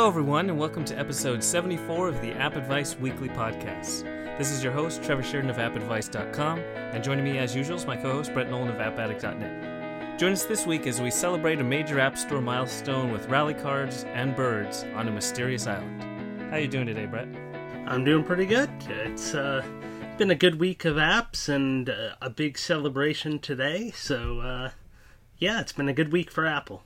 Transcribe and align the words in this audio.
Hello, 0.00 0.08
everyone, 0.08 0.48
and 0.48 0.58
welcome 0.58 0.82
to 0.86 0.98
episode 0.98 1.44
74 1.44 2.08
of 2.08 2.22
the 2.22 2.32
App 2.32 2.56
Advice 2.56 2.96
Weekly 2.96 3.28
Podcast. 3.28 4.04
This 4.38 4.50
is 4.50 4.64
your 4.64 4.72
host, 4.72 5.02
Trevor 5.02 5.22
Sheridan 5.22 5.50
of 5.50 5.58
AppAdvice.com, 5.58 6.58
and 6.58 7.04
joining 7.04 7.22
me 7.22 7.36
as 7.36 7.54
usual 7.54 7.76
is 7.76 7.84
my 7.84 7.98
co 7.98 8.12
host, 8.12 8.32
Brett 8.32 8.48
Nolan 8.48 8.68
of 8.68 8.76
AppAddict.net. 8.76 10.18
Join 10.18 10.32
us 10.32 10.46
this 10.46 10.64
week 10.64 10.86
as 10.86 11.02
we 11.02 11.10
celebrate 11.10 11.60
a 11.60 11.64
major 11.64 12.00
App 12.00 12.16
Store 12.16 12.40
milestone 12.40 13.12
with 13.12 13.28
rally 13.28 13.52
cards 13.52 14.04
and 14.04 14.34
birds 14.34 14.86
on 14.94 15.06
a 15.06 15.10
mysterious 15.10 15.66
island. 15.66 16.02
How 16.44 16.56
are 16.56 16.60
you 16.60 16.68
doing 16.68 16.86
today, 16.86 17.04
Brett? 17.04 17.28
I'm 17.86 18.02
doing 18.02 18.24
pretty 18.24 18.46
good. 18.46 18.70
It's 18.88 19.34
uh, 19.34 19.62
been 20.16 20.30
a 20.30 20.34
good 20.34 20.58
week 20.58 20.86
of 20.86 20.96
apps 20.96 21.46
and 21.46 21.90
uh, 21.90 22.12
a 22.22 22.30
big 22.30 22.56
celebration 22.56 23.38
today, 23.38 23.90
so 23.90 24.40
uh, 24.40 24.70
yeah, 25.36 25.60
it's 25.60 25.72
been 25.72 25.90
a 25.90 25.92
good 25.92 26.10
week 26.10 26.30
for 26.30 26.46
Apple. 26.46 26.84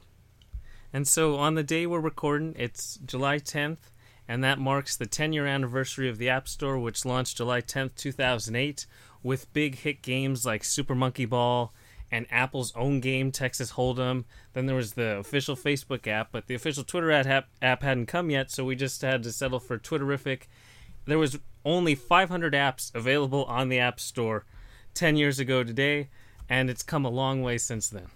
And 0.94 1.08
so 1.08 1.34
on 1.38 1.56
the 1.56 1.64
day 1.64 1.88
we're 1.88 1.98
recording, 1.98 2.54
it's 2.56 3.00
July 3.04 3.40
10th, 3.40 3.90
and 4.28 4.44
that 4.44 4.60
marks 4.60 4.96
the 4.96 5.06
10 5.06 5.32
year 5.32 5.44
anniversary 5.44 6.08
of 6.08 6.18
the 6.18 6.28
App 6.28 6.46
Store, 6.46 6.78
which 6.78 7.04
launched 7.04 7.38
July 7.38 7.62
10th, 7.62 7.96
2008, 7.96 8.86
with 9.20 9.52
big 9.52 9.78
hit 9.78 10.02
games 10.02 10.46
like 10.46 10.62
Super 10.62 10.94
Monkey 10.94 11.24
Ball 11.24 11.72
and 12.12 12.26
Apple's 12.30 12.72
own 12.76 13.00
game, 13.00 13.32
Texas 13.32 13.72
Hold'em. 13.72 14.22
Then 14.52 14.66
there 14.66 14.76
was 14.76 14.92
the 14.92 15.16
official 15.16 15.56
Facebook 15.56 16.06
app, 16.06 16.28
but 16.30 16.46
the 16.46 16.54
official 16.54 16.84
Twitter 16.84 17.10
app, 17.10 17.48
app 17.60 17.82
hadn't 17.82 18.06
come 18.06 18.30
yet, 18.30 18.52
so 18.52 18.64
we 18.64 18.76
just 18.76 19.02
had 19.02 19.24
to 19.24 19.32
settle 19.32 19.58
for 19.58 19.76
Twitterrific. 19.76 20.42
There 21.06 21.18
was 21.18 21.40
only 21.64 21.96
500 21.96 22.52
apps 22.54 22.94
available 22.94 23.44
on 23.46 23.68
the 23.68 23.80
App 23.80 23.98
Store 23.98 24.44
10 24.94 25.16
years 25.16 25.40
ago 25.40 25.64
today, 25.64 26.08
and 26.48 26.70
it's 26.70 26.84
come 26.84 27.04
a 27.04 27.10
long 27.10 27.42
way 27.42 27.58
since 27.58 27.88
then. 27.88 28.06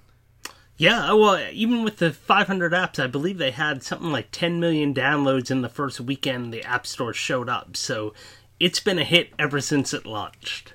Yeah, 0.78 1.10
uh, 1.10 1.16
well, 1.16 1.44
even 1.52 1.82
with 1.82 1.96
the 1.96 2.12
500 2.12 2.72
apps, 2.72 3.02
I 3.02 3.08
believe 3.08 3.38
they 3.38 3.50
had 3.50 3.82
something 3.82 4.12
like 4.12 4.28
10 4.30 4.60
million 4.60 4.94
downloads 4.94 5.50
in 5.50 5.60
the 5.60 5.68
first 5.68 6.00
weekend 6.00 6.54
the 6.54 6.62
App 6.62 6.86
Store 6.86 7.12
showed 7.12 7.48
up. 7.48 7.76
So 7.76 8.14
it's 8.60 8.78
been 8.78 9.00
a 9.00 9.04
hit 9.04 9.32
ever 9.40 9.60
since 9.60 9.92
it 9.92 10.06
launched. 10.06 10.74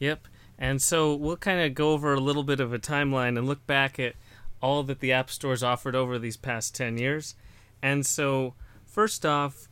Yep. 0.00 0.26
And 0.58 0.82
so 0.82 1.14
we'll 1.14 1.36
kind 1.36 1.60
of 1.60 1.76
go 1.76 1.92
over 1.92 2.12
a 2.12 2.20
little 2.20 2.42
bit 2.42 2.58
of 2.58 2.72
a 2.72 2.80
timeline 2.80 3.38
and 3.38 3.46
look 3.46 3.64
back 3.64 4.00
at 4.00 4.16
all 4.60 4.82
that 4.82 4.98
the 4.98 5.12
App 5.12 5.30
Store's 5.30 5.62
offered 5.62 5.94
over 5.94 6.18
these 6.18 6.36
past 6.36 6.74
10 6.74 6.98
years. 6.98 7.36
And 7.80 8.04
so, 8.04 8.54
first 8.84 9.24
off, 9.24 9.68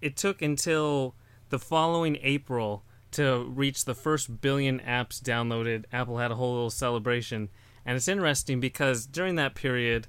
it 0.00 0.16
took 0.16 0.40
until 0.40 1.14
the 1.50 1.58
following 1.58 2.16
April 2.22 2.82
to 3.12 3.44
reach 3.44 3.84
the 3.84 3.94
first 3.94 4.40
billion 4.40 4.80
apps 4.80 5.20
downloaded. 5.20 5.84
Apple 5.92 6.18
had 6.18 6.30
a 6.30 6.34
whole 6.34 6.54
little 6.54 6.70
celebration 6.70 7.50
and 7.86 7.96
it's 7.96 8.08
interesting 8.08 8.60
because 8.60 9.06
during 9.06 9.36
that 9.36 9.54
period, 9.54 10.08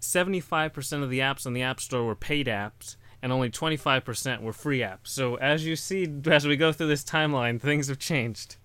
75% 0.00 1.02
of 1.02 1.10
the 1.10 1.20
apps 1.20 1.46
on 1.46 1.52
the 1.52 1.62
App 1.62 1.78
Store 1.78 2.04
were 2.04 2.16
paid 2.16 2.46
apps, 2.46 2.96
and 3.22 3.30
only 3.30 3.50
25% 3.50 4.42
were 4.42 4.52
free 4.52 4.80
apps. 4.80 5.08
So 5.08 5.36
as 5.36 5.66
you 5.66 5.76
see, 5.76 6.08
as 6.26 6.46
we 6.46 6.56
go 6.56 6.72
through 6.72 6.88
this 6.88 7.04
timeline, 7.04 7.60
things 7.60 7.88
have 7.88 7.98
changed. 7.98 8.56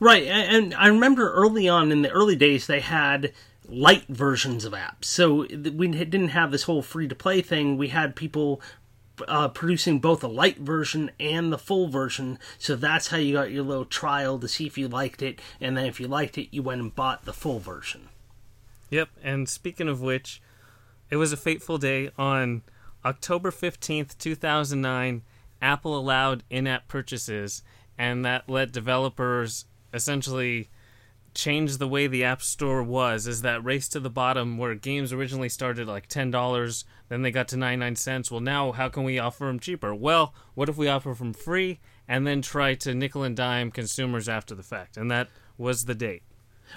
Right, 0.00 0.24
and 0.24 0.74
I 0.74 0.88
remember 0.88 1.32
early 1.32 1.68
on 1.68 1.92
in 1.92 2.02
the 2.02 2.10
early 2.10 2.36
days, 2.36 2.66
they 2.66 2.80
had 2.80 3.32
light 3.66 4.04
versions 4.08 4.64
of 4.64 4.72
apps. 4.72 5.04
So 5.04 5.46
we 5.50 5.88
didn't 5.88 6.28
have 6.28 6.50
this 6.50 6.64
whole 6.64 6.82
free 6.82 7.06
to 7.08 7.14
play 7.14 7.42
thing. 7.42 7.76
We 7.76 7.88
had 7.88 8.16
people 8.16 8.60
uh, 9.26 9.48
producing 9.48 9.98
both 9.98 10.22
a 10.22 10.28
light 10.28 10.58
version 10.58 11.10
and 11.18 11.52
the 11.52 11.58
full 11.58 11.88
version. 11.88 12.38
So 12.58 12.76
that's 12.76 13.08
how 13.08 13.16
you 13.16 13.34
got 13.34 13.50
your 13.50 13.64
little 13.64 13.84
trial 13.84 14.38
to 14.38 14.48
see 14.48 14.66
if 14.66 14.78
you 14.78 14.88
liked 14.88 15.22
it, 15.22 15.40
and 15.60 15.76
then 15.76 15.86
if 15.86 15.98
you 15.98 16.06
liked 16.06 16.38
it, 16.38 16.48
you 16.50 16.62
went 16.62 16.80
and 16.80 16.94
bought 16.94 17.24
the 17.24 17.32
full 17.32 17.58
version. 17.58 18.08
Yep. 18.90 19.08
And 19.22 19.48
speaking 19.48 19.88
of 19.88 20.00
which, 20.00 20.40
it 21.10 21.16
was 21.16 21.32
a 21.32 21.36
fateful 21.36 21.78
day 21.78 22.10
on 22.18 22.62
October 23.04 23.50
fifteenth, 23.50 24.18
two 24.18 24.34
thousand 24.34 24.80
nine. 24.80 25.22
Apple 25.60 25.98
allowed 25.98 26.44
in-app 26.50 26.86
purchases, 26.86 27.62
and 27.98 28.24
that 28.24 28.48
let 28.48 28.70
developers 28.70 29.64
essentially 29.92 30.68
changed 31.34 31.78
the 31.78 31.88
way 31.88 32.06
the 32.06 32.24
App 32.24 32.42
Store 32.42 32.82
was 32.82 33.26
is 33.26 33.42
that 33.42 33.64
race 33.64 33.88
to 33.90 34.00
the 34.00 34.10
bottom 34.10 34.58
where 34.58 34.74
games 34.74 35.12
originally 35.12 35.48
started 35.48 35.86
like 35.86 36.08
$10, 36.08 36.84
then 37.08 37.22
they 37.22 37.30
got 37.30 37.48
to 37.48 37.56
99 37.56 37.96
cents. 37.96 38.30
Well, 38.30 38.40
now 38.40 38.72
how 38.72 38.88
can 38.88 39.04
we 39.04 39.18
offer 39.18 39.46
them 39.46 39.60
cheaper? 39.60 39.94
Well, 39.94 40.34
what 40.54 40.68
if 40.68 40.76
we 40.76 40.88
offer 40.88 41.14
them 41.14 41.32
free 41.32 41.80
and 42.06 42.26
then 42.26 42.42
try 42.42 42.74
to 42.74 42.94
nickel 42.94 43.22
and 43.22 43.36
dime 43.36 43.70
consumers 43.70 44.28
after 44.28 44.54
the 44.54 44.62
fact? 44.62 44.96
And 44.96 45.10
that 45.10 45.28
was 45.56 45.84
the 45.84 45.94
date. 45.94 46.22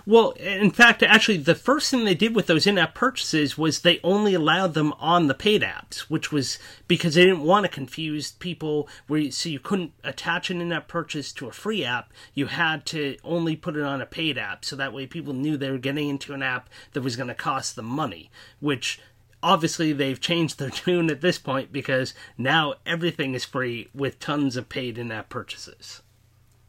Well, 0.06 0.32
in 0.32 0.72
fact, 0.72 1.04
actually, 1.04 1.38
the 1.38 1.56
first 1.56 1.92
thing 1.92 2.06
they 2.06 2.16
did 2.16 2.36
with 2.36 2.48
those 2.48 2.66
in 2.66 2.78
app 2.78 2.96
purchases 2.96 3.58
was 3.58 3.80
they 3.80 4.00
only 4.04 4.34
allowed 4.34 4.74
them 4.74 4.94
on 4.94 5.28
the 5.28 5.34
paid 5.34 5.62
apps, 5.62 6.00
which 6.02 6.32
was 6.32 6.60
because 6.88 7.16
they 7.16 7.26
didn't 7.26 7.44
want 7.44 7.66
to 7.66 7.72
confuse 7.72 8.32
people. 8.34 8.88
Where 9.08 9.20
you, 9.20 9.32
so 9.32 9.50
you 9.50 9.60
couldn't 9.60 9.94
attach 10.04 10.50
an 10.50 10.62
in 10.62 10.72
app 10.72 10.88
purchase 10.88 11.32
to 11.34 11.48
a 11.48 11.52
free 11.52 11.84
app. 11.84 12.12
You 12.34 12.48
had 12.48 12.86
to 12.88 13.18
only 13.24 13.56
put 13.56 13.76
it 13.76 13.84
on 13.84 14.02
a 14.02 14.06
paid 14.06 14.38
app, 14.38 14.66
so 14.66 14.76
that 14.76 14.94
way 14.94 15.08
people 15.08 15.34
knew 15.34 15.58
they 15.58 15.72
were 15.72 15.78
getting 15.78 16.10
into 16.10 16.34
an 16.34 16.44
app 16.44 16.70
that 16.94 17.02
was 17.02 17.16
going 17.16 17.30
to 17.30 17.36
cost 17.36 17.76
them 17.76 17.86
money, 17.86 18.32
which 18.60 19.00
obviously 19.44 19.94
they've 19.94 20.22
changed 20.22 20.60
their 20.60 20.70
tune 20.72 21.10
at 21.10 21.22
this 21.22 21.38
point 21.38 21.72
because 21.72 22.14
now 22.38 22.76
everything 22.86 23.34
is 23.34 23.46
free 23.46 23.90
with 23.94 24.20
tons 24.20 24.56
of 24.56 24.70
paid 24.70 24.98
in 24.98 25.12
app 25.12 25.30
purchases. 25.30 26.02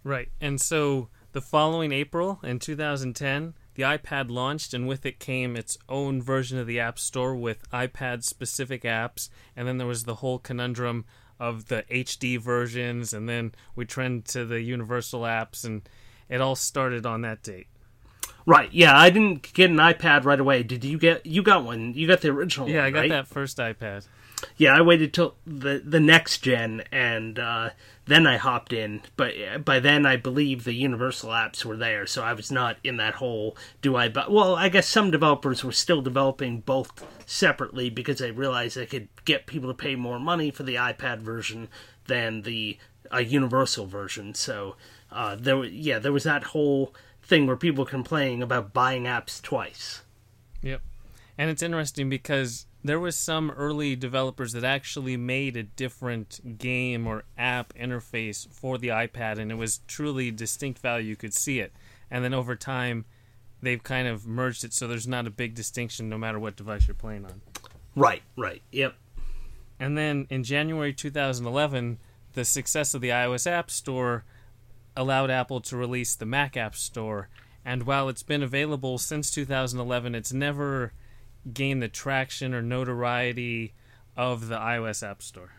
Right. 0.04 0.28
And 0.40 0.60
so 0.60 1.08
the 1.32 1.40
following 1.40 1.92
April 1.92 2.38
in 2.42 2.58
2010, 2.58 3.54
the 3.74 3.82
iPad 3.82 4.30
launched, 4.30 4.74
and 4.74 4.86
with 4.86 5.06
it 5.06 5.18
came 5.18 5.56
its 5.56 5.78
own 5.88 6.22
version 6.22 6.58
of 6.58 6.66
the 6.66 6.78
App 6.78 6.98
Store 6.98 7.34
with 7.34 7.70
iPad 7.70 8.22
specific 8.22 8.82
apps. 8.82 9.30
And 9.56 9.66
then 9.66 9.78
there 9.78 9.86
was 9.86 10.04
the 10.04 10.16
whole 10.16 10.38
conundrum 10.38 11.06
of 11.40 11.68
the 11.68 11.84
HD 11.90 12.38
versions, 12.38 13.12
and 13.12 13.28
then 13.28 13.52
we 13.74 13.84
trend 13.84 14.26
to 14.26 14.44
the 14.44 14.60
universal 14.60 15.22
apps, 15.22 15.64
and 15.64 15.88
it 16.28 16.40
all 16.40 16.54
started 16.54 17.06
on 17.06 17.22
that 17.22 17.42
date. 17.42 17.66
Right. 18.44 18.72
Yeah, 18.72 18.96
I 18.96 19.10
didn't 19.10 19.52
get 19.52 19.70
an 19.70 19.76
iPad 19.76 20.24
right 20.24 20.40
away. 20.40 20.62
Did 20.62 20.84
you 20.84 20.98
get? 20.98 21.24
You 21.24 21.42
got 21.42 21.64
one. 21.64 21.94
You 21.94 22.06
got 22.06 22.20
the 22.20 22.28
original. 22.28 22.68
Yeah, 22.68 22.78
one, 22.78 22.86
I 22.86 22.90
got 22.90 23.00
right? 23.00 23.10
that 23.10 23.28
first 23.28 23.58
iPad. 23.58 24.06
Yeah, 24.56 24.76
I 24.76 24.82
waited 24.82 25.14
till 25.14 25.36
the 25.46 25.80
the 25.84 26.00
next 26.00 26.38
gen, 26.38 26.82
and 26.90 27.38
uh, 27.38 27.70
then 28.06 28.26
I 28.26 28.36
hopped 28.36 28.72
in. 28.72 29.02
But 29.16 29.64
by 29.64 29.80
then, 29.80 30.06
I 30.06 30.16
believe 30.16 30.64
the 30.64 30.72
Universal 30.74 31.30
apps 31.30 31.64
were 31.64 31.76
there, 31.76 32.06
so 32.06 32.22
I 32.22 32.32
was 32.32 32.50
not 32.50 32.76
in 32.82 32.96
that 32.96 33.14
whole. 33.14 33.56
Do 33.80 33.96
I? 33.96 34.08
Well, 34.08 34.56
I 34.56 34.68
guess 34.68 34.88
some 34.88 35.10
developers 35.10 35.62
were 35.62 35.72
still 35.72 36.02
developing 36.02 36.60
both 36.60 37.04
separately 37.26 37.90
because 37.90 38.18
they 38.18 38.30
realized 38.30 38.76
they 38.76 38.86
could 38.86 39.08
get 39.24 39.46
people 39.46 39.68
to 39.70 39.74
pay 39.74 39.94
more 39.94 40.18
money 40.18 40.50
for 40.50 40.64
the 40.64 40.74
iPad 40.74 41.20
version 41.20 41.68
than 42.06 42.42
the 42.42 42.78
uh, 43.12 43.18
Universal 43.18 43.86
version. 43.86 44.34
So 44.34 44.76
uh, 45.10 45.36
there, 45.38 45.62
yeah, 45.64 45.98
there 45.98 46.12
was 46.12 46.24
that 46.24 46.44
whole 46.44 46.94
thing 47.22 47.46
where 47.46 47.56
people 47.56 47.84
complaining 47.84 48.42
about 48.42 48.72
buying 48.72 49.04
apps 49.04 49.40
twice. 49.40 50.02
Yep, 50.62 50.82
and 51.38 51.50
it's 51.50 51.62
interesting 51.62 52.08
because 52.08 52.66
there 52.84 53.00
was 53.00 53.16
some 53.16 53.50
early 53.52 53.94
developers 53.96 54.52
that 54.52 54.64
actually 54.64 55.16
made 55.16 55.56
a 55.56 55.62
different 55.62 56.58
game 56.58 57.06
or 57.06 57.24
app 57.38 57.72
interface 57.74 58.48
for 58.52 58.78
the 58.78 58.88
iPad, 58.88 59.38
and 59.38 59.50
it 59.50 59.56
was 59.56 59.80
truly 59.86 60.30
distinct 60.30 60.80
value. 60.80 61.08
You 61.08 61.16
could 61.16 61.34
see 61.34 61.60
it, 61.60 61.72
and 62.10 62.24
then 62.24 62.34
over 62.34 62.56
time, 62.56 63.04
they've 63.62 63.82
kind 63.82 64.08
of 64.08 64.26
merged 64.26 64.64
it 64.64 64.72
so 64.72 64.88
there's 64.88 65.06
not 65.06 65.26
a 65.26 65.30
big 65.30 65.54
distinction 65.54 66.08
no 66.08 66.18
matter 66.18 66.38
what 66.38 66.56
device 66.56 66.88
you're 66.88 66.94
playing 66.94 67.24
on. 67.24 67.40
Right. 67.94 68.22
Right. 68.36 68.62
Yep. 68.72 68.94
And 69.78 69.96
then 69.96 70.26
in 70.30 70.44
January 70.44 70.92
2011, 70.92 71.98
the 72.34 72.44
success 72.44 72.94
of 72.94 73.00
the 73.00 73.10
iOS 73.10 73.46
App 73.46 73.70
Store 73.70 74.24
allowed 74.96 75.30
Apple 75.30 75.60
to 75.60 75.76
release 75.76 76.14
the 76.14 76.26
Mac 76.26 76.56
App 76.56 76.74
Store. 76.74 77.28
And 77.64 77.84
while 77.84 78.08
it's 78.08 78.22
been 78.22 78.42
available 78.42 78.98
since 78.98 79.30
2011, 79.30 80.14
it's 80.14 80.32
never 80.32 80.92
gained 81.52 81.82
the 81.82 81.88
traction 81.88 82.54
or 82.54 82.62
notoriety 82.62 83.74
of 84.16 84.48
the 84.48 84.56
iOS 84.56 85.06
App 85.08 85.22
Store. 85.22 85.52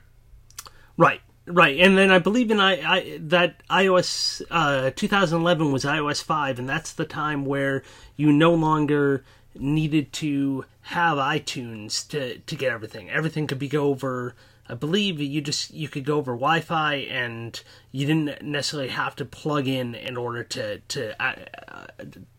Right, 0.96 1.22
right, 1.46 1.80
and 1.80 1.98
then 1.98 2.12
I 2.12 2.20
believe 2.20 2.52
in 2.52 2.60
I, 2.60 2.82
I 2.82 3.18
that 3.22 3.66
iOS 3.68 4.42
uh, 4.52 4.92
2011 4.96 5.72
was 5.72 5.84
iOS 5.84 6.24
5, 6.24 6.60
and 6.60 6.70
that's 6.70 6.94
the 6.94 7.06
time 7.06 7.46
where 7.46 7.84
you 8.16 8.32
no 8.32 8.54
longer 8.54 9.24
needed 9.56 10.12
to 10.14 10.66
have 10.82 11.18
iTunes 11.18 12.08
to 12.10 12.40
to 12.40 12.56
get 12.56 12.72
everything. 12.72 13.10
Everything 13.10 13.48
could 13.48 13.60
be 13.60 13.68
go 13.68 13.86
over. 13.86 14.36
I 14.70 14.76
believe 14.76 15.20
you 15.20 15.42
just 15.42 15.74
you 15.74 15.90
could 15.90 16.06
go 16.06 16.18
over 16.18 16.34
Wi-Fi, 16.34 16.96
and 16.96 17.62
you 17.92 18.06
didn't 18.06 18.44
necessarily 18.44 18.90
have 18.90 19.16
to 19.18 19.26
plug 19.26 19.68
in 19.68 19.96
in 19.96 20.16
order 20.16 20.44
to 20.44 20.80
to 20.80 21.24
uh, 21.24 21.88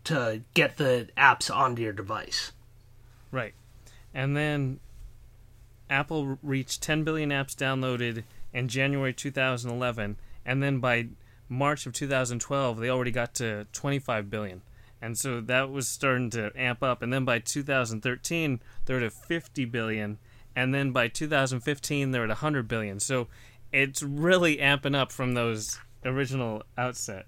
to 0.05 0.41
get 0.53 0.77
the 0.77 1.09
apps 1.17 1.53
onto 1.53 1.81
your 1.81 1.93
device. 1.93 2.51
Right. 3.35 3.53
And 4.13 4.37
then 4.37 4.79
Apple 5.89 6.39
reached 6.41 6.81
10 6.81 7.03
billion 7.03 7.31
apps 7.31 7.53
downloaded 7.53 8.23
in 8.53 8.69
January 8.69 9.11
2011, 9.13 10.15
and 10.45 10.63
then 10.63 10.79
by 10.79 11.09
March 11.49 11.85
of 11.85 11.91
2012, 11.91 12.77
they 12.79 12.89
already 12.89 13.11
got 13.11 13.33
to 13.35 13.67
25 13.73 14.29
billion. 14.29 14.61
And 15.01 15.17
so 15.17 15.41
that 15.41 15.69
was 15.69 15.89
starting 15.89 16.29
to 16.29 16.51
amp 16.55 16.81
up. 16.81 17.01
And 17.01 17.11
then 17.11 17.25
by 17.25 17.39
2013, 17.39 18.61
they're 18.85 19.03
at 19.03 19.11
50 19.11 19.65
billion. 19.65 20.17
and 20.55 20.73
then 20.73 20.91
by 20.91 21.09
2015 21.09 22.11
they're 22.11 22.23
at 22.23 22.29
100 22.29 22.67
billion. 22.69 23.01
So 23.01 23.27
it's 23.73 24.01
really 24.01 24.57
amping 24.57 24.95
up 24.95 25.11
from 25.11 25.33
those 25.33 25.77
original 26.05 26.63
outset. 26.77 27.25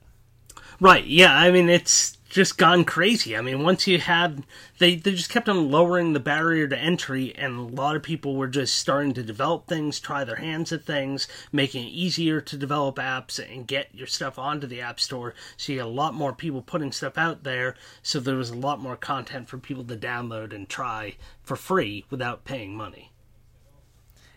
Right. 0.79 1.05
Yeah. 1.05 1.35
I 1.35 1.51
mean, 1.51 1.69
it's 1.69 2.17
just 2.29 2.57
gone 2.57 2.83
crazy. 2.83 3.37
I 3.37 3.41
mean, 3.41 3.63
once 3.63 3.87
you 3.87 3.99
had, 3.99 4.43
they, 4.79 4.95
they 4.95 5.11
just 5.11 5.29
kept 5.29 5.47
on 5.47 5.71
lowering 5.71 6.13
the 6.13 6.19
barrier 6.19 6.67
to 6.67 6.77
entry, 6.77 7.33
and 7.35 7.57
a 7.57 7.75
lot 7.75 7.95
of 7.95 8.03
people 8.03 8.35
were 8.35 8.47
just 8.47 8.75
starting 8.75 9.13
to 9.13 9.23
develop 9.23 9.67
things, 9.67 9.99
try 9.99 10.23
their 10.23 10.35
hands 10.35 10.71
at 10.71 10.83
things, 10.83 11.27
making 11.51 11.85
it 11.85 11.91
easier 11.91 12.41
to 12.41 12.57
develop 12.57 12.97
apps 12.97 13.39
and 13.39 13.67
get 13.67 13.93
your 13.93 14.07
stuff 14.07 14.37
onto 14.37 14.67
the 14.67 14.81
App 14.81 14.99
Store. 14.99 15.33
So 15.55 15.71
you 15.71 15.79
had 15.79 15.87
a 15.87 15.89
lot 15.89 16.13
more 16.13 16.33
people 16.33 16.61
putting 16.61 16.91
stuff 16.91 17.17
out 17.17 17.43
there, 17.43 17.75
so 18.01 18.19
there 18.19 18.35
was 18.35 18.49
a 18.49 18.55
lot 18.55 18.79
more 18.79 18.97
content 18.97 19.47
for 19.47 19.57
people 19.57 19.85
to 19.85 19.95
download 19.95 20.53
and 20.53 20.67
try 20.67 21.15
for 21.43 21.55
free 21.55 22.05
without 22.09 22.43
paying 22.43 22.75
money. 22.75 23.11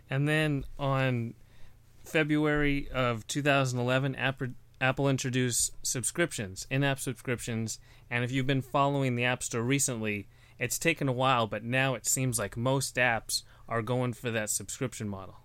And 0.09 0.29
then 0.29 0.65
on 0.79 1.35
February 2.05 2.89
of 2.91 3.27
2011, 3.27 4.15
Apple 4.17 4.49
introduced 4.81 5.73
subscriptions, 5.82 6.67
in 6.71 6.82
app 6.85 7.00
subscriptions, 7.00 7.79
and 8.11 8.25
if 8.25 8.32
you've 8.32 8.47
been 8.47 8.62
following 8.62 9.15
the 9.15 9.25
App 9.25 9.43
Store 9.43 9.62
recently, 9.62 10.29
it's 10.59 10.79
taken 10.79 11.09
a 11.09 11.12
while, 11.12 11.47
but 11.47 11.65
now 11.65 11.94
it 11.94 12.06
seems 12.06 12.38
like 12.38 12.56
most 12.56 12.97
apps 12.97 13.43
are 13.69 13.82
going 13.82 14.12
for 14.12 14.31
that 14.31 14.50
subscription 14.50 15.09
model. 15.09 15.37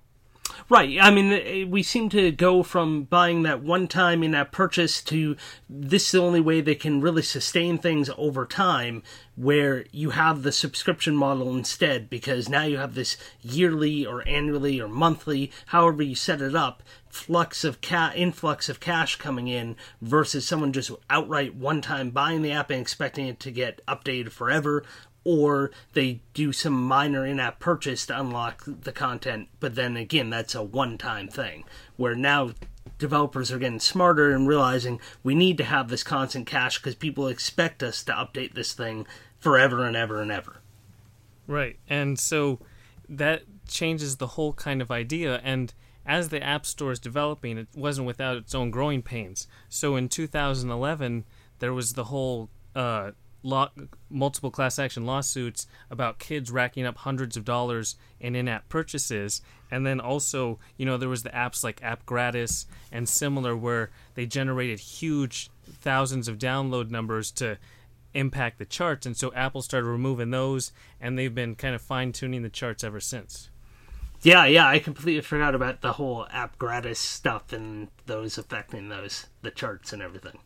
Right. 0.69 0.97
I 1.01 1.11
mean, 1.11 1.31
eh, 1.31 1.65
we 1.65 1.83
seem 1.83 2.09
to 2.09 2.31
go 2.31 2.63
from 2.63 3.03
buying 3.03 3.43
that 3.43 3.61
one 3.61 3.87
time 3.87 4.23
in 4.23 4.31
that 4.31 4.51
purchase 4.51 5.01
to 5.03 5.35
this 5.69 6.05
is 6.05 6.11
the 6.11 6.21
only 6.21 6.39
way 6.39 6.61
they 6.61 6.75
can 6.75 7.01
really 7.01 7.21
sustain 7.23 7.77
things 7.77 8.09
over 8.17 8.45
time, 8.45 9.03
where 9.35 9.85
you 9.91 10.11
have 10.11 10.43
the 10.43 10.51
subscription 10.51 11.15
model 11.15 11.55
instead, 11.55 12.09
because 12.09 12.47
now 12.47 12.63
you 12.63 12.77
have 12.77 12.95
this 12.95 13.17
yearly 13.41 14.05
or 14.05 14.27
annually 14.27 14.79
or 14.79 14.87
monthly, 14.87 15.51
however 15.67 16.03
you 16.03 16.15
set 16.15 16.41
it 16.41 16.55
up, 16.55 16.83
flux 17.15 17.63
of 17.63 17.79
ca- 17.81 18.11
influx 18.13 18.67
of 18.67 18.81
cash 18.81 19.15
coming 19.15 19.47
in 19.47 19.77
versus 20.01 20.45
someone 20.45 20.73
just 20.73 20.91
outright 21.09 21.55
one 21.55 21.81
time 21.81 22.09
buying 22.09 22.41
the 22.41 22.51
app 22.51 22.69
and 22.69 22.81
expecting 22.81 23.25
it 23.25 23.39
to 23.39 23.49
get 23.49 23.79
updated 23.87 24.31
forever 24.31 24.83
or 25.23 25.71
they 25.93 26.19
do 26.33 26.51
some 26.51 26.73
minor 26.73 27.25
in-app 27.25 27.57
purchase 27.57 28.05
to 28.05 28.19
unlock 28.19 28.63
the 28.65 28.91
content 28.91 29.47
but 29.61 29.75
then 29.75 29.95
again 29.95 30.29
that's 30.29 30.53
a 30.53 30.61
one-time 30.61 31.29
thing. 31.29 31.63
Where 31.95 32.15
now 32.15 32.51
developers 32.99 33.49
are 33.49 33.59
getting 33.59 33.79
smarter 33.79 34.31
and 34.31 34.45
realizing 34.45 34.99
we 35.23 35.35
need 35.35 35.57
to 35.57 35.63
have 35.63 35.87
this 35.87 36.03
constant 36.03 36.45
cash 36.45 36.77
because 36.77 36.95
people 36.95 37.27
expect 37.29 37.81
us 37.81 38.03
to 38.03 38.11
update 38.11 38.53
this 38.53 38.73
thing 38.73 39.07
forever 39.39 39.85
and 39.85 39.95
ever 39.95 40.21
and 40.21 40.31
ever. 40.31 40.57
Right 41.47 41.77
and 41.89 42.19
so 42.19 42.59
that 43.07 43.43
changes 43.69 44.17
the 44.17 44.27
whole 44.27 44.51
kind 44.51 44.81
of 44.81 44.91
idea 44.91 45.39
and 45.45 45.73
as 46.05 46.29
the 46.29 46.43
app 46.43 46.65
store 46.65 46.91
is 46.91 46.99
developing 46.99 47.57
it 47.57 47.67
wasn't 47.75 48.07
without 48.07 48.37
its 48.37 48.53
own 48.53 48.69
growing 48.69 49.01
pains. 49.01 49.47
So 49.69 49.95
in 49.95 50.09
2011 50.09 51.25
there 51.59 51.73
was 51.73 51.93
the 51.93 52.05
whole 52.05 52.49
uh, 52.75 53.11
multiple 54.09 54.49
class 54.49 54.79
action 54.79 55.05
lawsuits 55.05 55.67
about 55.91 56.19
kids 56.19 56.49
racking 56.49 56.85
up 56.85 56.97
hundreds 56.97 57.37
of 57.37 57.45
dollars 57.45 57.95
in 58.19 58.35
in-app 58.35 58.67
purchases. 58.69 59.41
And 59.69 59.85
then 59.85 59.99
also 59.99 60.59
you 60.77 60.85
know 60.85 60.97
there 60.97 61.09
was 61.09 61.23
the 61.23 61.29
apps 61.29 61.63
like 61.63 61.81
AppGratis 61.81 62.65
and 62.91 63.09
similar 63.09 63.55
where 63.55 63.91
they 64.15 64.25
generated 64.25 64.79
huge 64.79 65.49
thousands 65.63 66.27
of 66.27 66.37
download 66.37 66.89
numbers 66.89 67.31
to 67.31 67.57
impact 68.13 68.59
the 68.59 68.65
charts. 68.65 69.05
And 69.05 69.17
so 69.17 69.33
apple 69.33 69.61
started 69.61 69.87
removing 69.87 70.31
those 70.31 70.71
and 71.01 71.17
they've 71.17 71.33
been 71.33 71.55
kind 71.55 71.75
of 71.75 71.81
fine-tuning 71.81 72.43
the 72.43 72.49
charts 72.49 72.83
ever 72.83 72.99
since 72.99 73.49
yeah 74.25 74.45
yeah 74.45 74.67
i 74.67 74.79
completely 74.79 75.21
forgot 75.21 75.55
about 75.55 75.81
the 75.81 75.93
whole 75.93 76.27
app 76.31 76.57
gratis 76.57 76.99
stuff 76.99 77.53
and 77.53 77.87
those 78.05 78.37
affecting 78.37 78.89
those 78.89 79.27
the 79.41 79.51
charts 79.51 79.93
and 79.93 80.01
everything. 80.01 80.39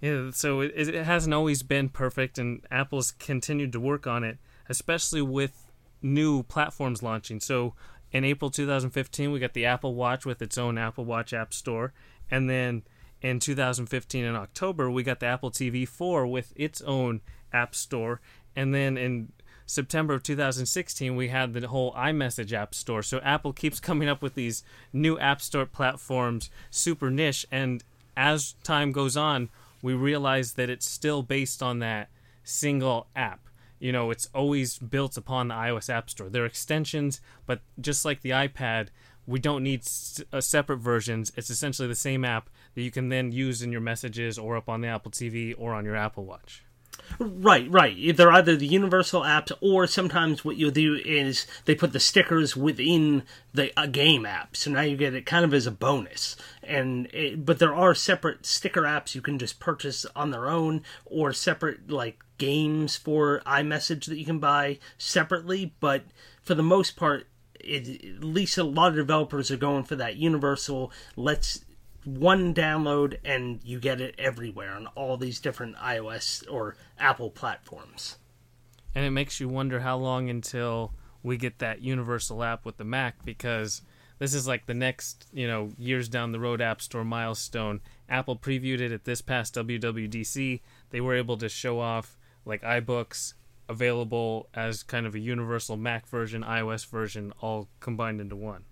Yeah, 0.00 0.30
so 0.32 0.60
it, 0.60 0.72
it 0.74 1.04
hasn't 1.04 1.34
always 1.34 1.62
been 1.62 1.90
perfect, 1.90 2.38
and 2.38 2.64
Apple's 2.70 3.10
continued 3.12 3.72
to 3.72 3.80
work 3.80 4.06
on 4.06 4.24
it, 4.24 4.38
especially 4.68 5.20
with 5.20 5.66
new 6.00 6.42
platforms 6.44 7.02
launching. 7.02 7.38
So 7.38 7.74
in 8.10 8.24
April 8.24 8.50
2015, 8.50 9.30
we 9.30 9.38
got 9.38 9.52
the 9.52 9.66
Apple 9.66 9.94
Watch 9.94 10.24
with 10.24 10.40
its 10.40 10.56
own 10.56 10.78
Apple 10.78 11.04
Watch 11.04 11.34
App 11.34 11.52
Store, 11.52 11.92
and 12.30 12.48
then 12.48 12.82
in 13.20 13.40
2015 13.40 14.24
in 14.24 14.34
October, 14.34 14.90
we 14.90 15.02
got 15.02 15.20
the 15.20 15.26
Apple 15.26 15.50
TV 15.50 15.86
4 15.86 16.26
with 16.26 16.54
its 16.56 16.80
own 16.80 17.20
App 17.52 17.74
Store, 17.74 18.22
and 18.56 18.74
then 18.74 18.96
in 18.96 19.32
September 19.70 20.14
of 20.14 20.22
2016, 20.24 21.14
we 21.14 21.28
had 21.28 21.52
the 21.52 21.68
whole 21.68 21.92
iMessage 21.92 22.52
App 22.52 22.74
Store. 22.74 23.02
So 23.02 23.18
Apple 23.20 23.52
keeps 23.52 23.78
coming 23.88 24.08
up 24.08 24.20
with 24.20 24.34
these 24.34 24.64
new 24.92 25.18
App 25.18 25.40
Store 25.40 25.64
platforms, 25.64 26.50
super 26.70 27.10
niche, 27.10 27.46
and 27.52 27.84
as 28.16 28.54
time 28.64 28.90
goes 28.90 29.16
on, 29.16 29.48
we 29.80 29.94
realize 29.94 30.54
that 30.54 30.68
it's 30.68 30.88
still 30.88 31.22
based 31.22 31.62
on 31.62 31.78
that 31.78 32.08
single 32.42 33.06
app. 33.14 33.48
You 33.78 33.92
know, 33.92 34.10
it's 34.10 34.28
always 34.34 34.76
built 34.78 35.16
upon 35.16 35.48
the 35.48 35.54
iOS 35.54 35.88
App 35.88 36.10
Store. 36.10 36.28
They're 36.28 36.44
extensions, 36.44 37.20
but 37.46 37.60
just 37.80 38.04
like 38.04 38.20
the 38.20 38.30
iPad, 38.30 38.88
we 39.26 39.38
don't 39.38 39.62
need 39.62 39.82
uh, 40.32 40.40
separate 40.40 40.78
versions. 40.78 41.32
It's 41.36 41.48
essentially 41.48 41.86
the 41.86 41.94
same 41.94 42.24
app 42.24 42.50
that 42.74 42.82
you 42.82 42.90
can 42.90 43.08
then 43.08 43.30
use 43.30 43.62
in 43.62 43.70
your 43.70 43.80
messages 43.80 44.36
or 44.36 44.56
up 44.56 44.68
on 44.68 44.80
the 44.80 44.88
Apple 44.88 45.12
TV 45.12 45.54
or 45.56 45.72
on 45.72 45.84
your 45.84 45.96
Apple 45.96 46.24
Watch. 46.24 46.64
Right, 47.18 47.70
right. 47.70 48.16
They're 48.16 48.32
either 48.32 48.56
the 48.56 48.66
universal 48.66 49.22
apps, 49.22 49.52
or 49.60 49.86
sometimes 49.86 50.44
what 50.44 50.56
you'll 50.56 50.70
do 50.70 50.94
is 51.04 51.46
they 51.64 51.74
put 51.74 51.92
the 51.92 52.00
stickers 52.00 52.56
within 52.56 53.24
the 53.52 53.72
a 53.76 53.88
game 53.88 54.24
app, 54.24 54.56
so 54.56 54.70
now 54.70 54.82
you 54.82 54.96
get 54.96 55.14
it 55.14 55.26
kind 55.26 55.44
of 55.44 55.52
as 55.52 55.66
a 55.66 55.70
bonus. 55.70 56.36
And 56.62 57.06
it, 57.12 57.44
but 57.44 57.58
there 57.58 57.74
are 57.74 57.94
separate 57.94 58.46
sticker 58.46 58.82
apps 58.82 59.14
you 59.14 59.20
can 59.20 59.38
just 59.38 59.60
purchase 59.60 60.06
on 60.14 60.30
their 60.30 60.48
own, 60.48 60.82
or 61.04 61.32
separate 61.32 61.90
like 61.90 62.20
games 62.38 62.96
for 62.96 63.42
iMessage 63.46 64.06
that 64.06 64.18
you 64.18 64.24
can 64.24 64.38
buy 64.38 64.78
separately. 64.96 65.74
But 65.80 66.04
for 66.42 66.54
the 66.54 66.62
most 66.62 66.96
part, 66.96 67.26
it, 67.58 68.04
at 68.04 68.24
least 68.24 68.56
a 68.56 68.64
lot 68.64 68.90
of 68.90 68.96
developers 68.96 69.50
are 69.50 69.56
going 69.56 69.84
for 69.84 69.96
that 69.96 70.16
universal. 70.16 70.90
Let's 71.16 71.64
one 72.04 72.54
download 72.54 73.18
and 73.24 73.60
you 73.64 73.78
get 73.78 74.00
it 74.00 74.14
everywhere 74.18 74.72
on 74.72 74.86
all 74.88 75.16
these 75.16 75.40
different 75.40 75.76
iOS 75.76 76.44
or 76.50 76.76
Apple 76.98 77.30
platforms. 77.30 78.16
And 78.94 79.04
it 79.04 79.10
makes 79.10 79.40
you 79.40 79.48
wonder 79.48 79.80
how 79.80 79.96
long 79.96 80.28
until 80.28 80.94
we 81.22 81.36
get 81.36 81.58
that 81.58 81.82
universal 81.82 82.42
app 82.42 82.64
with 82.64 82.76
the 82.76 82.84
Mac 82.84 83.24
because 83.24 83.82
this 84.18 84.34
is 84.34 84.46
like 84.46 84.66
the 84.66 84.74
next, 84.74 85.26
you 85.32 85.46
know, 85.46 85.70
years 85.78 86.08
down 86.08 86.32
the 86.32 86.40
road 86.40 86.60
App 86.60 86.82
Store 86.82 87.04
milestone. 87.04 87.80
Apple 88.08 88.36
previewed 88.36 88.80
it 88.80 88.92
at 88.92 89.04
this 89.04 89.20
past 89.20 89.54
WWDC. 89.54 90.60
They 90.90 91.00
were 91.00 91.14
able 91.14 91.36
to 91.38 91.48
show 91.48 91.80
off 91.80 92.18
like 92.44 92.62
iBooks 92.62 93.34
available 93.68 94.48
as 94.52 94.82
kind 94.82 95.06
of 95.06 95.14
a 95.14 95.20
universal 95.20 95.76
Mac 95.76 96.06
version, 96.06 96.42
iOS 96.42 96.86
version, 96.86 97.32
all 97.40 97.68
combined 97.78 98.20
into 98.20 98.36
one. 98.36 98.64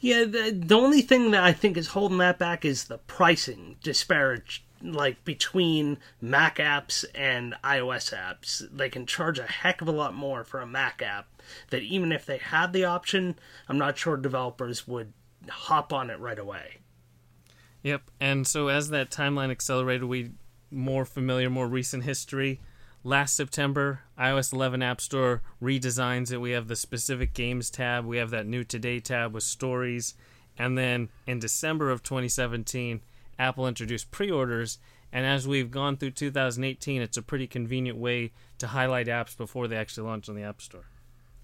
Yeah, 0.00 0.24
the, 0.24 0.50
the 0.50 0.76
only 0.76 1.02
thing 1.02 1.30
that 1.30 1.42
I 1.42 1.52
think 1.52 1.76
is 1.76 1.88
holding 1.88 2.18
that 2.18 2.38
back 2.38 2.64
is 2.64 2.84
the 2.84 2.98
pricing 2.98 3.76
disparage 3.82 4.64
like 4.82 5.24
between 5.24 5.98
Mac 6.20 6.56
apps 6.56 7.04
and 7.14 7.54
iOS 7.64 8.14
apps. 8.14 8.66
They 8.70 8.88
can 8.88 9.06
charge 9.06 9.38
a 9.38 9.46
heck 9.46 9.80
of 9.80 9.88
a 9.88 9.92
lot 9.92 10.14
more 10.14 10.44
for 10.44 10.60
a 10.60 10.66
Mac 10.66 11.02
app 11.02 11.28
that 11.70 11.82
even 11.82 12.12
if 12.12 12.26
they 12.26 12.38
had 12.38 12.72
the 12.72 12.84
option, 12.84 13.38
I'm 13.68 13.78
not 13.78 13.96
sure 13.98 14.16
developers 14.16 14.86
would 14.86 15.12
hop 15.48 15.92
on 15.92 16.10
it 16.10 16.20
right 16.20 16.38
away. 16.38 16.78
Yep. 17.82 18.10
And 18.20 18.46
so 18.46 18.68
as 18.68 18.90
that 18.90 19.10
timeline 19.10 19.50
accelerated, 19.50 20.04
we 20.04 20.32
more 20.70 21.04
familiar, 21.04 21.48
more 21.48 21.68
recent 21.68 22.04
history 22.04 22.60
last 23.06 23.36
September, 23.36 24.00
iOS 24.18 24.52
11 24.52 24.82
App 24.82 25.00
Store 25.00 25.40
redesigns 25.62 26.32
it. 26.32 26.40
We 26.40 26.50
have 26.50 26.66
the 26.66 26.74
specific 26.74 27.34
games 27.34 27.70
tab, 27.70 28.04
we 28.04 28.16
have 28.16 28.30
that 28.30 28.46
new 28.46 28.64
Today 28.64 28.98
tab 28.98 29.32
with 29.32 29.44
stories. 29.44 30.14
And 30.58 30.76
then 30.76 31.10
in 31.24 31.38
December 31.38 31.90
of 31.90 32.02
2017, 32.02 33.00
Apple 33.38 33.68
introduced 33.68 34.10
pre 34.10 34.30
orders. 34.30 34.78
And 35.12 35.24
as 35.24 35.46
we've 35.46 35.70
gone 35.70 35.96
through 35.96 36.10
2018, 36.10 37.00
it's 37.00 37.16
a 37.16 37.22
pretty 37.22 37.46
convenient 37.46 37.96
way 37.96 38.32
to 38.58 38.66
highlight 38.66 39.06
apps 39.06 39.36
before 39.36 39.68
they 39.68 39.76
actually 39.76 40.08
launch 40.08 40.28
on 40.28 40.34
the 40.34 40.42
App 40.42 40.60
Store. 40.60 40.86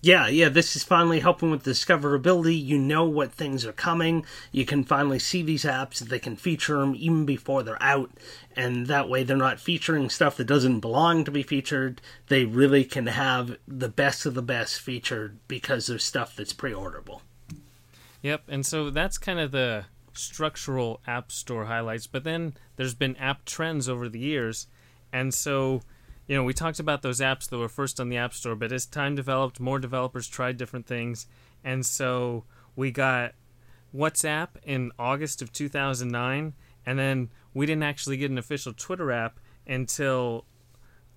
Yeah, 0.05 0.27
yeah, 0.27 0.49
this 0.49 0.75
is 0.75 0.83
finally 0.83 1.21
helping 1.21 1.53
with 1.53 1.65
discoverability. 1.65 2.61
You 2.61 2.77
know 2.77 3.05
what 3.05 3.33
things 3.33 3.65
are 3.65 3.73
coming. 3.73 4.27
You 4.51 4.67
can 4.67 4.83
finally 4.83 5.21
see 5.21 5.43
these 5.43 5.63
apps. 5.63 6.01
They 6.01 6.19
can 6.19 6.35
feature 6.35 6.79
them 6.79 6.97
even 6.97 7.25
before 7.25 7.63
they're 7.63 7.81
out. 7.81 8.11
And 8.57 8.89
that 8.89 9.09
way 9.09 9.23
they're 9.23 9.37
not 9.37 9.61
featuring 9.61 10.11
stuff 10.11 10.37
that 10.39 10.49
doesn't 10.49 10.81
belong 10.81 11.23
to 11.25 11.31
be 11.31 11.45
featured. 11.45 12.03
They 12.27 12.45
really 12.45 12.85
can 12.85 13.07
have 13.07 13.57
the 13.69 13.89
best 13.89 14.27
of 14.27 14.35
the 14.35 14.43
best 14.43 14.81
featured 14.81 15.39
because 15.47 15.87
there's 15.87 16.05
stuff 16.05 16.35
that's 16.35 16.53
pre 16.53 16.73
orderable. 16.73 17.21
Yep, 18.23 18.43
and 18.49 18.67
so 18.67 18.91
that's 18.91 19.19
kind 19.19 19.39
of 19.39 19.53
the 19.53 19.85
structural 20.15 21.01
App 21.07 21.31
Store 21.31 21.67
highlights. 21.67 22.09
But 22.09 22.25
then 22.25 22.55
there's 22.75 22.95
been 22.95 23.15
app 23.17 23.45
trends 23.45 23.89
over 23.89 24.09
the 24.09 24.19
years. 24.19 24.67
And 25.13 25.33
so 25.33 25.83
you 26.33 26.39
know, 26.39 26.45
we 26.45 26.55
talked 26.55 26.81
about 26.81 27.03
those 27.03 27.21
apps 27.21 27.51
that 27.51 27.59
were 27.59 27.69
first 27.69 28.01
on 28.01 28.09
the 28.09 28.17
App 28.17 28.33
Store, 28.33 28.55
but 28.55 28.73
as 28.73 28.87
time 28.87 29.15
developed, 29.15 29.61
more 29.61 29.79
developers 29.79 30.27
tried 30.27 30.57
different 30.57 30.87
things, 30.87 31.27
And 31.62 31.85
so 31.85 32.45
we 32.75 32.91
got 32.91 33.35
WhatsApp 33.95 34.49
in 34.65 34.93
August 34.99 35.43
of 35.43 35.53
2009, 35.53 36.55
and 36.87 36.99
then 36.99 37.29
we 37.53 37.67
didn't 37.67 37.83
actually 37.83 38.17
get 38.17 38.31
an 38.31 38.39
official 38.39 38.73
Twitter 38.73 39.12
app 39.12 39.41
until 39.67 40.47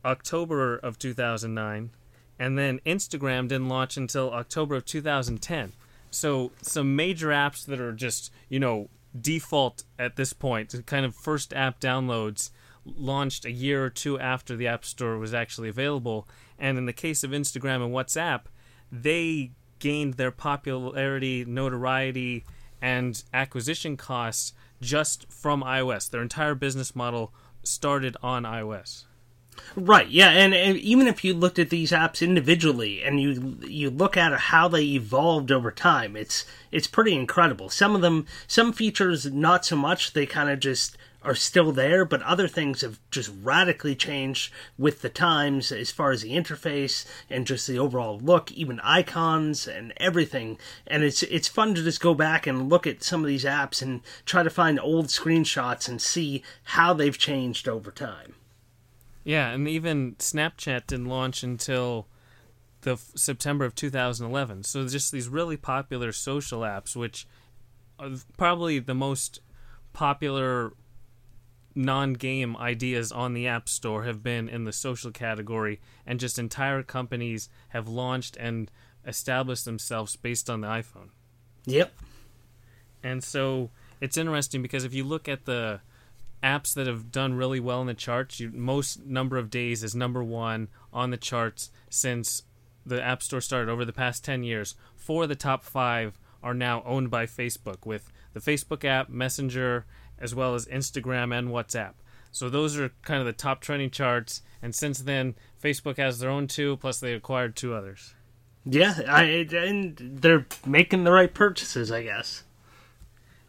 October 0.03 0.75
of 0.75 0.99
2009, 0.99 1.91
and 2.37 2.57
then 2.57 2.81
Instagram 2.85 3.47
didn't 3.47 3.69
launch 3.69 3.95
until 3.95 4.33
October 4.33 4.75
of 4.75 4.83
2010. 4.83 5.71
So 6.11 6.51
some 6.61 6.93
major 6.93 7.29
apps 7.29 7.65
that 7.67 7.79
are 7.79 7.93
just, 7.93 8.33
you 8.49 8.59
know, 8.59 8.89
default 9.17 9.85
at 9.97 10.17
this 10.17 10.33
point, 10.33 10.75
kind 10.85 11.05
of 11.05 11.15
first 11.15 11.53
app 11.53 11.79
downloads 11.79 12.49
launched 12.85 13.45
a 13.45 13.51
year 13.51 13.83
or 13.83 13.89
two 13.89 14.19
after 14.19 14.55
the 14.55 14.67
App 14.67 14.85
Store 14.85 15.17
was 15.17 15.33
actually 15.33 15.69
available. 15.69 16.27
And 16.59 16.77
in 16.77 16.85
the 16.85 16.93
case 16.93 17.23
of 17.23 17.31
Instagram 17.31 17.83
and 17.83 17.93
WhatsApp, 17.93 18.41
they 18.91 19.51
gained 19.79 20.15
their 20.15 20.31
popularity, 20.31 21.45
notoriety, 21.45 22.45
and 22.81 23.23
acquisition 23.33 23.97
costs 23.97 24.53
just 24.81 25.31
from 25.31 25.63
iOS. 25.63 26.09
Their 26.09 26.21
entire 26.21 26.55
business 26.55 26.95
model 26.95 27.33
started 27.63 28.15
on 28.21 28.43
iOS. 28.43 29.05
Right. 29.75 30.07
Yeah, 30.07 30.29
and, 30.29 30.53
and, 30.53 30.77
even 30.77 31.07
if 31.07 31.23
you 31.23 31.33
looked 31.33 31.59
at 31.59 31.69
these 31.69 31.91
apps 31.91 32.21
individually 32.21 33.01
and 33.01 33.21
you 33.21 33.57
you 33.65 33.89
look 33.89 34.17
at 34.17 34.37
how 34.37 34.67
they 34.67 34.83
evolved 34.83 35.51
over 35.51 35.71
time, 35.71 36.15
it's 36.15 36.45
it's 36.71 36.87
pretty 36.87 37.13
incredible. 37.13 37.69
Some 37.69 37.95
of 37.95 38.01
them, 38.01 38.25
some 38.47 38.73
features, 38.73 39.31
not 39.31 39.65
so 39.65 39.75
much. 39.77 40.13
They 40.13 40.25
kind 40.25 40.49
of 40.49 40.59
just 40.59 40.97
are 41.25 41.35
still 41.35 41.71
there, 41.71 42.05
but 42.05 42.21
other 42.21 42.47
things 42.47 42.81
have 42.81 42.99
just 43.09 43.31
radically 43.41 43.95
changed 43.95 44.53
with 44.77 45.01
the 45.01 45.09
times 45.09 45.71
as 45.71 45.91
far 45.91 46.11
as 46.11 46.21
the 46.21 46.31
interface 46.31 47.05
and 47.29 47.47
just 47.47 47.67
the 47.67 47.79
overall 47.79 48.19
look, 48.19 48.51
even 48.51 48.79
icons 48.81 49.67
and 49.67 49.91
everything. 49.97 50.57
And 50.85 51.03
it's 51.03 51.23
it's 51.23 51.47
fun 51.47 51.73
to 51.75 51.83
just 51.83 51.99
go 51.99 52.13
back 52.13 52.45
and 52.47 52.69
look 52.69 52.85
at 52.85 53.03
some 53.03 53.21
of 53.21 53.27
these 53.27 53.43
apps 53.43 53.81
and 53.81 54.01
try 54.25 54.43
to 54.43 54.49
find 54.49 54.79
old 54.79 55.07
screenshots 55.07 55.89
and 55.89 56.01
see 56.01 56.43
how 56.63 56.93
they've 56.93 57.17
changed 57.17 57.67
over 57.67 57.91
time. 57.91 58.35
Yeah, 59.23 59.49
and 59.49 59.67
even 59.67 60.15
Snapchat 60.17 60.85
didn't 60.85 61.07
launch 61.07 61.41
until 61.41 62.07
the 62.81 62.93
f- 62.93 63.11
September 63.15 63.65
of 63.65 63.73
2011. 63.73 64.63
So 64.63 64.87
just 64.87 65.11
these 65.11 65.27
really 65.27 65.57
popular 65.57 66.11
social 66.11 66.61
apps, 66.61 66.95
which 66.95 67.27
are 67.97 68.11
probably 68.37 68.77
the 68.77 68.93
most 68.93 69.39
popular 69.93 70.73
non-game 71.75 72.55
ideas 72.57 73.11
on 73.11 73.33
the 73.33 73.47
App 73.47 73.67
Store 73.67 74.03
have 74.03 74.23
been 74.23 74.47
in 74.47 74.63
the 74.63 74.71
social 74.71 75.11
category, 75.11 75.81
and 76.05 76.19
just 76.19 76.39
entire 76.39 76.81
companies 76.81 77.49
have 77.69 77.87
launched 77.87 78.37
and 78.37 78.71
established 79.05 79.65
themselves 79.65 80.15
based 80.15 80.49
on 80.49 80.61
the 80.61 80.67
iPhone. 80.67 81.09
Yep. 81.65 81.93
And 83.03 83.23
so 83.23 83.69
it's 84.01 84.17
interesting 84.17 84.61
because 84.61 84.83
if 84.83 84.93
you 84.93 85.03
look 85.03 85.27
at 85.27 85.45
the 85.45 85.81
apps 86.41 86.73
that 86.75 86.87
have 86.87 87.11
done 87.11 87.33
really 87.33 87.59
well 87.59 87.81
in 87.81 87.87
the 87.87 87.93
charts, 87.93 88.39
you, 88.39 88.51
most 88.51 89.05
number 89.05 89.37
of 89.37 89.49
days 89.49 89.83
is 89.83 89.95
number 89.95 90.23
one 90.23 90.69
on 90.93 91.09
the 91.09 91.17
charts 91.17 91.71
since 91.89 92.43
the 92.85 93.03
App 93.03 93.21
Store 93.23 93.41
started 93.41 93.69
over 93.69 93.83
the 93.83 93.93
past 93.93 94.23
10 94.23 94.43
years. 94.43 94.75
Four 94.95 95.23
of 95.23 95.29
the 95.29 95.35
top 95.35 95.63
five 95.63 96.19
are 96.43 96.53
now 96.53 96.83
owned 96.85 97.09
by 97.09 97.25
Facebook, 97.25 97.85
with 97.85 98.11
the 98.33 98.39
Facebook 98.39 98.85
app, 98.85 99.09
Messenger, 99.09 99.85
as 100.19 100.33
well 100.33 100.55
as 100.55 100.65
Instagram 100.67 101.37
and 101.37 101.49
WhatsApp. 101.49 101.93
So 102.31 102.49
those 102.49 102.77
are 102.77 102.91
kind 103.03 103.19
of 103.19 103.25
the 103.25 103.33
top 103.33 103.61
trending 103.61 103.89
charts. 103.89 104.41
And 104.61 104.75
since 104.75 104.99
then, 104.99 105.35
Facebook 105.61 105.97
has 105.97 106.19
their 106.19 106.29
own 106.29 106.47
two, 106.47 106.77
plus 106.77 106.99
they 106.99 107.13
acquired 107.13 107.55
two 107.55 107.73
others. 107.73 108.13
Yeah, 108.65 108.99
I, 109.07 109.23
and 109.53 109.95
they're 109.97 110.45
making 110.65 111.03
the 111.03 111.11
right 111.11 111.33
purchases, 111.33 111.91
I 111.91 112.03
guess. 112.03 112.43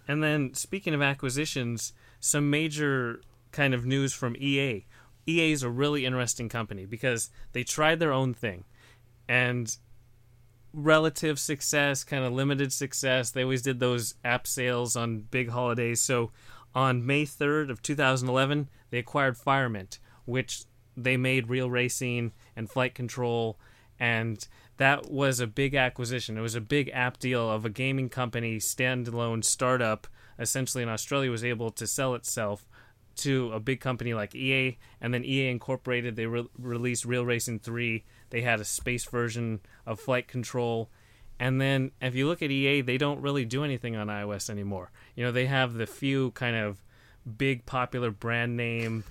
And 0.07 0.23
then, 0.23 0.55
speaking 0.55 0.95
of 0.95 1.03
acquisitions, 1.03 1.95
some 2.21 2.51
major 2.51 3.23
kind 3.51 3.75
of 3.75 3.87
news 3.87 4.13
from 4.13 4.37
EA. 4.37 4.85
EA 5.27 5.53
is 5.53 5.63
a 5.63 5.71
really 5.71 6.05
interesting 6.05 6.49
company 6.49 6.85
because 6.87 7.31
they 7.53 7.65
tried 7.65 7.99
their 7.99 8.13
own 8.13 8.35
thing. 8.35 8.65
And 9.29 9.77
relative 10.73 11.39
success, 11.39 12.05
kind 12.05 12.25
of 12.25 12.33
limited 12.33 12.73
success. 12.73 13.31
They 13.31 13.43
always 13.43 13.63
did 13.63 13.81
those 13.81 14.15
app 14.25 14.47
sales 14.47 14.95
on 14.95 15.21
big 15.21 15.49
holidays. 15.49 16.01
So 16.01 16.31
on 16.77 17.07
May 17.07 17.25
3rd 17.25 17.71
of 17.71 17.81
2011, 17.81 18.69
they 18.91 18.99
acquired 18.99 19.39
Firemint, 19.39 19.99
which 20.27 20.65
they 20.95 21.17
made 21.17 21.49
real 21.49 21.71
racing 21.71 22.33
and 22.55 22.71
flight 22.71 22.95
control 22.95 23.59
and 23.99 24.47
that 24.77 25.11
was 25.11 25.41
a 25.41 25.47
big 25.47 25.75
acquisition. 25.75 26.37
It 26.37 26.43
was 26.43 26.55
a 26.55 26.61
big 26.61 26.91
app 26.93 27.19
deal 27.19 27.51
of 27.51 27.65
a 27.65 27.71
gaming 27.71 28.11
company 28.11 28.59
standalone 28.59 29.43
startup 29.43 30.07
essentially 30.39 30.83
in 30.83 30.91
Australia 30.91 31.31
was 31.31 31.45
able 31.45 31.71
to 31.71 31.87
sell 31.87 32.15
itself 32.15 32.69
to 33.17 33.51
a 33.55 33.61
big 33.61 33.81
company 33.81 34.13
like 34.13 34.35
EA 34.35 34.77
and 35.01 35.15
then 35.15 35.25
EA 35.25 35.49
Incorporated 35.49 36.15
they 36.15 36.27
re- 36.27 36.49
released 36.59 37.07
Real 37.07 37.25
Racing 37.25 37.61
3. 37.61 38.05
They 38.29 38.43
had 38.43 38.61
a 38.61 38.65
space 38.65 39.07
version 39.07 39.61
of 39.87 39.99
flight 39.99 40.29
control 40.29 40.91
and 41.39 41.61
then 41.61 41.91
if 42.01 42.15
you 42.15 42.27
look 42.27 42.43
at 42.43 42.51
EA, 42.51 42.81
they 42.81 42.99
don't 42.99 43.21
really 43.21 43.45
do 43.45 43.65
anything 43.65 43.97
on 43.97 44.09
iOS 44.09 44.49
anymore. 44.49 44.91
You 45.15 45.25
know, 45.25 45.33
they 45.33 45.47
have 45.47 45.75
the 45.75 45.87
few 45.87 46.31
kind 46.33 46.57
of 46.57 46.83
big 47.37 47.67
popular 47.67 48.11
brand 48.11 48.57
name 48.57 49.05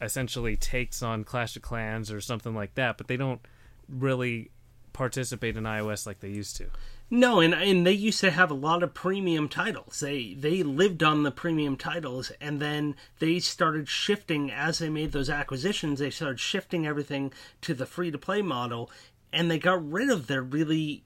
essentially 0.00 0.56
takes 0.56 1.02
on 1.02 1.24
Clash 1.24 1.56
of 1.56 1.62
Clans 1.62 2.10
or 2.10 2.20
something 2.20 2.54
like 2.54 2.74
that, 2.74 2.98
but 2.98 3.08
they 3.08 3.16
don't 3.16 3.40
really 3.88 4.50
participate 4.92 5.56
in 5.56 5.64
iOS 5.64 6.06
like 6.06 6.20
they 6.20 6.28
used 6.28 6.56
to. 6.56 6.66
No, 7.10 7.40
and 7.40 7.54
and 7.54 7.86
they 7.86 7.92
used 7.92 8.20
to 8.20 8.30
have 8.30 8.50
a 8.50 8.54
lot 8.54 8.82
of 8.82 8.92
premium 8.92 9.48
titles. 9.48 10.00
They 10.00 10.34
they 10.34 10.62
lived 10.62 11.02
on 11.02 11.22
the 11.22 11.30
premium 11.30 11.76
titles, 11.76 12.30
and 12.40 12.60
then 12.60 12.96
they 13.18 13.38
started 13.38 13.88
shifting 13.88 14.50
as 14.50 14.78
they 14.78 14.90
made 14.90 15.12
those 15.12 15.30
acquisitions. 15.30 16.00
They 16.00 16.10
started 16.10 16.38
shifting 16.38 16.86
everything 16.86 17.32
to 17.62 17.72
the 17.72 17.86
free 17.86 18.10
to 18.10 18.18
play 18.18 18.42
model, 18.42 18.90
and 19.32 19.50
they 19.50 19.58
got 19.58 19.90
rid 19.90 20.10
of 20.10 20.26
their 20.26 20.42
really 20.42 21.04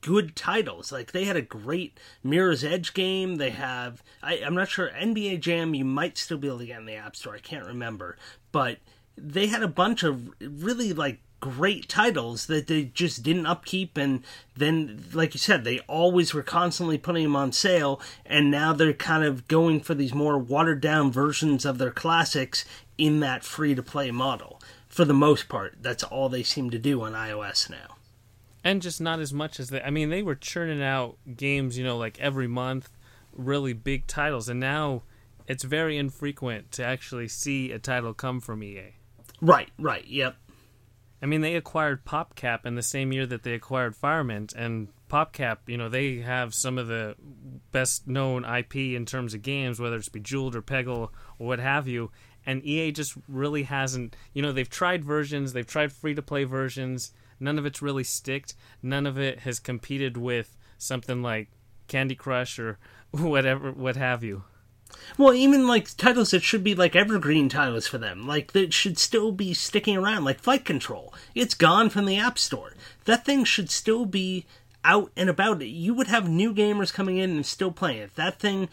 good 0.00 0.34
titles. 0.36 0.92
Like 0.92 1.12
they 1.12 1.24
had 1.24 1.36
a 1.36 1.42
great 1.42 1.98
Mirror's 2.22 2.64
Edge 2.64 2.94
game. 2.94 3.36
They 3.36 3.50
mm-hmm. 3.50 3.60
have 3.60 4.02
I, 4.22 4.34
am 4.36 4.54
not 4.54 4.68
sure 4.68 4.90
NBA 4.90 5.40
Jam. 5.40 5.74
You 5.74 5.84
might 5.84 6.18
still 6.18 6.38
be 6.38 6.48
able 6.48 6.58
to 6.58 6.66
get 6.66 6.80
in 6.80 6.86
the 6.86 6.94
App 6.94 7.16
Store. 7.16 7.34
I 7.34 7.40
can't 7.40 7.66
remember, 7.66 8.16
but 8.52 8.78
they 9.16 9.48
had 9.48 9.62
a 9.62 9.68
bunch 9.68 10.02
of 10.02 10.30
really 10.40 10.92
like 10.92 11.20
great 11.40 11.88
titles 11.88 12.46
that 12.46 12.66
they 12.66 12.84
just 12.84 13.22
didn't 13.22 13.46
upkeep 13.46 13.96
and 13.96 14.24
then 14.56 15.04
like 15.12 15.34
you 15.34 15.38
said 15.38 15.62
they 15.62 15.78
always 15.80 16.34
were 16.34 16.42
constantly 16.42 16.98
putting 16.98 17.22
them 17.22 17.36
on 17.36 17.52
sale 17.52 18.00
and 18.26 18.50
now 18.50 18.72
they're 18.72 18.92
kind 18.92 19.22
of 19.22 19.46
going 19.46 19.80
for 19.80 19.94
these 19.94 20.12
more 20.12 20.36
watered 20.36 20.80
down 20.80 21.12
versions 21.12 21.64
of 21.64 21.78
their 21.78 21.92
classics 21.92 22.64
in 22.96 23.20
that 23.20 23.44
free 23.44 23.72
to 23.72 23.82
play 23.82 24.10
model 24.10 24.60
for 24.88 25.04
the 25.04 25.14
most 25.14 25.48
part 25.48 25.76
that's 25.80 26.02
all 26.02 26.28
they 26.28 26.42
seem 26.42 26.70
to 26.70 26.78
do 26.78 27.02
on 27.02 27.12
iOS 27.12 27.70
now 27.70 27.97
and 28.64 28.82
just 28.82 29.00
not 29.00 29.20
as 29.20 29.32
much 29.32 29.60
as 29.60 29.70
they. 29.70 29.80
I 29.82 29.90
mean, 29.90 30.10
they 30.10 30.22
were 30.22 30.34
churning 30.34 30.82
out 30.82 31.16
games, 31.36 31.78
you 31.78 31.84
know, 31.84 31.96
like 31.96 32.18
every 32.20 32.46
month, 32.46 32.90
really 33.32 33.72
big 33.72 34.06
titles, 34.06 34.48
and 34.48 34.60
now 34.60 35.02
it's 35.46 35.64
very 35.64 35.96
infrequent 35.96 36.70
to 36.72 36.84
actually 36.84 37.28
see 37.28 37.72
a 37.72 37.78
title 37.78 38.14
come 38.14 38.40
from 38.40 38.62
EA. 38.62 38.94
Right, 39.40 39.70
right, 39.78 40.06
yep. 40.06 40.36
I 41.22 41.26
mean, 41.26 41.40
they 41.40 41.56
acquired 41.56 42.04
PopCap 42.04 42.64
in 42.64 42.74
the 42.74 42.82
same 42.82 43.12
year 43.12 43.26
that 43.26 43.42
they 43.42 43.54
acquired 43.54 43.96
Firemint, 43.96 44.54
and 44.54 44.88
PopCap, 45.08 45.58
you 45.66 45.76
know, 45.76 45.88
they 45.88 46.18
have 46.18 46.54
some 46.54 46.78
of 46.78 46.86
the 46.86 47.16
best 47.72 48.06
known 48.06 48.44
IP 48.44 48.76
in 48.76 49.06
terms 49.06 49.34
of 49.34 49.42
games, 49.42 49.80
whether 49.80 49.96
it's 49.96 50.08
Bejeweled 50.08 50.54
or 50.54 50.62
Peggle 50.62 51.10
or 51.38 51.46
what 51.46 51.58
have 51.58 51.88
you. 51.88 52.10
And 52.46 52.64
EA 52.64 52.92
just 52.92 53.14
really 53.26 53.64
hasn't, 53.64 54.16
you 54.32 54.42
know, 54.42 54.52
they've 54.52 54.68
tried 54.68 55.04
versions, 55.04 55.52
they've 55.52 55.66
tried 55.66 55.92
free 55.92 56.14
to 56.14 56.22
play 56.22 56.44
versions, 56.44 57.12
None 57.40 57.58
of 57.58 57.66
it's 57.66 57.82
really 57.82 58.04
sticked. 58.04 58.54
None 58.82 59.06
of 59.06 59.18
it 59.18 59.40
has 59.40 59.58
competed 59.58 60.16
with 60.16 60.56
something 60.76 61.22
like 61.22 61.48
Candy 61.86 62.14
Crush 62.14 62.58
or 62.58 62.78
whatever, 63.10 63.72
what 63.72 63.96
have 63.96 64.22
you. 64.22 64.44
Well, 65.18 65.34
even 65.34 65.66
like 65.66 65.96
titles 65.96 66.30
that 66.30 66.42
should 66.42 66.64
be 66.64 66.74
like 66.74 66.96
evergreen 66.96 67.48
titles 67.48 67.86
for 67.86 67.98
them, 67.98 68.26
like 68.26 68.52
that 68.52 68.72
should 68.72 68.98
still 68.98 69.32
be 69.32 69.52
sticking 69.52 69.96
around, 69.96 70.24
like 70.24 70.40
Flight 70.40 70.64
Control. 70.64 71.12
It's 71.34 71.54
gone 71.54 71.90
from 71.90 72.06
the 72.06 72.18
App 72.18 72.38
Store. 72.38 72.72
That 73.04 73.24
thing 73.24 73.44
should 73.44 73.70
still 73.70 74.06
be 74.06 74.46
out 74.84 75.10
and 75.16 75.28
about. 75.28 75.60
You 75.60 75.92
would 75.94 76.06
have 76.06 76.28
new 76.28 76.54
gamers 76.54 76.92
coming 76.92 77.18
in 77.18 77.30
and 77.30 77.44
still 77.44 77.70
playing 77.70 77.98
it. 77.98 78.14
That 78.16 78.38
thing 78.38 78.68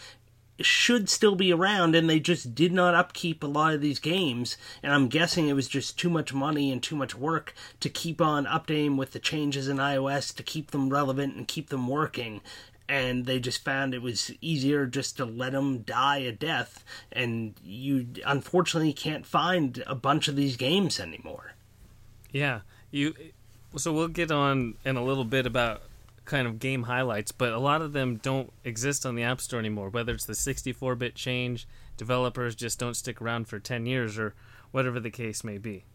should 0.63 1.09
still 1.09 1.35
be 1.35 1.51
around 1.51 1.95
and 1.95 2.09
they 2.09 2.19
just 2.19 2.55
did 2.55 2.71
not 2.71 2.95
upkeep 2.95 3.43
a 3.43 3.47
lot 3.47 3.73
of 3.73 3.81
these 3.81 3.99
games 3.99 4.57
and 4.81 4.93
i'm 4.93 5.07
guessing 5.07 5.47
it 5.47 5.53
was 5.53 5.67
just 5.67 5.99
too 5.99 6.09
much 6.09 6.33
money 6.33 6.71
and 6.71 6.81
too 6.81 6.95
much 6.95 7.15
work 7.15 7.53
to 7.79 7.89
keep 7.89 8.21
on 8.21 8.45
updating 8.45 8.97
with 8.97 9.11
the 9.11 9.19
changes 9.19 9.67
in 9.67 9.77
ios 9.77 10.33
to 10.33 10.43
keep 10.43 10.71
them 10.71 10.89
relevant 10.89 11.35
and 11.35 11.47
keep 11.47 11.69
them 11.69 11.87
working 11.87 12.41
and 12.87 13.25
they 13.25 13.39
just 13.39 13.63
found 13.63 13.93
it 13.93 14.01
was 14.01 14.31
easier 14.41 14.85
just 14.85 15.17
to 15.17 15.25
let 15.25 15.53
them 15.53 15.79
die 15.79 16.19
a 16.19 16.31
death 16.31 16.83
and 17.11 17.55
you 17.63 18.07
unfortunately 18.25 18.93
can't 18.93 19.25
find 19.25 19.83
a 19.87 19.95
bunch 19.95 20.27
of 20.27 20.35
these 20.35 20.55
games 20.55 20.99
anymore. 20.99 21.53
Yeah 22.31 22.59
you 22.95 23.13
so 23.75 23.91
we'll 23.91 24.07
get 24.07 24.31
on 24.31 24.75
in 24.85 24.95
a 24.95 25.03
little 25.03 25.25
bit 25.25 25.45
about 25.45 25.83
kind 26.25 26.47
of 26.47 26.59
game 26.59 26.83
highlights, 26.83 27.31
but 27.31 27.53
a 27.53 27.59
lot 27.59 27.81
of 27.81 27.93
them 27.93 28.17
don't 28.17 28.51
exist 28.63 29.05
on 29.05 29.15
the 29.15 29.23
App 29.23 29.39
Store 29.39 29.59
anymore. 29.59 29.89
Whether 29.89 30.13
it's 30.13 30.25
the 30.25 30.33
64-bit 30.33 31.15
change, 31.15 31.67
developers 31.97 32.55
just 32.55 32.79
don't 32.79 32.95
stick 32.95 33.21
around 33.21 33.47
for 33.47 33.59
10 33.59 33.85
years, 33.85 34.17
or 34.17 34.33
whatever 34.71 34.99
the 34.99 35.11
case 35.11 35.43
may 35.43 35.57
be. 35.57 35.85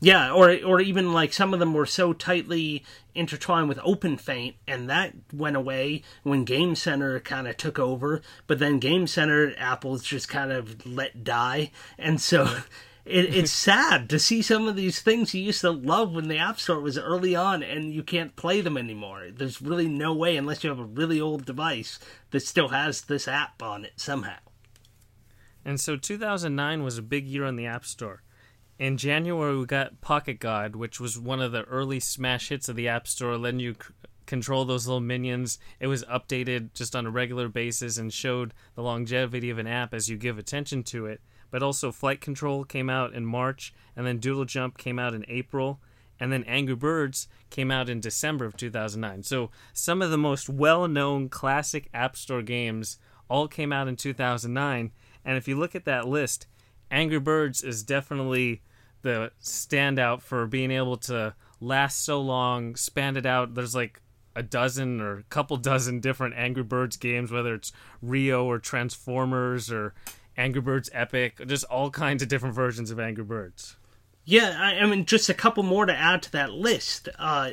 Yeah, 0.00 0.32
or 0.32 0.58
or 0.64 0.80
even 0.80 1.14
like 1.14 1.32
some 1.32 1.54
of 1.54 1.60
them 1.60 1.72
were 1.72 1.86
so 1.86 2.12
tightly 2.12 2.84
intertwined 3.14 3.68
with 3.68 3.78
OpenFeint, 3.78 4.54
and 4.66 4.90
that 4.90 5.14
went 5.32 5.56
away 5.56 6.02
when 6.24 6.44
Game 6.44 6.74
Center 6.74 7.20
kind 7.20 7.48
of 7.48 7.56
took 7.56 7.78
over. 7.78 8.20
But 8.46 8.58
then 8.58 8.80
Game 8.80 9.06
Center, 9.06 9.54
Apple's 9.56 10.02
just 10.02 10.28
kind 10.28 10.52
of 10.52 10.84
let 10.84 11.24
die, 11.24 11.70
and 11.96 12.20
so 12.20 12.58
it, 13.04 13.34
it's 13.34 13.52
sad 13.52 14.08
to 14.10 14.18
see 14.18 14.42
some 14.42 14.68
of 14.68 14.76
these 14.76 15.00
things 15.00 15.34
you 15.34 15.42
used 15.42 15.60
to 15.62 15.70
love 15.70 16.12
when 16.12 16.28
the 16.28 16.38
App 16.38 16.58
Store 16.58 16.80
was 16.80 16.98
early 16.98 17.34
on, 17.34 17.62
and 17.62 17.92
you 17.92 18.02
can't 18.02 18.36
play 18.36 18.60
them 18.60 18.76
anymore. 18.76 19.28
There's 19.32 19.62
really 19.62 19.88
no 19.88 20.14
way, 20.14 20.36
unless 20.36 20.64
you 20.64 20.70
have 20.70 20.78
a 20.78 20.84
really 20.84 21.20
old 21.20 21.44
device 21.44 21.98
that 22.30 22.40
still 22.40 22.68
has 22.68 23.02
this 23.02 23.28
app 23.28 23.62
on 23.62 23.84
it 23.84 23.94
somehow. 23.96 24.38
And 25.64 25.80
so 25.80 25.96
2009 25.96 26.82
was 26.82 26.98
a 26.98 27.02
big 27.02 27.26
year 27.26 27.44
on 27.44 27.56
the 27.56 27.66
App 27.66 27.84
Store 27.86 28.22
in 28.78 28.96
January 28.96 29.56
we 29.56 29.66
got 29.66 30.00
Pocket 30.00 30.40
God, 30.40 30.76
which 30.76 30.98
was 30.98 31.18
one 31.18 31.40
of 31.40 31.52
the 31.52 31.62
early 31.64 32.00
smash 32.00 32.48
hits 32.48 32.68
of 32.68 32.76
the 32.76 32.88
App 32.88 33.06
Store, 33.06 33.38
letting 33.38 33.60
you 33.60 33.74
c- 33.74 33.94
control 34.26 34.64
those 34.64 34.86
little 34.86 35.00
minions. 35.00 35.58
It 35.78 35.86
was 35.86 36.04
updated 36.04 36.74
just 36.74 36.96
on 36.96 37.06
a 37.06 37.10
regular 37.10 37.48
basis 37.48 37.98
and 37.98 38.12
showed 38.12 38.52
the 38.74 38.82
longevity 38.82 39.50
of 39.50 39.58
an 39.58 39.66
app 39.66 39.94
as 39.94 40.08
you 40.08 40.16
give 40.16 40.38
attention 40.38 40.82
to 40.84 41.06
it. 41.06 41.20
But 41.54 41.62
also 41.62 41.92
Flight 41.92 42.20
Control 42.20 42.64
came 42.64 42.90
out 42.90 43.14
in 43.14 43.24
March, 43.24 43.72
and 43.94 44.04
then 44.04 44.18
Doodle 44.18 44.44
Jump 44.44 44.76
came 44.76 44.98
out 44.98 45.14
in 45.14 45.24
April, 45.28 45.80
and 46.18 46.32
then 46.32 46.42
Angry 46.48 46.74
Birds 46.74 47.28
came 47.48 47.70
out 47.70 47.88
in 47.88 48.00
December 48.00 48.44
of 48.44 48.56
2009. 48.56 49.22
So 49.22 49.52
some 49.72 50.02
of 50.02 50.10
the 50.10 50.18
most 50.18 50.48
well-known 50.48 51.28
classic 51.28 51.88
App 51.94 52.16
Store 52.16 52.42
games 52.42 52.98
all 53.28 53.46
came 53.46 53.72
out 53.72 53.86
in 53.86 53.94
2009. 53.94 54.90
And 55.24 55.36
if 55.36 55.46
you 55.46 55.54
look 55.54 55.76
at 55.76 55.84
that 55.84 56.08
list, 56.08 56.48
Angry 56.90 57.20
Birds 57.20 57.62
is 57.62 57.84
definitely 57.84 58.62
the 59.02 59.30
standout 59.40 60.22
for 60.22 60.48
being 60.48 60.72
able 60.72 60.96
to 60.96 61.36
last 61.60 62.04
so 62.04 62.20
long, 62.20 62.74
span 62.74 63.16
it 63.16 63.26
out. 63.26 63.54
There's 63.54 63.76
like 63.76 64.02
a 64.34 64.42
dozen 64.42 65.00
or 65.00 65.18
a 65.18 65.22
couple 65.22 65.56
dozen 65.56 66.00
different 66.00 66.34
Angry 66.36 66.64
Birds 66.64 66.96
games, 66.96 67.30
whether 67.30 67.54
it's 67.54 67.70
Rio 68.02 68.44
or 68.44 68.58
Transformers 68.58 69.70
or 69.70 69.94
Angry 70.36 70.60
Birds 70.60 70.90
Epic, 70.92 71.40
just 71.46 71.64
all 71.64 71.90
kinds 71.90 72.22
of 72.22 72.28
different 72.28 72.54
versions 72.54 72.90
of 72.90 72.98
Angry 72.98 73.24
Birds. 73.24 73.76
Yeah, 74.26 74.56
I, 74.58 74.78
I 74.78 74.86
mean, 74.86 75.04
just 75.04 75.28
a 75.28 75.34
couple 75.34 75.62
more 75.62 75.84
to 75.84 75.94
add 75.94 76.22
to 76.22 76.32
that 76.32 76.52
list. 76.52 77.10
Uh, 77.18 77.50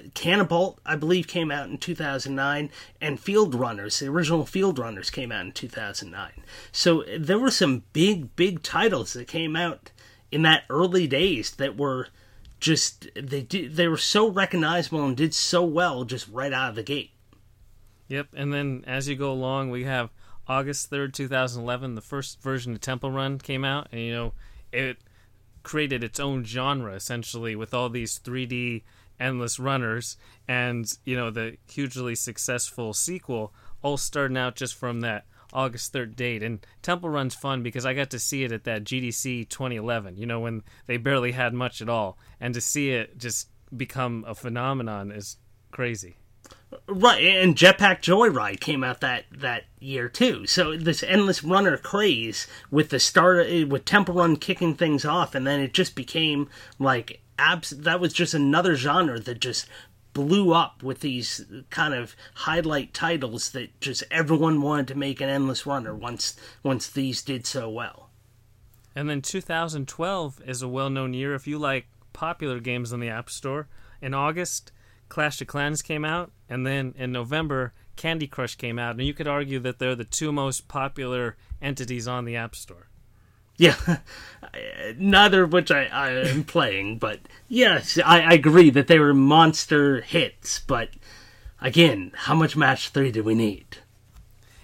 I 0.86 0.96
believe, 0.98 1.28
came 1.28 1.52
out 1.52 1.70
in 1.70 1.78
2009, 1.78 2.70
and 3.02 3.20
Fieldrunners, 3.20 4.00
the 4.00 4.08
original 4.08 4.46
Fieldrunners, 4.46 5.12
came 5.12 5.34
out 5.34 5.46
in 5.46 5.52
2009. 5.52 6.32
So 6.72 7.04
there 7.18 7.40
were 7.40 7.52
some 7.52 7.84
big, 7.92 8.36
big 8.38 8.64
titles 8.64 9.14
that 9.14 9.28
came 9.28 9.58
out 9.58 9.92
in 10.32 10.44
that 10.44 10.64
early 10.70 11.08
days 11.08 11.52
that 11.52 11.78
were 11.78 12.08
just 12.62 13.10
they 13.16 13.42
did 13.42 13.76
they 13.76 13.88
were 13.88 13.98
so 13.98 14.30
recognizable 14.30 15.04
and 15.04 15.18
did 15.18 15.34
so 15.34 15.64
well 15.64 16.06
just 16.06 16.28
right 16.30 16.54
out 16.54 16.70
of 16.70 16.76
the 16.76 16.84
gate. 16.84 17.12
Yep, 18.08 18.28
and 18.34 18.54
then 18.54 18.84
as 18.88 19.10
you 19.10 19.16
go 19.16 19.32
along, 19.32 19.72
we 19.72 19.84
have 19.84 20.10
August 20.52 20.92
3rd, 20.92 21.14
2011, 21.14 21.96
the 21.96 22.02
first 22.02 22.42
version 22.42 22.74
of 22.74 22.82
Temple 22.82 23.10
Run 23.10 23.40
came 23.40 23.64
out, 23.64 23.88
and 23.94 24.02
you 24.02 24.12
know, 24.12 24.34
it 24.74 24.98
created 25.64 26.04
its 26.04 26.20
own 26.20 26.44
genre 26.44 26.94
essentially 26.94 27.56
with 27.56 27.74
all 27.74 27.88
these 27.88 28.20
3D 28.20 28.84
endless 29.18 29.60
runners 29.60 30.18
and 30.48 30.98
you 31.06 31.16
know 31.16 31.30
the 31.30 31.56
hugely 31.70 32.16
successful 32.16 32.94
sequel 32.94 33.54
all 33.84 33.96
starting 33.96 34.36
out 34.36 34.56
just 34.56 34.76
from 34.76 35.02
that 35.02 35.26
August 35.54 35.94
3rd 35.94 36.18
date. 36.18 36.44
And 36.44 36.66
Temple 36.82 37.10
Run's 37.10 37.36
fun 37.36 37.64
because 37.64 37.86
I 37.86 37.94
got 37.94 38.10
to 38.10 38.20
see 38.20 38.44
it 38.44 38.52
at 38.52 38.66
that 38.66 38.84
GDC 38.84 39.48
2011 39.48 40.18
you 40.18 40.26
know 40.26 40.42
when 40.42 40.64
they 40.86 40.98
barely 40.98 41.32
had 41.32 41.54
much 41.54 41.82
at 41.82 41.88
all. 41.88 42.18
And 42.42 42.54
to 42.56 42.62
see 42.62 42.92
it 42.92 43.18
just 43.18 43.48
become 43.78 44.26
a 44.28 44.36
phenomenon 44.36 45.12
is 45.12 45.38
crazy 45.72 46.18
Right, 46.88 47.24
and 47.24 47.56
Jetpack 47.56 48.02
Joyride 48.02 48.60
came 48.60 48.84
out 48.84 49.02
that 49.02 49.26
that 49.32 49.66
year 49.80 50.08
too. 50.08 50.46
So 50.46 50.78
this 50.78 51.04
endless 51.04 51.44
runner 51.44 51.78
craze 51.78 52.48
with 52.70 52.90
the 52.90 53.00
start 53.00 53.48
with 53.68 53.86
Temple 53.86 54.16
Run 54.16 54.38
kicking 54.38 54.76
things 54.76 55.04
off, 55.04 55.36
and 55.36 55.46
then 55.46 55.60
it 55.60 55.74
just 55.74 55.96
became 55.96 56.50
like 56.80 57.22
abs. 57.38 57.72
That 57.72 58.00
was 58.00 58.14
just 58.14 58.34
another 58.34 58.76
genre 58.76 59.20
that 59.20 59.40
just 59.40 59.68
blew 60.14 60.54
up 60.54 60.84
with 60.84 61.00
these 61.00 61.46
kind 61.70 61.94
of 61.94 62.16
highlight 62.34 62.94
titles 62.94 63.52
that 63.52 63.80
just 63.82 64.04
everyone 64.12 64.62
wanted 64.62 64.88
to 64.90 64.96
make 64.96 65.22
an 65.22 65.30
endless 65.30 65.66
runner 65.66 65.96
once 65.96 66.36
once 66.64 66.88
these 66.88 67.22
did 67.22 67.46
so 67.46 67.70
well. 67.70 68.10
And 68.96 69.10
then 69.10 69.22
2012 69.22 70.42
is 70.46 70.62
a 70.62 70.68
well-known 70.68 71.14
year 71.14 71.34
if 71.34 71.48
you 71.48 71.58
like 71.58 71.88
popular 72.12 72.60
games 72.60 72.92
on 72.92 73.00
the 73.00 73.10
App 73.10 73.30
Store. 73.30 73.68
In 74.02 74.14
August, 74.14 74.72
Clash 75.12 75.42
of 75.42 75.48
Clans 75.48 75.82
came 75.82 76.06
out, 76.06 76.32
and 76.48 76.66
then 76.66 76.96
in 76.98 77.12
November, 77.12 77.74
Candy 77.98 78.28
Crush 78.28 78.56
came 78.56 78.80
out, 78.80 78.92
and 78.96 79.06
you 79.06 79.14
could 79.14 79.28
argue 79.28 79.60
that 79.60 79.78
they're 79.78 79.94
the 79.94 80.06
two 80.06 80.32
most 80.32 80.70
popular 80.70 81.36
entities 81.62 82.08
on 82.08 82.24
the 82.24 82.38
App 82.38 82.56
Store. 82.56 82.88
Yeah, 83.58 83.76
neither 84.96 85.44
of 85.44 85.52
which 85.52 85.70
I, 85.70 85.84
I 85.88 86.12
am 86.12 86.46
playing, 86.46 86.98
but 86.98 87.20
yes, 87.50 88.00
I, 88.06 88.22
I 88.22 88.32
agree 88.32 88.70
that 88.70 88.88
they 88.88 89.00
were 89.00 89.14
monster 89.14 90.00
hits. 90.00 90.60
But 90.60 90.92
again, 91.60 92.14
how 92.16 92.34
much 92.34 92.56
match 92.56 92.88
three 92.88 93.12
do 93.12 93.22
we 93.22 93.36
need? 93.36 93.80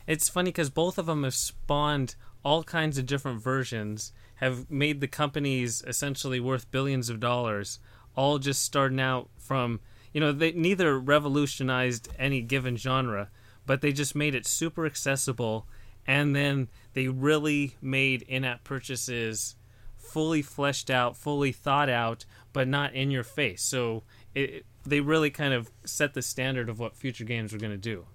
It's 0.08 0.30
funny 0.30 0.52
because 0.52 0.70
both 0.70 0.98
of 0.98 1.08
them 1.08 1.26
have 1.26 1.36
spawned 1.36 2.16
all 2.46 2.64
kinds 2.64 2.98
of 2.98 3.06
different 3.06 3.42
versions, 3.42 4.14
have 4.36 4.72
made 4.72 5.02
the 5.02 5.10
companies 5.10 5.84
essentially 5.86 6.40
worth 6.40 6.72
billions 6.72 7.10
of 7.10 7.20
dollars, 7.20 7.80
all 8.16 8.40
just 8.40 8.64
starting 8.64 9.02
out 9.02 9.30
from 9.38 9.82
you 10.14 10.20
know 10.20 10.32
they 10.32 10.52
neither 10.52 11.00
revolutionized 11.00 12.10
any 12.18 12.42
given 12.42 12.76
genre 12.78 13.30
but 13.66 13.82
they 13.82 13.92
just 13.92 14.16
made 14.16 14.34
it 14.34 14.46
super 14.46 14.86
accessible 14.86 15.68
and 16.06 16.36
then 16.36 16.68
they 16.94 17.08
really 17.08 17.76
made 17.82 18.22
in-app 18.24 18.64
purchases 18.64 19.56
fully 19.98 20.42
fleshed 20.42 20.90
out 20.90 21.18
fully 21.18 21.52
thought 21.52 21.90
out 21.90 22.26
but 22.58 22.68
not 22.68 22.96
in 22.96 23.12
your 23.12 23.24
face. 23.24 23.62
So 23.62 24.02
it, 24.34 24.66
they 24.84 25.00
really 25.00 25.30
kind 25.30 25.54
of 25.54 25.70
set 25.86 26.16
the 26.16 26.24
standard 26.24 26.70
of 26.70 26.80
what 26.80 26.96
future 26.96 27.24
games 27.24 27.54
were 27.54 27.60
going 27.60 27.72
to 27.72 27.78
do 27.78 28.08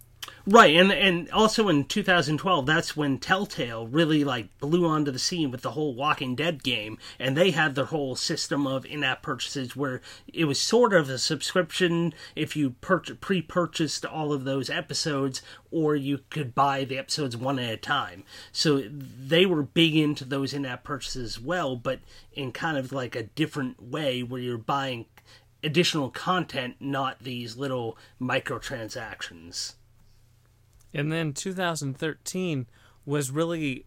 Right, 0.44 0.74
and 0.74 0.90
and 0.90 1.30
also 1.30 1.68
in 1.68 1.84
2012, 1.84 2.66
that's 2.66 2.96
when 2.96 3.18
Telltale 3.18 3.86
really 3.86 4.24
like 4.24 4.56
blew 4.58 4.86
onto 4.86 5.12
the 5.12 5.18
scene 5.18 5.52
with 5.52 5.62
the 5.62 5.70
whole 5.70 5.94
Walking 5.94 6.34
Dead 6.34 6.64
game, 6.64 6.98
and 7.20 7.36
they 7.36 7.52
had 7.52 7.76
their 7.76 7.84
whole 7.84 8.16
system 8.16 8.66
of 8.66 8.84
in-app 8.84 9.22
purchases 9.22 9.76
where 9.76 10.00
it 10.32 10.46
was 10.46 10.58
sort 10.60 10.94
of 10.94 11.08
a 11.08 11.18
subscription 11.18 12.12
if 12.34 12.56
you 12.56 12.70
pur- 12.70 13.14
pre-purchased 13.20 14.04
all 14.04 14.32
of 14.32 14.42
those 14.42 14.68
episodes, 14.68 15.42
or 15.70 15.94
you 15.94 16.20
could 16.28 16.56
buy 16.56 16.84
the 16.84 16.98
episodes 16.98 17.36
one 17.36 17.60
at 17.60 17.72
a 17.72 17.76
time. 17.76 18.24
So 18.50 18.82
they 18.88 19.46
were 19.46 19.62
big 19.62 19.94
into 19.94 20.24
those 20.24 20.52
in-app 20.52 20.82
purchases 20.82 21.36
as 21.36 21.40
well, 21.40 21.76
but 21.76 22.00
in 22.32 22.50
kind 22.50 22.76
of 22.76 22.92
like 22.92 23.14
a 23.14 23.24
different 23.24 23.80
way 23.80 24.24
where 24.24 24.40
you're 24.40 24.58
buying 24.58 25.06
additional 25.62 26.10
content, 26.10 26.76
not 26.80 27.20
these 27.20 27.56
little 27.56 27.96
microtransactions. 28.20 29.74
And 30.94 31.10
then 31.10 31.32
2013 31.32 32.66
was 33.04 33.30
really 33.30 33.86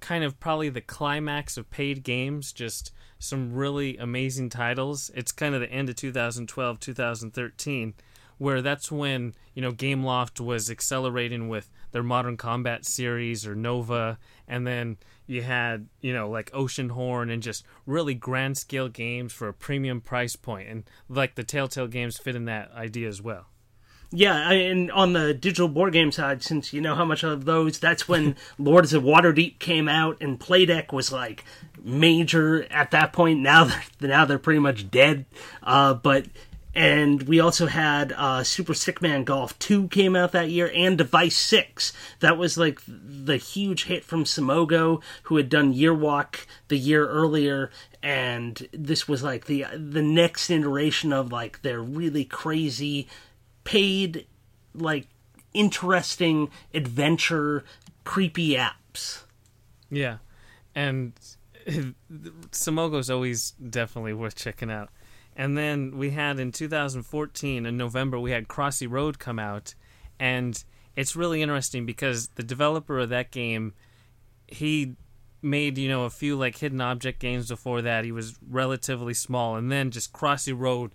kind 0.00 0.24
of 0.24 0.38
probably 0.38 0.68
the 0.68 0.80
climax 0.80 1.56
of 1.56 1.70
paid 1.70 2.02
games, 2.02 2.52
just 2.52 2.92
some 3.18 3.54
really 3.54 3.96
amazing 3.96 4.48
titles. 4.48 5.10
It's 5.14 5.32
kind 5.32 5.54
of 5.54 5.60
the 5.60 5.70
end 5.70 5.88
of 5.88 5.96
2012, 5.96 6.80
2013, 6.80 7.94
where 8.38 8.60
that's 8.60 8.92
when, 8.92 9.34
you 9.54 9.62
know, 9.62 9.72
Gameloft 9.72 10.40
was 10.40 10.70
accelerating 10.70 11.48
with 11.48 11.70
their 11.92 12.02
Modern 12.02 12.36
Combat 12.36 12.84
series 12.84 13.46
or 13.46 13.54
Nova, 13.54 14.18
and 14.46 14.66
then 14.66 14.98
you 15.26 15.42
had, 15.42 15.88
you 16.00 16.12
know, 16.12 16.28
like 16.28 16.50
Oceanhorn 16.52 17.32
and 17.32 17.42
just 17.42 17.64
really 17.86 18.14
grand 18.14 18.58
scale 18.58 18.88
games 18.88 19.32
for 19.32 19.48
a 19.48 19.54
premium 19.54 20.00
price 20.00 20.36
point. 20.36 20.68
And 20.68 20.84
like 21.08 21.34
the 21.34 21.44
Telltale 21.44 21.88
games 21.88 22.18
fit 22.18 22.36
in 22.36 22.44
that 22.44 22.70
idea 22.72 23.08
as 23.08 23.22
well. 23.22 23.46
Yeah, 24.16 24.50
and 24.50 24.90
on 24.92 25.12
the 25.12 25.34
digital 25.34 25.68
board 25.68 25.92
game 25.92 26.10
side, 26.10 26.42
since 26.42 26.72
you 26.72 26.80
know 26.80 26.94
how 26.94 27.04
much 27.04 27.22
of 27.22 27.44
those, 27.44 27.78
that's 27.78 28.08
when 28.08 28.34
Lords 28.58 28.94
of 28.94 29.02
Waterdeep 29.02 29.58
came 29.58 29.90
out, 29.90 30.16
and 30.22 30.40
Playdek 30.40 30.90
was 30.90 31.12
like 31.12 31.44
major 31.84 32.66
at 32.72 32.92
that 32.92 33.12
point. 33.12 33.40
Now, 33.40 33.64
they're, 33.64 34.08
now 34.08 34.24
they're 34.24 34.38
pretty 34.38 34.60
much 34.60 34.90
dead. 34.90 35.26
Uh, 35.62 35.92
but 35.92 36.24
and 36.74 37.24
we 37.24 37.40
also 37.40 37.66
had 37.66 38.12
uh, 38.12 38.42
Super 38.42 38.72
Stickman 38.72 39.26
Golf 39.26 39.58
2 39.58 39.88
came 39.88 40.16
out 40.16 40.32
that 40.32 40.48
year, 40.48 40.72
and 40.74 40.96
Device 40.96 41.36
6. 41.36 41.92
That 42.20 42.38
was 42.38 42.56
like 42.56 42.80
the 42.86 43.36
huge 43.36 43.84
hit 43.84 44.02
from 44.02 44.24
Simogo, 44.24 45.02
who 45.24 45.36
had 45.36 45.50
done 45.50 45.74
Yearwalk 45.74 46.46
the 46.68 46.78
year 46.78 47.06
earlier, 47.06 47.70
and 48.02 48.66
this 48.72 49.06
was 49.06 49.22
like 49.22 49.44
the 49.44 49.66
the 49.74 50.00
next 50.00 50.48
iteration 50.48 51.12
of 51.12 51.32
like 51.32 51.60
their 51.60 51.82
really 51.82 52.24
crazy 52.24 53.08
paid 53.66 54.26
like 54.74 55.08
interesting 55.52 56.50
adventure 56.72 57.64
creepy 58.04 58.56
apps. 58.56 59.24
Yeah, 59.90 60.18
and 60.74 61.12
Simogo's 62.50 63.10
always 63.10 63.50
definitely 63.50 64.14
worth 64.14 64.36
checking 64.36 64.70
out. 64.70 64.88
And 65.36 65.58
then 65.58 65.98
we 65.98 66.10
had 66.10 66.38
in 66.40 66.50
2014 66.50 67.66
in 67.66 67.76
November 67.76 68.18
we 68.18 68.30
had 68.30 68.48
Crossy 68.48 68.90
Road 68.90 69.18
come 69.18 69.38
out, 69.38 69.74
and 70.18 70.64
it's 70.94 71.14
really 71.14 71.42
interesting 71.42 71.84
because 71.84 72.28
the 72.28 72.42
developer 72.42 72.98
of 72.98 73.10
that 73.10 73.30
game, 73.30 73.74
he 74.46 74.94
made 75.42 75.76
you 75.76 75.88
know 75.88 76.04
a 76.04 76.10
few 76.10 76.36
like 76.36 76.56
hidden 76.56 76.80
object 76.80 77.18
games 77.18 77.48
before 77.48 77.82
that. 77.82 78.04
He 78.04 78.12
was 78.12 78.38
relatively 78.48 79.12
small, 79.12 79.56
and 79.56 79.70
then 79.70 79.90
just 79.90 80.12
Crossy 80.12 80.58
Road, 80.58 80.92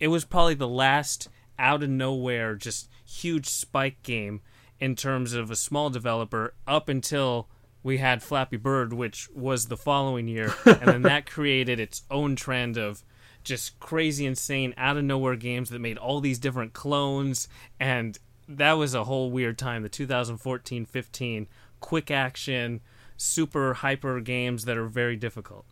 it 0.00 0.08
was 0.08 0.24
probably 0.24 0.54
the 0.54 0.66
last 0.66 1.28
out 1.58 1.82
of 1.82 1.90
nowhere 1.90 2.54
just 2.54 2.88
huge 3.04 3.46
spike 3.46 4.02
game 4.02 4.40
in 4.80 4.94
terms 4.94 5.32
of 5.32 5.50
a 5.50 5.56
small 5.56 5.90
developer 5.90 6.54
up 6.66 6.88
until 6.88 7.48
we 7.82 7.98
had 7.98 8.22
Flappy 8.22 8.56
Bird, 8.56 8.92
which 8.92 9.28
was 9.30 9.66
the 9.66 9.76
following 9.76 10.28
year, 10.28 10.54
and 10.64 10.88
then 10.88 11.02
that 11.02 11.30
created 11.30 11.80
its 11.80 12.02
own 12.10 12.36
trend 12.36 12.76
of 12.76 13.04
just 13.44 13.78
crazy, 13.80 14.26
insane, 14.26 14.74
out 14.76 14.96
of 14.96 15.04
nowhere 15.04 15.36
games 15.36 15.70
that 15.70 15.78
made 15.78 15.96
all 15.96 16.20
these 16.20 16.38
different 16.38 16.72
clones, 16.72 17.48
and 17.78 18.18
that 18.48 18.72
was 18.72 18.94
a 18.94 19.04
whole 19.04 19.30
weird 19.30 19.58
time. 19.58 19.82
The 19.82 19.88
2014 19.88 20.86
15 20.86 21.46
quick 21.80 22.10
action, 22.10 22.80
super 23.16 23.74
hyper 23.74 24.20
games 24.20 24.64
that 24.64 24.76
are 24.76 24.88
very 24.88 25.16
difficult. 25.16 25.64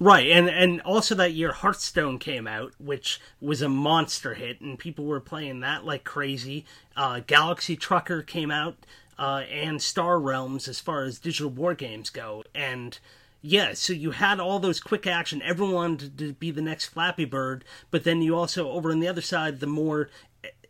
Right, 0.00 0.28
and 0.28 0.48
and 0.48 0.80
also 0.82 1.14
that 1.16 1.32
year 1.32 1.52
Hearthstone 1.52 2.18
came 2.18 2.46
out, 2.46 2.72
which 2.78 3.20
was 3.40 3.62
a 3.62 3.68
monster 3.68 4.34
hit, 4.34 4.60
and 4.60 4.78
people 4.78 5.04
were 5.04 5.20
playing 5.20 5.60
that 5.60 5.84
like 5.84 6.04
crazy. 6.04 6.64
Uh, 6.96 7.20
Galaxy 7.26 7.76
Trucker 7.76 8.22
came 8.22 8.50
out, 8.50 8.76
uh, 9.18 9.42
and 9.50 9.80
Star 9.82 10.18
Realms 10.18 10.66
as 10.68 10.80
far 10.80 11.04
as 11.04 11.18
digital 11.18 11.50
board 11.50 11.78
games 11.78 12.10
go, 12.10 12.42
and 12.54 12.98
yeah, 13.42 13.74
so 13.74 13.92
you 13.92 14.12
had 14.12 14.38
all 14.38 14.60
those 14.60 14.78
quick 14.78 15.06
action. 15.06 15.42
Everyone 15.42 15.74
wanted 15.74 16.18
to 16.18 16.32
be 16.32 16.52
the 16.52 16.62
next 16.62 16.86
Flappy 16.86 17.24
Bird, 17.24 17.64
but 17.90 18.04
then 18.04 18.22
you 18.22 18.36
also 18.36 18.70
over 18.70 18.92
on 18.92 19.00
the 19.00 19.08
other 19.08 19.20
side, 19.20 19.58
the 19.58 19.66
more 19.66 20.08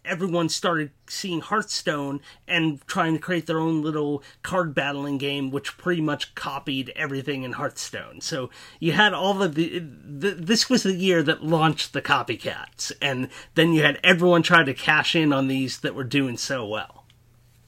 everyone 0.05 0.49
started 0.49 0.91
seeing 1.09 1.41
Hearthstone 1.41 2.21
and 2.49 2.85
trying 2.87 3.15
to 3.15 3.21
create 3.21 3.47
their 3.47 3.59
own 3.59 3.83
little 3.83 4.23
card 4.43 4.75
battling 4.75 5.19
game, 5.19 5.51
which 5.51 5.77
pretty 5.79 6.01
much 6.01 6.35
copied 6.35 6.93
everything 6.97 7.43
in 7.43 7.53
Hearthstone. 7.53 8.21
So 8.21 8.51
you 8.81 8.93
had 8.93 9.13
all 9.13 9.43
of 9.43 9.55
the, 9.55 9.79
the 9.79 10.31
this 10.33 10.69
was 10.69 10.83
the 10.83 10.95
year 10.95 11.23
that 11.23 11.45
launched 11.45 11.93
the 11.93 12.03
copycats, 12.03 12.93
and 13.01 13.29
then 13.55 13.73
you 13.73 13.83
had 13.83 14.01
everyone 14.03 14.43
trying 14.43 14.67
to 14.67 14.75
cash 14.75 15.15
in 15.15 15.33
on 15.33 15.49
these 15.49 15.81
that 15.81 15.95
were 15.95 16.05
doing 16.05 16.37
so 16.37 16.67
well. 16.67 17.07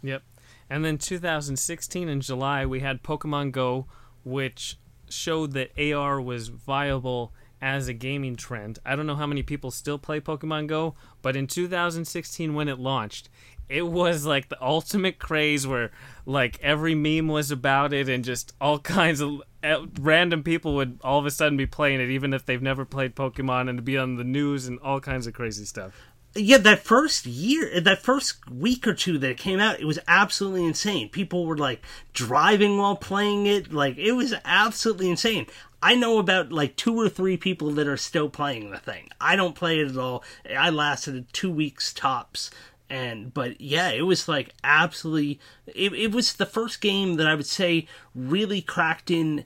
Yep. 0.03 0.23
And 0.68 0.85
then 0.85 0.99
2016 0.99 2.09
in 2.09 2.20
July, 2.20 2.66
we 2.66 2.81
had 2.81 3.03
Pokemon 3.03 3.53
Go, 3.53 3.87
which 4.25 4.79
showed 5.09 5.53
that 5.53 5.79
AR 5.79 6.20
was 6.20 6.49
viable 6.49 7.33
as 7.64 7.88
a 7.88 7.94
gaming 7.94 8.37
trend. 8.37 8.79
I 8.85 8.94
don't 8.94 9.07
know 9.07 9.16
how 9.16 9.27
many 9.27 9.42
people 9.42 9.70
still 9.70 9.96
play 9.96 10.20
Pokemon 10.20 10.66
Go, 10.66 10.96
but 11.22 11.35
in 11.35 11.46
2016 11.46 12.53
when 12.53 12.68
it 12.68 12.79
launched, 12.79 13.31
it 13.70 13.87
was 13.87 14.27
like 14.27 14.50
the 14.50 14.62
ultimate 14.62 15.18
craze 15.18 15.66
where 15.66 15.90
like 16.27 16.61
every 16.61 16.94
meme 16.94 17.29
was 17.29 17.50
about 17.50 17.94
it 17.94 18.07
and 18.07 18.22
just 18.22 18.53
all 18.61 18.79
kinds 18.98 19.22
of 19.22 19.40
uh, 19.62 19.87
random 19.98 20.42
people 20.42 20.74
would 20.74 21.00
all 21.03 21.18
of 21.18 21.24
a 21.24 21.31
sudden 21.31 21.57
be 21.57 21.64
playing 21.64 22.03
it 22.03 22.11
even 22.11 22.35
if 22.35 22.44
they've 22.44 22.61
never 22.61 22.85
played 22.85 23.16
Pokemon 23.16 23.70
and 23.70 23.83
be 23.83 23.96
on 23.96 24.16
the 24.16 24.24
news 24.24 24.66
and 24.66 24.79
all 24.81 25.00
kinds 25.00 25.27
of 25.27 25.33
crazy 25.33 25.64
stuff 25.64 25.94
yeah, 26.37 26.59
that 26.59 26.81
first 26.81 27.27
year, 27.27 27.81
that 27.81 28.03
first 28.03 28.50
week 28.50 28.87
or 28.87 28.94
two 28.94 29.18
that 29.18 29.31
it 29.31 29.38
came 29.38 29.61
out, 29.61 29.81
it 29.81 29.85
was 29.85 30.00
absolutely 30.09 30.64
insane. 30.64 31.09
People 31.09 31.46
were 31.46 31.57
like 31.57 31.81
driving 32.12 32.77
while 32.77 32.96
playing 32.96 33.46
it. 33.46 33.72
Like, 33.72 33.96
it 33.98 34.12
was 34.12 34.35
absolutely 34.44 35.11
insane. 35.11 35.46
I 35.85 35.97
know 35.97 36.18
about 36.18 36.51
like 36.51 36.77
two 36.77 36.99
or 36.99 37.11
three 37.11 37.37
people 37.37 37.70
that 37.73 37.87
are 37.87 37.99
still 37.99 38.31
playing 38.31 38.70
the 38.70 38.79
thing. 38.79 39.11
I 39.20 39.37
don't 39.37 39.55
play 39.55 39.81
it 39.81 39.90
at 39.90 39.99
all. 39.99 40.25
I 40.51 40.70
lasted 40.70 41.31
two 41.35 41.53
weeks 41.53 41.92
tops. 41.92 42.51
And, 42.88 43.35
but 43.35 43.61
yeah, 43.61 43.90
it 43.90 44.07
was 44.07 44.27
like 44.27 44.55
absolutely, 44.64 45.40
it, 45.66 45.92
it 45.92 46.11
was 46.11 46.33
the 46.33 46.47
first 46.47 46.81
game 46.81 47.16
that 47.16 47.27
I 47.27 47.35
would 47.35 47.44
say 47.44 47.87
really 48.14 48.62
cracked 48.62 49.11
in 49.11 49.44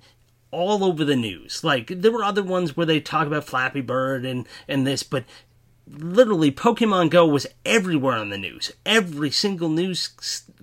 all 0.53 0.85
over 0.85 1.05
the 1.05 1.17
news. 1.17 1.65
Like 1.65 1.89
there 1.89 2.13
were 2.13 2.23
other 2.23 2.45
ones 2.45 2.77
where 2.77 2.87
they 2.87 3.01
talk 3.01 3.27
about 3.27 3.45
Flappy 3.45 3.81
Bird 3.81 4.25
and 4.25 4.47
and 4.69 4.87
this, 4.87 5.03
but 5.03 5.25
literally 5.91 6.53
Pokemon 6.53 7.11
Go 7.11 7.27
was 7.27 7.47
everywhere 7.65 8.17
on 8.17 8.31
the 8.31 8.39
news. 8.39 8.73
Every 8.85 9.31
single 9.31 9.69
news 9.69 10.11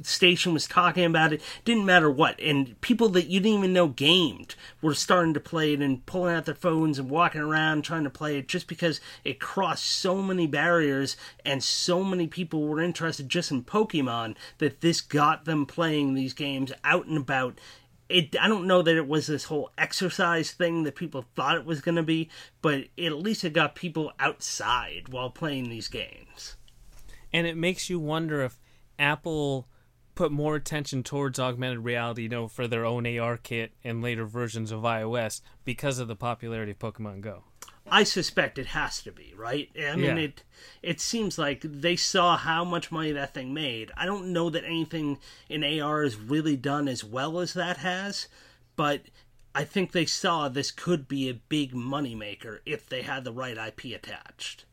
station 0.01 0.53
was 0.53 0.67
talking 0.67 1.05
about 1.05 1.33
it. 1.33 1.41
Didn't 1.63 1.85
matter 1.85 2.09
what. 2.09 2.39
And 2.39 2.79
people 2.81 3.09
that 3.09 3.27
you 3.27 3.39
didn't 3.39 3.59
even 3.59 3.73
know 3.73 3.87
gamed 3.87 4.55
were 4.81 4.93
starting 4.93 5.33
to 5.33 5.39
play 5.39 5.73
it 5.73 5.81
and 5.81 6.05
pulling 6.05 6.35
out 6.35 6.45
their 6.45 6.55
phones 6.55 6.99
and 6.99 7.09
walking 7.09 7.41
around 7.41 7.83
trying 7.83 8.03
to 8.03 8.09
play 8.09 8.37
it 8.37 8.47
just 8.47 8.67
because 8.67 8.99
it 9.23 9.39
crossed 9.39 9.85
so 9.85 10.21
many 10.21 10.47
barriers 10.47 11.17
and 11.45 11.63
so 11.63 12.03
many 12.03 12.27
people 12.27 12.67
were 12.67 12.81
interested 12.81 13.29
just 13.29 13.51
in 13.51 13.63
Pokemon 13.63 14.35
that 14.57 14.81
this 14.81 15.01
got 15.01 15.45
them 15.45 15.65
playing 15.65 16.13
these 16.13 16.33
games 16.33 16.71
out 16.83 17.05
and 17.05 17.17
about 17.17 17.57
it 18.09 18.35
I 18.39 18.47
don't 18.47 18.67
know 18.67 18.81
that 18.81 18.95
it 18.95 19.07
was 19.07 19.27
this 19.27 19.45
whole 19.45 19.71
exercise 19.77 20.51
thing 20.51 20.83
that 20.83 20.95
people 20.95 21.25
thought 21.35 21.57
it 21.57 21.65
was 21.65 21.81
going 21.81 21.95
to 21.95 22.03
be, 22.03 22.29
but 22.61 22.85
it, 22.97 23.07
at 23.07 23.17
least 23.17 23.43
it 23.43 23.53
got 23.53 23.75
people 23.75 24.11
outside 24.19 25.09
while 25.09 25.29
playing 25.29 25.69
these 25.69 25.87
games. 25.87 26.57
And 27.33 27.47
it 27.47 27.57
makes 27.57 27.89
you 27.89 27.99
wonder 27.99 28.41
if 28.41 28.59
Apple 28.97 29.67
put 30.13 30.31
more 30.31 30.55
attention 30.55 31.03
towards 31.03 31.39
augmented 31.39 31.79
reality, 31.79 32.23
you 32.23 32.29
know, 32.29 32.47
for 32.47 32.67
their 32.67 32.85
own 32.85 33.05
AR 33.05 33.37
kit 33.37 33.73
and 33.83 34.01
later 34.01 34.25
versions 34.25 34.71
of 34.71 34.81
iOS 34.81 35.41
because 35.65 35.99
of 35.99 36.07
the 36.07 36.15
popularity 36.15 36.71
of 36.71 36.79
Pokemon 36.79 37.21
Go. 37.21 37.43
I 37.89 38.03
suspect 38.03 38.57
it 38.57 38.67
has 38.67 39.01
to 39.03 39.11
be, 39.11 39.33
right? 39.37 39.69
I 39.77 39.95
mean, 39.95 40.17
yeah. 40.17 40.23
it 40.23 40.43
it 40.81 40.99
seems 40.99 41.37
like 41.37 41.61
they 41.61 41.95
saw 41.95 42.37
how 42.37 42.63
much 42.63 42.91
money 42.91 43.11
that 43.11 43.33
thing 43.33 43.53
made. 43.53 43.91
I 43.95 44.05
don't 44.05 44.33
know 44.33 44.49
that 44.49 44.63
anything 44.63 45.19
in 45.49 45.63
AR 45.63 46.03
is 46.03 46.15
really 46.15 46.55
done 46.55 46.87
as 46.87 47.03
well 47.03 47.39
as 47.39 47.53
that 47.53 47.77
has, 47.77 48.27
but 48.75 49.01
I 49.53 49.63
think 49.63 49.91
they 49.91 50.05
saw 50.05 50.49
this 50.49 50.71
could 50.71 51.07
be 51.07 51.29
a 51.29 51.33
big 51.33 51.73
moneymaker 51.73 52.59
if 52.65 52.89
they 52.89 53.03
had 53.03 53.23
the 53.23 53.31
right 53.31 53.57
IP 53.57 53.95
attached. 53.95 54.65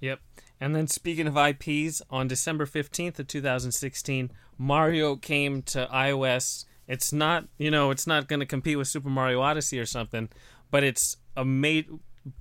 Yep. 0.00 0.20
And 0.60 0.74
then 0.74 0.88
speaking 0.88 1.26
of 1.26 1.36
IPs, 1.36 2.02
on 2.10 2.28
December 2.28 2.66
15th 2.66 3.18
of 3.18 3.26
2016, 3.26 4.30
Mario 4.58 5.16
came 5.16 5.62
to 5.62 5.88
iOS. 5.90 6.66
It's 6.86 7.12
not, 7.12 7.46
you 7.56 7.70
know, 7.70 7.90
it's 7.90 8.06
not 8.06 8.28
going 8.28 8.40
to 8.40 8.46
compete 8.46 8.76
with 8.76 8.88
Super 8.88 9.08
Mario 9.08 9.40
Odyssey 9.40 9.78
or 9.78 9.86
something, 9.86 10.28
but 10.70 10.84
it's 10.84 11.16
a 11.36 11.44
made 11.44 11.88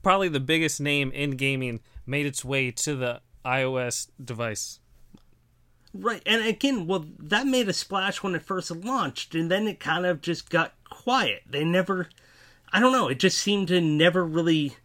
probably 0.04 0.30
the 0.30 0.40
biggest 0.40 0.80
name 0.82 1.12
in 1.12 1.32
gaming 1.32 1.80
made 2.06 2.26
its 2.26 2.44
way 2.44 2.72
to 2.72 2.96
the 2.96 3.22
iOS 3.46 4.10
device. 4.24 4.80
Right, 5.94 6.22
and 6.26 6.46
again, 6.46 6.86
well, 6.86 7.06
that 7.18 7.48
made 7.48 7.68
a 7.68 7.74
splash 7.74 8.22
when 8.22 8.36
it 8.36 8.44
first 8.44 8.70
launched, 8.70 9.34
and 9.34 9.50
then 9.50 9.68
it 9.68 9.80
kind 9.80 10.06
of 10.06 10.22
just 10.22 10.50
got 10.50 10.74
quiet. 10.88 11.42
They 11.50 11.64
never, 11.64 12.10
I 12.72 12.80
don't 12.80 12.92
know, 12.92 13.08
it 13.08 13.20
just 13.20 13.40
seemed 13.40 13.70
to 13.70 13.82
never 13.82 14.24
really 14.24 14.76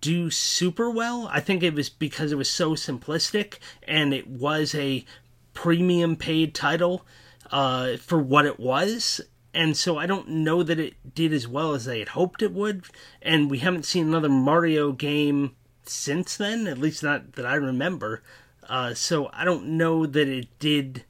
do 0.00 0.30
super 0.30 0.90
well. 0.90 1.28
I 1.30 1.40
think 1.40 1.62
it 1.62 1.74
was 1.74 1.88
because 1.88 2.32
it 2.32 2.38
was 2.38 2.50
so 2.50 2.72
simplistic 2.72 3.58
and 3.86 4.12
it 4.12 4.26
was 4.26 4.74
a 4.74 5.04
premium 5.54 6.16
paid 6.16 6.54
title 6.54 7.06
uh, 7.50 7.96
for 7.96 8.18
what 8.18 8.46
it 8.46 8.60
was 8.60 9.20
and 9.54 9.76
so 9.76 9.98
I 9.98 10.06
don't 10.06 10.28
know 10.28 10.62
that 10.62 10.78
it 10.78 11.14
did 11.14 11.32
as 11.32 11.48
well 11.48 11.74
as 11.74 11.84
they 11.84 11.98
had 11.98 12.10
hoped 12.10 12.42
it 12.42 12.52
would. 12.52 12.84
And 13.22 13.50
we 13.50 13.58
haven't 13.58 13.86
seen 13.86 14.06
another 14.06 14.28
Mario 14.28 14.92
game 14.92 15.56
since 15.84 16.36
then, 16.36 16.66
at 16.66 16.78
least 16.78 17.02
not 17.02 17.32
that 17.32 17.46
I 17.46 17.54
remember. 17.54 18.22
Uh, 18.68 18.94
so 18.94 19.30
I 19.32 19.44
don't 19.44 19.66
know 19.66 20.06
that 20.06 20.28
it 20.28 20.46
did 20.58 21.04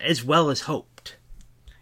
as 0.00 0.24
well 0.24 0.50
as 0.50 0.62
hoped. 0.62 1.16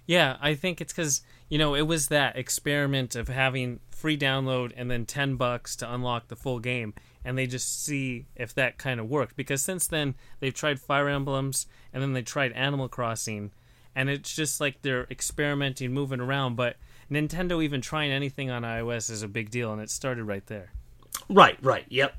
Yeah, 0.06 0.36
I 0.40 0.54
think 0.54 0.80
it's 0.80 0.92
because 0.92 1.22
you 1.48 1.58
know 1.58 1.74
it 1.74 1.82
was 1.82 2.08
that 2.08 2.36
experiment 2.36 3.14
of 3.14 3.28
having 3.28 3.80
free 3.90 4.16
download 4.16 4.72
and 4.76 4.90
then 4.90 5.04
ten 5.04 5.36
bucks 5.36 5.76
to 5.76 5.92
unlock 5.92 6.28
the 6.28 6.36
full 6.36 6.58
game, 6.58 6.94
and 7.24 7.36
they 7.36 7.46
just 7.46 7.84
see 7.84 8.26
if 8.34 8.54
that 8.54 8.78
kind 8.78 8.98
of 8.98 9.08
worked. 9.08 9.36
Because 9.36 9.62
since 9.62 9.86
then 9.86 10.14
they've 10.40 10.54
tried 10.54 10.80
Fire 10.80 11.08
Emblems 11.08 11.66
and 11.92 12.02
then 12.02 12.14
they 12.14 12.22
tried 12.22 12.52
Animal 12.52 12.88
Crossing, 12.88 13.52
and 13.94 14.08
it's 14.08 14.34
just 14.34 14.60
like 14.60 14.82
they're 14.82 15.06
experimenting, 15.10 15.92
moving 15.92 16.20
around. 16.20 16.56
But 16.56 16.76
Nintendo 17.10 17.62
even 17.62 17.80
trying 17.80 18.12
anything 18.12 18.50
on 18.50 18.62
iOS 18.62 19.10
is 19.10 19.22
a 19.22 19.28
big 19.28 19.50
deal, 19.50 19.72
and 19.72 19.80
it 19.80 19.90
started 19.90 20.24
right 20.24 20.46
there. 20.46 20.72
Right, 21.28 21.58
right, 21.62 21.84
yep. 21.88 22.14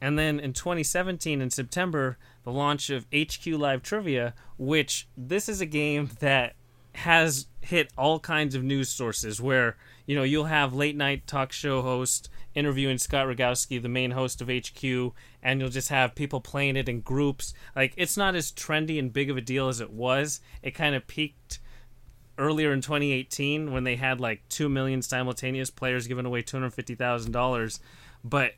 And 0.00 0.18
then 0.18 0.38
in 0.38 0.52
2017, 0.52 1.40
in 1.40 1.50
September, 1.50 2.18
the 2.44 2.52
launch 2.52 2.90
of 2.90 3.06
HQ 3.12 3.46
Live 3.46 3.82
Trivia, 3.82 4.34
which 4.56 5.08
this 5.16 5.48
is 5.48 5.60
a 5.60 5.66
game 5.66 6.10
that 6.20 6.54
has 6.94 7.46
hit 7.60 7.92
all 7.98 8.18
kinds 8.18 8.54
of 8.54 8.62
news 8.62 8.88
sources 8.88 9.40
where, 9.40 9.76
you 10.06 10.16
know, 10.16 10.22
you'll 10.22 10.44
have 10.44 10.72
late 10.72 10.96
night 10.96 11.26
talk 11.26 11.52
show 11.52 11.82
host 11.82 12.30
interviewing 12.58 12.98
Scott 12.98 13.26
Rogowski, 13.26 13.80
the 13.80 13.88
main 13.88 14.10
host 14.10 14.42
of 14.42 14.48
HQ, 14.48 15.14
and 15.42 15.60
you'll 15.60 15.70
just 15.70 15.88
have 15.90 16.14
people 16.14 16.40
playing 16.40 16.76
it 16.76 16.88
in 16.88 17.00
groups. 17.00 17.54
Like 17.76 17.94
it's 17.96 18.16
not 18.16 18.34
as 18.34 18.50
trendy 18.50 18.98
and 18.98 19.12
big 19.12 19.30
of 19.30 19.36
a 19.36 19.40
deal 19.40 19.68
as 19.68 19.80
it 19.80 19.90
was. 19.90 20.40
It 20.62 20.72
kind 20.72 20.94
of 20.94 21.06
peaked 21.06 21.60
earlier 22.36 22.72
in 22.72 22.80
2018 22.80 23.72
when 23.72 23.84
they 23.84 23.96
had 23.96 24.20
like 24.20 24.48
2 24.48 24.68
million 24.68 25.02
simultaneous 25.02 25.70
players 25.70 26.06
giving 26.06 26.24
away 26.26 26.42
$250,000 26.42 27.80
but 28.24 28.52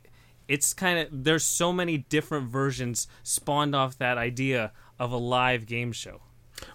it's 0.47 0.73
kind 0.73 0.99
of 0.99 1.23
there's 1.23 1.43
so 1.43 1.73
many 1.73 1.97
different 1.97 2.47
versions 2.47 3.07
spawned 3.23 3.75
off 3.75 3.97
that 3.97 4.17
idea 4.17 4.71
of 4.99 5.11
a 5.11 5.17
live 5.17 5.65
game 5.65 5.91
show 5.91 6.21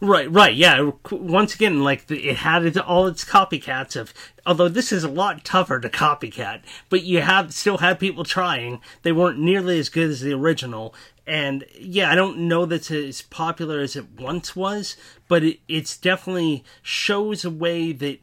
Right, 0.01 0.31
right, 0.31 0.55
yeah. 0.55 0.91
Once 1.11 1.55
again, 1.55 1.83
like 1.83 2.11
it 2.11 2.37
had 2.37 2.77
all 2.79 3.07
its 3.07 3.25
copycats 3.25 3.97
of. 3.97 4.13
Although 4.45 4.69
this 4.69 4.93
is 4.93 5.05
a 5.05 5.09
lot 5.09 5.45
tougher 5.45 5.81
to 5.81 5.89
copycat, 5.89 6.63
but 6.89 7.03
you 7.03 7.23
have 7.23 7.53
still 7.55 7.79
had 7.79 7.99
people 7.99 8.25
trying. 8.25 8.81
They 9.03 9.13
weren't 9.13 9.39
nearly 9.39 9.79
as 9.79 9.89
good 9.89 10.11
as 10.11 10.21
the 10.21 10.35
original, 10.35 10.95
and 11.27 11.65
yeah, 11.79 12.11
I 12.11 12.15
don't 12.15 12.39
know 12.41 12.67
that's 12.67 12.91
as 12.91 13.23
popular 13.23 13.81
as 13.81 13.97
it 13.97 14.07
once 14.19 14.55
was, 14.55 14.97
but 15.29 15.43
it 15.43 15.61
it's 15.67 15.97
definitely 15.97 16.65
shows 16.83 17.45
a 17.45 17.51
way 17.51 17.93
that 17.93 18.21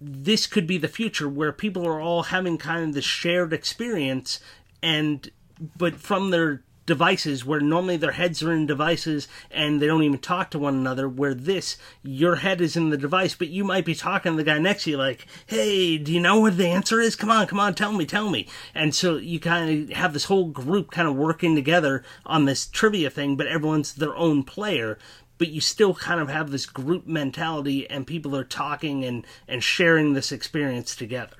this 0.00 0.46
could 0.46 0.66
be 0.66 0.78
the 0.78 0.88
future 0.88 1.28
where 1.28 1.52
people 1.52 1.86
are 1.86 2.00
all 2.00 2.24
having 2.24 2.58
kind 2.58 2.84
of 2.84 2.94
the 2.94 3.02
shared 3.02 3.52
experience, 3.52 4.40
and 4.82 5.30
but 5.76 5.96
from 5.96 6.30
their 6.30 6.62
devices 6.86 7.44
where 7.44 7.60
normally 7.60 7.96
their 7.96 8.12
heads 8.12 8.42
are 8.42 8.52
in 8.52 8.66
devices 8.66 9.28
and 9.50 9.80
they 9.80 9.86
don't 9.86 10.02
even 10.02 10.18
talk 10.18 10.50
to 10.50 10.58
one 10.58 10.74
another 10.74 11.08
where 11.08 11.34
this 11.34 11.76
your 12.02 12.36
head 12.36 12.60
is 12.60 12.76
in 12.76 12.90
the 12.90 12.96
device 12.96 13.34
but 13.34 13.48
you 13.48 13.64
might 13.64 13.84
be 13.84 13.94
talking 13.94 14.32
to 14.32 14.36
the 14.36 14.44
guy 14.44 14.58
next 14.58 14.84
to 14.84 14.90
you 14.90 14.96
like 14.96 15.26
hey 15.46 15.96
do 15.96 16.12
you 16.12 16.20
know 16.20 16.40
what 16.40 16.56
the 16.56 16.66
answer 16.66 17.00
is? 17.00 17.14
Come 17.14 17.30
on 17.30 17.46
come 17.46 17.60
on 17.60 17.74
tell 17.74 17.92
me 17.92 18.04
tell 18.04 18.30
me. 18.30 18.48
And 18.74 18.94
so 18.94 19.16
you 19.16 19.38
kind 19.38 19.90
of 19.90 19.96
have 19.96 20.12
this 20.12 20.24
whole 20.24 20.46
group 20.46 20.90
kind 20.90 21.06
of 21.06 21.14
working 21.14 21.54
together 21.54 22.02
on 22.26 22.44
this 22.46 22.66
trivia 22.66 23.10
thing 23.10 23.36
but 23.36 23.46
everyone's 23.46 23.94
their 23.94 24.16
own 24.16 24.42
player 24.42 24.98
but 25.38 25.48
you 25.48 25.60
still 25.60 25.94
kind 25.94 26.20
of 26.20 26.28
have 26.28 26.50
this 26.50 26.66
group 26.66 27.06
mentality 27.06 27.88
and 27.88 28.06
people 28.06 28.36
are 28.36 28.44
talking 28.44 29.04
and 29.04 29.24
and 29.46 29.62
sharing 29.62 30.12
this 30.12 30.32
experience 30.32 30.96
together. 30.96 31.36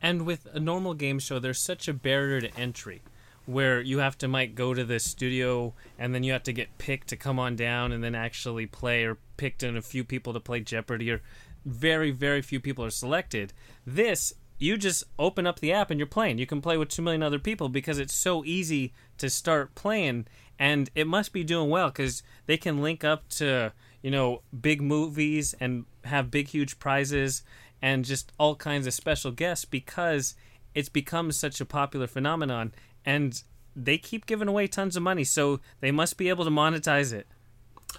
And 0.00 0.26
with 0.26 0.46
a 0.52 0.58
normal 0.58 0.94
game 0.94 1.20
show 1.20 1.38
there's 1.38 1.60
such 1.60 1.86
a 1.86 1.94
barrier 1.94 2.40
to 2.40 2.56
entry 2.56 3.02
where 3.46 3.80
you 3.80 3.98
have 3.98 4.16
to 4.18 4.28
might 4.28 4.54
go 4.54 4.72
to 4.72 4.84
the 4.84 5.00
studio 5.00 5.74
and 5.98 6.14
then 6.14 6.22
you 6.22 6.32
have 6.32 6.42
to 6.44 6.52
get 6.52 6.78
picked 6.78 7.08
to 7.08 7.16
come 7.16 7.38
on 7.38 7.56
down 7.56 7.92
and 7.92 8.02
then 8.02 8.14
actually 8.14 8.66
play 8.66 9.04
or 9.04 9.18
picked 9.36 9.62
in 9.62 9.76
a 9.76 9.82
few 9.82 10.04
people 10.04 10.32
to 10.32 10.40
play 10.40 10.60
Jeopardy 10.60 11.10
or 11.10 11.20
very 11.64 12.10
very 12.10 12.42
few 12.42 12.60
people 12.60 12.84
are 12.84 12.90
selected. 12.90 13.52
This 13.86 14.32
you 14.58 14.76
just 14.76 15.02
open 15.18 15.44
up 15.44 15.58
the 15.58 15.72
app 15.72 15.90
and 15.90 15.98
you're 15.98 16.06
playing. 16.06 16.38
You 16.38 16.46
can 16.46 16.60
play 16.60 16.76
with 16.76 16.88
2 16.88 17.02
million 17.02 17.22
other 17.22 17.40
people 17.40 17.68
because 17.68 17.98
it's 17.98 18.14
so 18.14 18.44
easy 18.44 18.92
to 19.18 19.28
start 19.28 19.74
playing 19.74 20.26
and 20.56 20.88
it 20.94 21.08
must 21.08 21.32
be 21.32 21.42
doing 21.42 21.68
well 21.68 21.90
cuz 21.90 22.22
they 22.46 22.56
can 22.56 22.80
link 22.80 23.02
up 23.02 23.28
to, 23.30 23.72
you 24.02 24.10
know, 24.10 24.42
big 24.60 24.80
movies 24.80 25.54
and 25.58 25.84
have 26.04 26.30
big 26.30 26.48
huge 26.48 26.78
prizes 26.78 27.42
and 27.80 28.04
just 28.04 28.30
all 28.38 28.54
kinds 28.54 28.86
of 28.86 28.94
special 28.94 29.32
guests 29.32 29.64
because 29.64 30.36
it's 30.74 30.88
become 30.88 31.32
such 31.32 31.60
a 31.60 31.66
popular 31.66 32.06
phenomenon 32.06 32.72
and 33.04 33.42
they 33.74 33.98
keep 33.98 34.26
giving 34.26 34.48
away 34.48 34.66
tons 34.66 34.96
of 34.96 35.02
money, 35.02 35.24
so 35.24 35.60
they 35.80 35.90
must 35.90 36.16
be 36.16 36.28
able 36.28 36.44
to 36.44 36.50
monetize 36.50 37.12
it. 37.12 37.26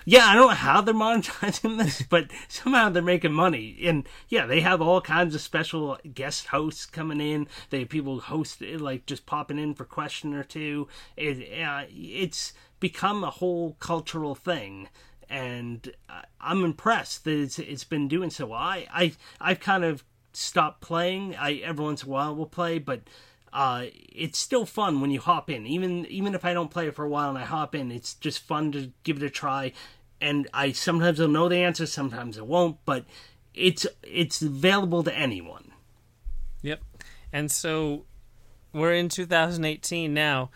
Yeah, 0.05 0.25
I 0.25 0.33
don't 0.33 0.47
know 0.47 0.55
how 0.55 0.81
they're 0.81 0.93
monetizing 0.93 1.77
this, 1.77 2.01
but 2.01 2.31
somehow 2.47 2.89
they're 2.89 3.01
making 3.01 3.33
money. 3.33 3.77
And 3.83 4.07
yeah, 4.27 4.45
they 4.45 4.61
have 4.61 4.81
all 4.81 5.01
kinds 5.01 5.35
of 5.35 5.41
special 5.41 5.97
guest 6.13 6.47
hosts 6.47 6.85
coming 6.85 7.21
in. 7.21 7.47
They 7.69 7.79
have 7.79 7.89
people 7.89 8.15
who 8.15 8.21
host 8.21 8.61
it, 8.61 8.81
like 8.81 9.05
just 9.05 9.25
popping 9.25 9.59
in 9.59 9.73
for 9.73 9.85
question 9.85 10.33
or 10.33 10.43
two. 10.43 10.87
It, 11.15 11.61
uh, 11.63 11.85
it's 11.89 12.53
become 12.79 13.23
a 13.23 13.29
whole 13.29 13.77
cultural 13.79 14.35
thing, 14.35 14.89
and 15.29 15.93
I'm 16.41 16.63
impressed 16.63 17.23
that 17.23 17.39
it's 17.39 17.59
it's 17.59 17.85
been 17.85 18.07
doing 18.07 18.29
so. 18.29 18.47
well. 18.47 18.59
I 18.59 18.87
I 18.93 19.13
I've 19.39 19.59
kind 19.59 19.83
of 19.83 20.03
stopped 20.33 20.81
playing. 20.81 21.35
I 21.35 21.55
every 21.55 21.85
once 21.85 22.03
in 22.03 22.09
a 22.09 22.11
while 22.11 22.35
will 22.35 22.45
play, 22.45 22.79
but 22.79 23.01
uh, 23.53 23.85
it's 23.93 24.39
still 24.39 24.65
fun 24.65 24.99
when 24.99 25.11
you 25.11 25.19
hop 25.19 25.49
in. 25.49 25.65
Even 25.67 26.05
even 26.07 26.33
if 26.33 26.43
I 26.43 26.53
don't 26.53 26.71
play 26.71 26.87
it 26.87 26.95
for 26.95 27.05
a 27.05 27.09
while 27.09 27.29
and 27.29 27.37
I 27.37 27.43
hop 27.43 27.75
in, 27.75 27.91
it's 27.91 28.15
just 28.15 28.39
fun 28.39 28.71
to 28.71 28.91
give 29.03 29.17
it 29.17 29.23
a 29.23 29.29
try. 29.29 29.71
And 30.19 30.47
I 30.53 30.71
sometimes 30.71 31.21
I'll 31.21 31.27
know 31.27 31.47
the 31.47 31.57
answer, 31.57 31.85
sometimes 31.85 32.37
I 32.37 32.41
won't, 32.41 32.77
but 32.83 33.05
it's 33.53 33.85
it's 34.01 34.41
available 34.41 35.03
to 35.03 35.15
anyone. 35.15 35.71
Yep. 36.63 36.81
And 37.31 37.51
so 37.51 38.05
we're 38.73 38.93
in 38.93 39.09
2018 39.09 40.13
now, 40.13 40.49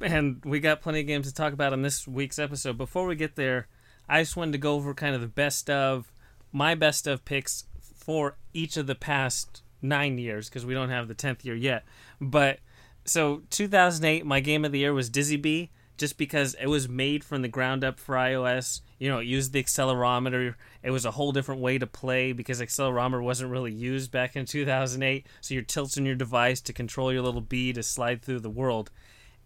and 0.00 0.42
we 0.44 0.60
got 0.60 0.82
plenty 0.82 1.00
of 1.00 1.06
games 1.06 1.26
to 1.26 1.34
talk 1.34 1.54
about 1.54 1.72
on 1.72 1.80
this 1.80 2.06
week's 2.06 2.38
episode. 2.38 2.76
Before 2.76 3.06
we 3.06 3.16
get 3.16 3.36
there, 3.36 3.68
I 4.06 4.20
just 4.20 4.36
wanted 4.36 4.52
to 4.52 4.58
go 4.58 4.74
over 4.74 4.92
kind 4.92 5.14
of 5.14 5.22
the 5.22 5.28
best 5.28 5.70
of 5.70 6.12
my 6.52 6.74
best 6.74 7.06
of 7.06 7.24
picks 7.24 7.64
for 7.80 8.36
each 8.52 8.76
of 8.76 8.86
the 8.86 8.94
past 8.94 9.62
nine 9.84 10.18
years 10.18 10.48
because 10.48 10.66
we 10.66 10.74
don't 10.74 10.90
have 10.90 11.06
the 11.06 11.14
10th 11.14 11.44
year 11.44 11.54
yet. 11.54 11.84
But 12.20 12.58
so 13.04 13.42
2008, 13.50 14.26
my 14.26 14.40
game 14.40 14.64
of 14.64 14.72
the 14.72 14.80
year 14.80 14.94
was 14.94 15.10
Dizzy 15.10 15.36
Bee 15.36 15.70
just 15.96 16.18
because 16.18 16.54
it 16.60 16.66
was 16.66 16.88
made 16.88 17.22
from 17.22 17.42
the 17.42 17.48
ground 17.48 17.84
up 17.84 18.00
for 18.00 18.16
iOS. 18.16 18.80
You 18.98 19.08
know, 19.08 19.18
it 19.18 19.26
used 19.26 19.52
the 19.52 19.62
accelerometer. 19.62 20.54
It 20.82 20.90
was 20.90 21.04
a 21.04 21.12
whole 21.12 21.30
different 21.30 21.60
way 21.60 21.78
to 21.78 21.86
play 21.86 22.32
because 22.32 22.60
accelerometer 22.60 23.22
wasn't 23.22 23.52
really 23.52 23.72
used 23.72 24.10
back 24.10 24.34
in 24.34 24.46
2008. 24.46 25.26
So 25.40 25.54
you're 25.54 25.62
tilting 25.62 26.06
your 26.06 26.16
device 26.16 26.60
to 26.62 26.72
control 26.72 27.12
your 27.12 27.22
little 27.22 27.40
bee 27.40 27.72
to 27.74 27.82
slide 27.82 28.22
through 28.22 28.40
the 28.40 28.50
world. 28.50 28.90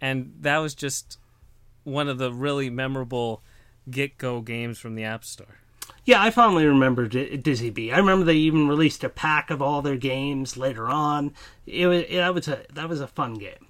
And 0.00 0.32
that 0.40 0.58
was 0.58 0.74
just 0.74 1.18
one 1.84 2.08
of 2.08 2.18
the 2.18 2.32
really 2.32 2.70
memorable 2.70 3.42
get 3.90 4.16
go 4.16 4.40
games 4.40 4.78
from 4.78 4.94
the 4.94 5.04
App 5.04 5.24
Store. 5.24 5.58
Yeah, 6.08 6.22
I 6.22 6.30
fondly 6.30 6.64
remember 6.64 7.06
D- 7.06 7.36
Dizzy 7.36 7.68
Bee. 7.68 7.92
I 7.92 7.98
remember 7.98 8.24
they 8.24 8.32
even 8.32 8.66
released 8.66 9.04
a 9.04 9.10
pack 9.10 9.50
of 9.50 9.60
all 9.60 9.82
their 9.82 9.98
games 9.98 10.56
later 10.56 10.88
on. 10.88 11.34
It 11.66 11.86
was 11.86 12.04
it, 12.08 12.16
that 12.16 12.32
was 12.32 12.48
a 12.48 12.64
that 12.72 12.88
was 12.88 13.02
a 13.02 13.06
fun 13.06 13.34
game. 13.34 13.66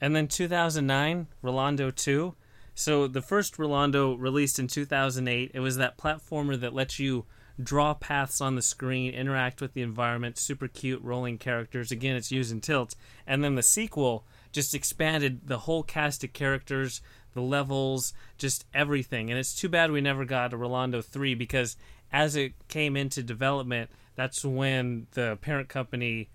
And 0.00 0.14
then 0.14 0.28
2009, 0.28 1.26
Rolando 1.42 1.90
2. 1.90 2.36
So 2.76 3.08
the 3.08 3.20
first 3.20 3.58
Rolando 3.58 4.14
released 4.14 4.60
in 4.60 4.68
2008. 4.68 5.50
It 5.52 5.58
was 5.58 5.78
that 5.78 5.98
platformer 5.98 6.60
that 6.60 6.74
lets 6.74 7.00
you 7.00 7.24
draw 7.60 7.92
paths 7.92 8.40
on 8.40 8.54
the 8.54 8.62
screen, 8.62 9.12
interact 9.12 9.60
with 9.60 9.74
the 9.74 9.82
environment, 9.82 10.38
super 10.38 10.68
cute 10.68 11.02
rolling 11.02 11.38
characters. 11.38 11.90
Again, 11.90 12.14
it's 12.14 12.30
using 12.30 12.60
tilt. 12.60 12.94
And 13.26 13.42
then 13.42 13.56
the 13.56 13.64
sequel 13.64 14.24
just 14.52 14.76
expanded 14.76 15.48
the 15.48 15.58
whole 15.58 15.82
cast 15.82 16.22
of 16.22 16.32
characters, 16.32 17.00
the 17.34 17.42
levels, 17.42 18.12
just 18.38 18.64
everything. 18.74 19.30
And 19.30 19.38
it's 19.38 19.54
too 19.54 19.68
bad 19.68 19.90
we 19.90 20.00
never 20.00 20.24
got 20.24 20.52
a 20.52 20.56
Rolando 20.56 21.02
3 21.02 21.34
because 21.34 21.76
as 22.12 22.36
it 22.36 22.52
came 22.68 22.96
into 22.96 23.22
development, 23.22 23.90
that's 24.14 24.44
when 24.44 25.06
the 25.12 25.38
parent 25.40 25.68
company 25.68 26.28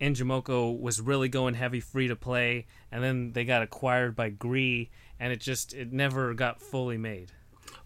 ngmoco 0.00 0.78
was 0.78 1.00
really 1.00 1.28
going 1.28 1.54
heavy 1.54 1.80
free 1.80 2.06
to 2.06 2.14
play 2.14 2.66
and 2.92 3.02
then 3.02 3.32
they 3.32 3.44
got 3.44 3.62
acquired 3.62 4.14
by 4.14 4.28
Gree 4.28 4.90
and 5.18 5.32
it 5.32 5.40
just 5.40 5.72
it 5.72 5.92
never 5.92 6.34
got 6.34 6.60
fully 6.60 6.98
made. 6.98 7.32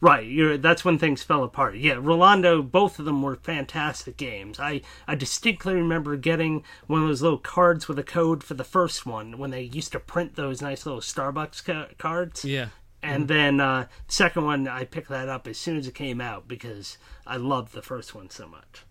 Right, 0.02 0.26
you're, 0.26 0.56
that's 0.56 0.84
when 0.84 0.98
things 0.98 1.22
fell 1.22 1.44
apart. 1.44 1.76
Yeah, 1.76 1.98
Rolando, 2.00 2.62
both 2.62 2.98
of 2.98 3.04
them 3.04 3.20
were 3.20 3.36
fantastic 3.36 4.16
games. 4.16 4.58
I, 4.58 4.80
I 5.06 5.14
distinctly 5.14 5.74
remember 5.74 6.16
getting 6.16 6.64
one 6.86 7.02
of 7.02 7.08
those 7.08 7.20
little 7.20 7.38
cards 7.38 7.86
with 7.86 7.98
a 7.98 8.02
code 8.02 8.42
for 8.42 8.54
the 8.54 8.64
first 8.64 9.04
one 9.04 9.36
when 9.36 9.50
they 9.50 9.60
used 9.60 9.92
to 9.92 10.00
print 10.00 10.36
those 10.36 10.62
nice 10.62 10.86
little 10.86 11.02
Starbucks 11.02 11.64
ca- 11.64 11.88
cards. 11.98 12.46
Yeah. 12.46 12.68
And 13.02 13.24
mm-hmm. 13.24 13.32
then 13.32 13.60
uh, 13.60 13.86
second 14.08 14.46
one, 14.46 14.66
I 14.66 14.84
picked 14.84 15.10
that 15.10 15.28
up 15.28 15.46
as 15.46 15.58
soon 15.58 15.76
as 15.76 15.86
it 15.86 15.94
came 15.94 16.20
out 16.20 16.48
because 16.48 16.96
I 17.26 17.36
loved 17.36 17.74
the 17.74 17.82
first 17.82 18.14
one 18.14 18.30
so 18.30 18.48
much. 18.48 18.84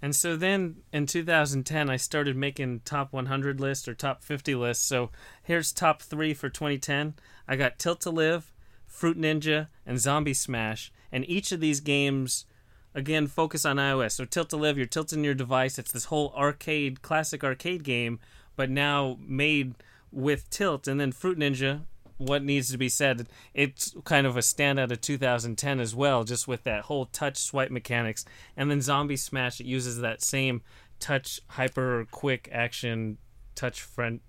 And 0.00 0.14
so 0.14 0.36
then 0.36 0.82
in 0.92 1.06
2010, 1.06 1.88
I 1.90 1.96
started 1.96 2.36
making 2.36 2.82
top 2.84 3.12
100 3.12 3.58
lists 3.58 3.88
or 3.88 3.94
top 3.94 4.22
50 4.22 4.54
lists. 4.54 4.84
So 4.84 5.10
here's 5.42 5.72
top 5.72 6.02
three 6.02 6.34
for 6.34 6.48
2010. 6.48 7.14
I 7.48 7.56
got 7.56 7.78
Tilt 7.78 8.02
to 8.02 8.10
Live, 8.10 8.52
Fruit 8.94 9.18
Ninja, 9.18 9.66
and 9.84 9.98
Zombie 9.98 10.32
Smash. 10.32 10.92
And 11.10 11.28
each 11.28 11.50
of 11.50 11.58
these 11.58 11.80
games, 11.80 12.46
again, 12.94 13.26
focus 13.26 13.64
on 13.64 13.76
iOS. 13.76 14.12
So 14.12 14.24
Tilt 14.24 14.50
to 14.50 14.56
Live, 14.56 14.76
you're 14.76 14.86
tilting 14.86 15.24
your 15.24 15.34
device. 15.34 15.80
It's 15.80 15.90
this 15.90 16.04
whole 16.06 16.32
arcade, 16.36 17.02
classic 17.02 17.42
arcade 17.42 17.82
game, 17.82 18.20
but 18.54 18.70
now 18.70 19.18
made 19.20 19.74
with 20.12 20.48
tilt. 20.48 20.86
And 20.86 21.00
then 21.00 21.10
Fruit 21.10 21.36
Ninja, 21.36 21.82
what 22.18 22.44
needs 22.44 22.70
to 22.70 22.78
be 22.78 22.88
said, 22.88 23.26
it's 23.52 23.96
kind 24.04 24.28
of 24.28 24.36
a 24.36 24.40
standout 24.40 24.92
of 24.92 25.00
2010 25.00 25.80
as 25.80 25.92
well, 25.92 26.22
just 26.22 26.46
with 26.46 26.62
that 26.62 26.82
whole 26.82 27.06
touch 27.06 27.36
swipe 27.36 27.72
mechanics. 27.72 28.24
And 28.56 28.70
then 28.70 28.80
Zombie 28.80 29.16
Smash, 29.16 29.60
it 29.60 29.66
uses 29.66 29.98
that 29.98 30.22
same 30.22 30.62
touch, 31.00 31.40
hyper 31.48 32.06
quick 32.12 32.48
action, 32.52 33.18
touch 33.56 33.82
friend, 33.82 34.20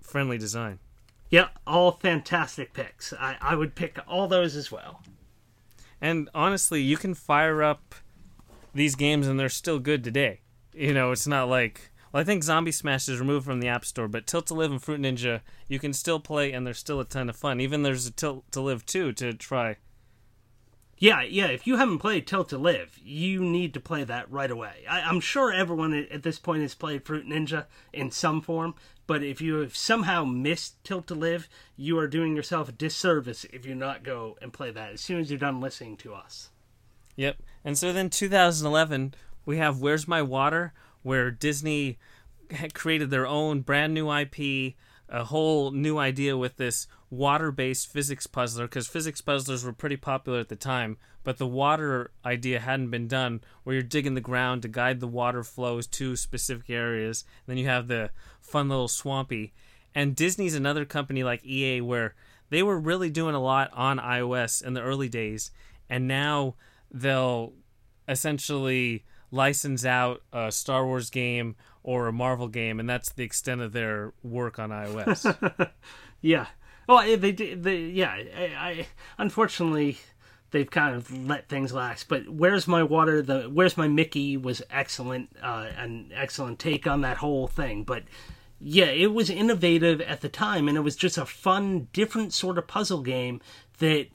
friendly 0.00 0.38
design. 0.38 0.78
Yeah, 1.30 1.48
all 1.66 1.92
fantastic 1.92 2.72
picks. 2.72 3.12
I, 3.12 3.36
I 3.40 3.54
would 3.54 3.76
pick 3.76 3.98
all 4.06 4.26
those 4.26 4.56
as 4.56 4.72
well. 4.72 5.00
And 6.00 6.28
honestly, 6.34 6.82
you 6.82 6.96
can 6.96 7.14
fire 7.14 7.62
up 7.62 7.94
these 8.74 8.96
games 8.96 9.28
and 9.28 9.38
they're 9.38 9.48
still 9.48 9.78
good 9.78 10.02
today. 10.02 10.40
You 10.74 10.92
know, 10.92 11.12
it's 11.12 11.26
not 11.26 11.48
like, 11.48 11.92
Well, 12.12 12.20
I 12.20 12.24
think 12.24 12.42
Zombie 12.42 12.72
Smash 12.72 13.08
is 13.08 13.20
removed 13.20 13.44
from 13.44 13.60
the 13.60 13.68
App 13.68 13.84
Store, 13.84 14.08
but 14.08 14.26
Tilt 14.26 14.46
to 14.48 14.54
Live 14.54 14.72
and 14.72 14.82
Fruit 14.82 15.00
Ninja 15.00 15.40
you 15.68 15.78
can 15.78 15.92
still 15.92 16.20
play, 16.20 16.52
and 16.52 16.66
they're 16.66 16.74
still 16.74 17.00
a 17.00 17.04
ton 17.04 17.28
of 17.30 17.36
fun. 17.36 17.60
Even 17.60 17.82
there's 17.82 18.06
a 18.06 18.12
Tilt 18.12 18.50
to 18.52 18.60
Live 18.60 18.84
too 18.84 19.12
to 19.12 19.32
try. 19.32 19.76
Yeah, 21.00 21.22
yeah. 21.22 21.46
If 21.46 21.66
you 21.66 21.76
haven't 21.76 21.98
played 21.98 22.26
Tilt 22.26 22.50
to 22.50 22.58
Live, 22.58 22.98
you 23.02 23.42
need 23.42 23.72
to 23.72 23.80
play 23.80 24.04
that 24.04 24.30
right 24.30 24.50
away. 24.50 24.84
I, 24.88 25.00
am 25.00 25.20
sure 25.20 25.50
everyone 25.50 25.94
at 25.94 26.22
this 26.22 26.38
point 26.38 26.60
has 26.60 26.74
played 26.74 27.06
Fruit 27.06 27.26
Ninja 27.26 27.64
in 27.90 28.10
some 28.10 28.42
form, 28.42 28.74
but 29.10 29.24
if 29.24 29.40
you 29.40 29.56
have 29.56 29.76
somehow 29.76 30.24
missed 30.24 30.84
Tilt 30.84 31.08
to 31.08 31.16
Live, 31.16 31.48
you 31.76 31.98
are 31.98 32.06
doing 32.06 32.36
yourself 32.36 32.68
a 32.68 32.72
disservice 32.72 33.44
if 33.52 33.66
you 33.66 33.74
not 33.74 34.04
go 34.04 34.38
and 34.40 34.52
play 34.52 34.70
that 34.70 34.92
as 34.92 35.00
soon 35.00 35.18
as 35.18 35.28
you're 35.28 35.36
done 35.36 35.60
listening 35.60 35.96
to 35.96 36.14
us. 36.14 36.50
Yep. 37.16 37.38
And 37.64 37.76
so 37.76 37.92
then 37.92 38.08
2011, 38.08 39.14
we 39.44 39.56
have 39.56 39.80
Where's 39.80 40.06
My 40.06 40.22
Water, 40.22 40.72
where 41.02 41.32
Disney 41.32 41.98
created 42.72 43.10
their 43.10 43.26
own 43.26 43.62
brand 43.62 43.94
new 43.94 44.12
IP, 44.12 44.74
a 45.08 45.24
whole 45.24 45.72
new 45.72 45.98
idea 45.98 46.36
with 46.36 46.56
this 46.56 46.86
water 47.10 47.50
based 47.50 47.92
physics 47.92 48.28
puzzler, 48.28 48.66
because 48.66 48.86
physics 48.86 49.20
puzzlers 49.20 49.64
were 49.64 49.72
pretty 49.72 49.96
popular 49.96 50.38
at 50.38 50.50
the 50.50 50.54
time, 50.54 50.98
but 51.24 51.38
the 51.38 51.46
water 51.46 52.10
idea 52.24 52.60
hadn't 52.60 52.90
been 52.90 53.08
done, 53.08 53.40
where 53.62 53.74
you're 53.74 53.82
digging 53.82 54.14
the 54.14 54.20
ground 54.20 54.62
to 54.62 54.68
guide 54.68 55.00
the 55.00 55.06
water 55.06 55.42
flows 55.42 55.86
to 55.86 56.16
specific 56.16 56.70
areas. 56.70 57.24
And 57.46 57.52
then 57.52 57.58
you 57.58 57.68
have 57.68 57.88
the 57.88 58.10
fun 58.40 58.68
little 58.68 58.88
swampy. 58.88 59.52
And 59.94 60.16
Disney's 60.16 60.54
another 60.54 60.84
company 60.84 61.22
like 61.24 61.44
EA 61.44 61.80
where 61.80 62.14
they 62.50 62.62
were 62.62 62.78
really 62.78 63.10
doing 63.10 63.34
a 63.34 63.40
lot 63.40 63.70
on 63.72 63.98
iOS 63.98 64.62
in 64.62 64.74
the 64.74 64.82
early 64.82 65.08
days, 65.08 65.50
and 65.88 66.06
now 66.06 66.56
they'll 66.90 67.52
essentially 68.08 69.04
license 69.30 69.84
out 69.84 70.22
a 70.32 70.50
Star 70.50 70.84
Wars 70.84 71.10
game 71.10 71.54
or 71.82 72.08
a 72.08 72.12
Marvel 72.12 72.48
game, 72.48 72.80
and 72.80 72.88
that's 72.88 73.12
the 73.12 73.22
extent 73.22 73.60
of 73.60 73.72
their 73.72 74.12
work 74.22 74.58
on 74.58 74.70
iOS. 74.70 75.70
yeah. 76.20 76.46
Well, 76.88 76.98
eh, 76.98 77.16
they 77.16 77.32
did. 77.32 77.62
They, 77.62 77.82
yeah. 77.82 78.10
I, 78.10 78.42
I, 78.42 78.86
unfortunately, 79.16 79.98
they've 80.50 80.70
kind 80.70 80.94
of 80.94 81.26
let 81.26 81.48
things 81.48 81.72
lax. 81.72 82.04
But 82.04 82.28
where's 82.28 82.66
my 82.66 82.82
water? 82.82 83.22
The 83.22 83.42
where's 83.42 83.76
my 83.76 83.88
Mickey 83.88 84.36
was 84.36 84.62
excellent. 84.70 85.30
Uh, 85.42 85.70
an 85.76 86.10
excellent 86.14 86.58
take 86.58 86.86
on 86.86 87.00
that 87.02 87.18
whole 87.18 87.46
thing. 87.46 87.84
But 87.84 88.04
yeah, 88.58 88.86
it 88.86 89.12
was 89.12 89.30
innovative 89.30 90.00
at 90.02 90.20
the 90.20 90.28
time, 90.28 90.68
and 90.68 90.76
it 90.76 90.82
was 90.82 90.96
just 90.96 91.18
a 91.18 91.26
fun, 91.26 91.88
different 91.92 92.32
sort 92.32 92.58
of 92.58 92.66
puzzle 92.66 93.02
game 93.02 93.40
that 93.78 94.08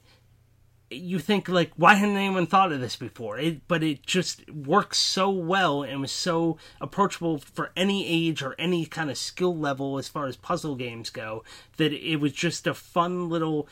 you 0.90 1.18
think 1.18 1.48
like 1.48 1.72
why 1.76 1.94
hadn't 1.94 2.16
anyone 2.16 2.46
thought 2.46 2.70
of 2.70 2.80
this 2.80 2.94
before 2.94 3.38
it 3.38 3.66
but 3.66 3.82
it 3.82 4.06
just 4.06 4.48
works 4.50 4.98
so 4.98 5.28
well 5.28 5.82
and 5.82 6.00
was 6.00 6.12
so 6.12 6.56
approachable 6.80 7.38
for 7.38 7.72
any 7.76 8.06
age 8.06 8.40
or 8.40 8.54
any 8.56 8.86
kind 8.86 9.10
of 9.10 9.18
skill 9.18 9.56
level 9.56 9.98
as 9.98 10.08
far 10.08 10.26
as 10.26 10.36
puzzle 10.36 10.76
games 10.76 11.10
go 11.10 11.42
that 11.76 11.92
it 11.92 12.16
was 12.16 12.32
just 12.32 12.68
a 12.68 12.74
fun 12.74 13.28
little 13.28 13.68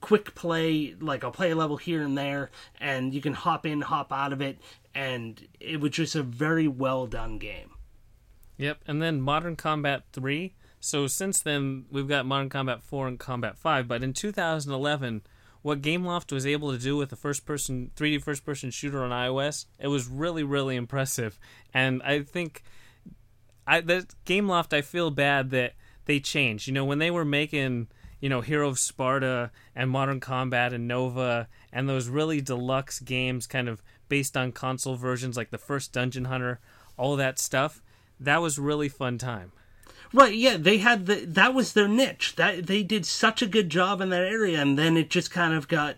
quick 0.00 0.34
play 0.34 0.94
like 1.00 1.24
i'll 1.24 1.30
play 1.30 1.50
a 1.50 1.56
level 1.56 1.76
here 1.76 2.02
and 2.02 2.16
there 2.16 2.50
and 2.80 3.14
you 3.14 3.20
can 3.20 3.34
hop 3.34 3.66
in 3.66 3.80
hop 3.80 4.12
out 4.12 4.32
of 4.32 4.40
it 4.40 4.58
and 4.94 5.46
it 5.60 5.80
was 5.80 5.90
just 5.90 6.14
a 6.14 6.22
very 6.22 6.68
well 6.68 7.06
done 7.06 7.38
game 7.38 7.70
yep 8.56 8.78
and 8.86 9.02
then 9.02 9.20
modern 9.20 9.56
combat 9.56 10.04
3 10.12 10.54
so 10.80 11.06
since 11.06 11.40
then 11.40 11.84
we've 11.90 12.08
got 12.08 12.26
modern 12.26 12.48
combat 12.48 12.82
4 12.82 13.08
and 13.08 13.18
combat 13.18 13.58
5 13.58 13.88
but 13.88 14.02
in 14.02 14.12
2011 14.12 15.22
what 15.62 15.82
Gameloft 15.82 16.32
was 16.32 16.46
able 16.46 16.72
to 16.72 16.78
do 16.78 16.96
with 16.96 17.10
the 17.10 17.16
first 17.16 17.44
person 17.44 17.90
3D 17.96 18.22
first 18.22 18.44
person 18.44 18.70
shooter 18.70 19.02
on 19.02 19.10
iOS, 19.10 19.66
it 19.78 19.88
was 19.88 20.06
really 20.06 20.42
really 20.42 20.76
impressive. 20.76 21.38
And 21.74 22.02
I 22.02 22.22
think 22.22 22.62
I 23.66 23.80
that 23.82 24.14
Gameloft 24.24 24.72
I 24.72 24.82
feel 24.82 25.10
bad 25.10 25.50
that 25.50 25.74
they 26.06 26.20
changed. 26.20 26.66
You 26.66 26.72
know, 26.72 26.84
when 26.84 26.98
they 26.98 27.10
were 27.10 27.24
making, 27.24 27.88
you 28.20 28.28
know, 28.28 28.40
Hero 28.40 28.68
of 28.68 28.78
Sparta 28.78 29.50
and 29.74 29.90
Modern 29.90 30.20
Combat 30.20 30.72
and 30.72 30.88
Nova 30.88 31.48
and 31.72 31.88
those 31.88 32.08
really 32.08 32.40
deluxe 32.40 33.00
games 33.00 33.46
kind 33.46 33.68
of 33.68 33.82
based 34.08 34.36
on 34.36 34.52
console 34.52 34.96
versions 34.96 35.36
like 35.36 35.50
the 35.50 35.58
first 35.58 35.92
Dungeon 35.92 36.26
Hunter, 36.26 36.60
all 36.96 37.16
that 37.16 37.38
stuff, 37.38 37.82
that 38.18 38.42
was 38.42 38.58
really 38.58 38.88
fun 38.88 39.18
time. 39.18 39.52
Right, 40.12 40.34
yeah, 40.34 40.56
they 40.56 40.78
had 40.78 41.06
the 41.06 41.26
that 41.26 41.52
was 41.52 41.74
their 41.74 41.88
niche. 41.88 42.34
That 42.36 42.66
they 42.66 42.82
did 42.82 43.04
such 43.04 43.42
a 43.42 43.46
good 43.46 43.68
job 43.68 44.00
in 44.00 44.08
that 44.08 44.24
area 44.24 44.60
and 44.60 44.78
then 44.78 44.96
it 44.96 45.10
just 45.10 45.30
kind 45.30 45.52
of 45.52 45.68
got 45.68 45.96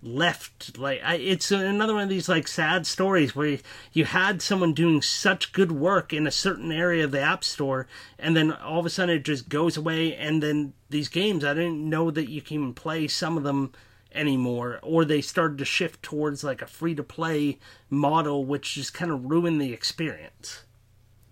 left 0.00 0.78
like 0.78 1.00
I, 1.04 1.16
it's 1.16 1.50
another 1.50 1.94
one 1.94 2.04
of 2.04 2.08
these 2.08 2.28
like 2.28 2.46
sad 2.46 2.86
stories 2.86 3.34
where 3.34 3.58
you 3.92 4.04
had 4.04 4.40
someone 4.40 4.72
doing 4.72 5.02
such 5.02 5.52
good 5.52 5.72
work 5.72 6.12
in 6.12 6.26
a 6.26 6.30
certain 6.30 6.70
area 6.70 7.04
of 7.04 7.10
the 7.10 7.20
app 7.20 7.42
store 7.42 7.88
and 8.18 8.36
then 8.36 8.52
all 8.52 8.78
of 8.78 8.86
a 8.86 8.90
sudden 8.90 9.16
it 9.16 9.24
just 9.24 9.48
goes 9.48 9.76
away 9.76 10.14
and 10.14 10.42
then 10.42 10.72
these 10.88 11.08
games 11.08 11.44
I 11.44 11.54
didn't 11.54 11.88
know 11.88 12.10
that 12.12 12.30
you 12.30 12.40
can 12.40 12.74
play 12.74 13.08
some 13.08 13.36
of 13.36 13.42
them 13.42 13.72
anymore 14.14 14.78
or 14.82 15.04
they 15.04 15.20
started 15.20 15.58
to 15.58 15.64
shift 15.64 16.02
towards 16.02 16.44
like 16.44 16.62
a 16.62 16.66
free 16.66 16.94
to 16.94 17.02
play 17.02 17.58
model 17.90 18.44
which 18.44 18.74
just 18.74 18.94
kind 18.94 19.10
of 19.10 19.24
ruined 19.24 19.60
the 19.60 19.72
experience 19.72 20.64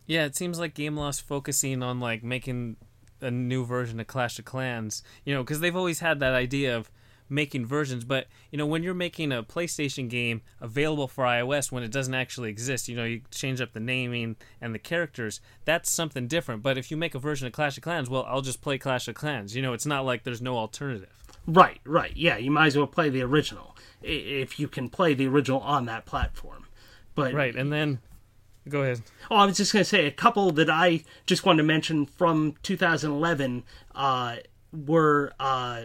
yeah, 0.06 0.24
it 0.24 0.36
seems 0.36 0.58
like 0.58 0.74
Gameloft's 0.74 1.20
focusing 1.20 1.82
on 1.82 2.00
like 2.00 2.22
making 2.22 2.76
a 3.20 3.30
new 3.30 3.64
version 3.64 3.98
of 3.98 4.06
Clash 4.06 4.38
of 4.38 4.44
Clans. 4.44 5.02
You 5.24 5.34
know, 5.34 5.42
because 5.42 5.60
they've 5.60 5.76
always 5.76 6.00
had 6.00 6.20
that 6.20 6.32
idea 6.32 6.76
of 6.76 6.90
making 7.28 7.66
versions, 7.66 8.04
but 8.04 8.26
you 8.50 8.58
know, 8.58 8.66
when 8.66 8.82
you're 8.82 8.94
making 8.94 9.32
a 9.32 9.42
PlayStation 9.42 10.08
game 10.08 10.42
available 10.60 11.08
for 11.08 11.24
iOS 11.24 11.72
when 11.72 11.82
it 11.82 11.90
doesn't 11.90 12.14
actually 12.14 12.50
exist, 12.50 12.88
you 12.88 12.96
know, 12.96 13.04
you 13.04 13.22
change 13.30 13.60
up 13.60 13.72
the 13.72 13.80
naming 13.80 14.36
and 14.60 14.74
the 14.74 14.78
characters. 14.78 15.40
That's 15.64 15.90
something 15.90 16.26
different. 16.26 16.62
But 16.62 16.78
if 16.78 16.90
you 16.90 16.96
make 16.96 17.14
a 17.14 17.18
version 17.18 17.46
of 17.46 17.52
Clash 17.52 17.76
of 17.76 17.82
Clans, 17.82 18.08
well, 18.08 18.24
I'll 18.28 18.42
just 18.42 18.60
play 18.60 18.78
Clash 18.78 19.08
of 19.08 19.14
Clans. 19.14 19.54
You 19.56 19.62
know, 19.62 19.72
it's 19.72 19.86
not 19.86 20.04
like 20.04 20.24
there's 20.24 20.42
no 20.42 20.56
alternative. 20.56 21.24
Right, 21.46 21.80
right. 21.84 22.16
Yeah, 22.16 22.36
you 22.36 22.50
might 22.50 22.66
as 22.66 22.76
well 22.76 22.86
play 22.86 23.08
the 23.08 23.22
original 23.22 23.76
if 24.02 24.58
you 24.58 24.68
can 24.68 24.88
play 24.88 25.14
the 25.14 25.26
original 25.26 25.60
on 25.60 25.86
that 25.86 26.06
platform. 26.06 26.66
But 27.14 27.32
right, 27.32 27.54
and 27.54 27.72
then 27.72 28.00
Go 28.68 28.82
ahead. 28.82 29.02
Oh, 29.30 29.36
I 29.36 29.46
was 29.46 29.56
just 29.56 29.72
going 29.72 29.84
to 29.84 29.88
say 29.88 30.06
a 30.06 30.10
couple 30.10 30.50
that 30.52 30.68
I 30.68 31.04
just 31.24 31.44
wanted 31.44 31.58
to 31.58 31.66
mention 31.66 32.06
from 32.06 32.56
2011 32.62 33.62
uh, 33.94 34.36
were 34.72 35.32
uh, 35.38 35.82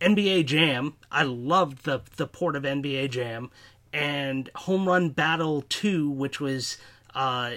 NBA 0.00 0.46
Jam. 0.46 0.94
I 1.10 1.22
loved 1.22 1.84
the 1.84 2.00
the 2.16 2.26
port 2.26 2.56
of 2.56 2.62
NBA 2.62 3.10
Jam 3.10 3.50
and 3.92 4.50
Home 4.54 4.86
Run 4.86 5.10
Battle 5.10 5.62
2, 5.68 6.10
which 6.10 6.40
was 6.40 6.78
uh, 7.14 7.54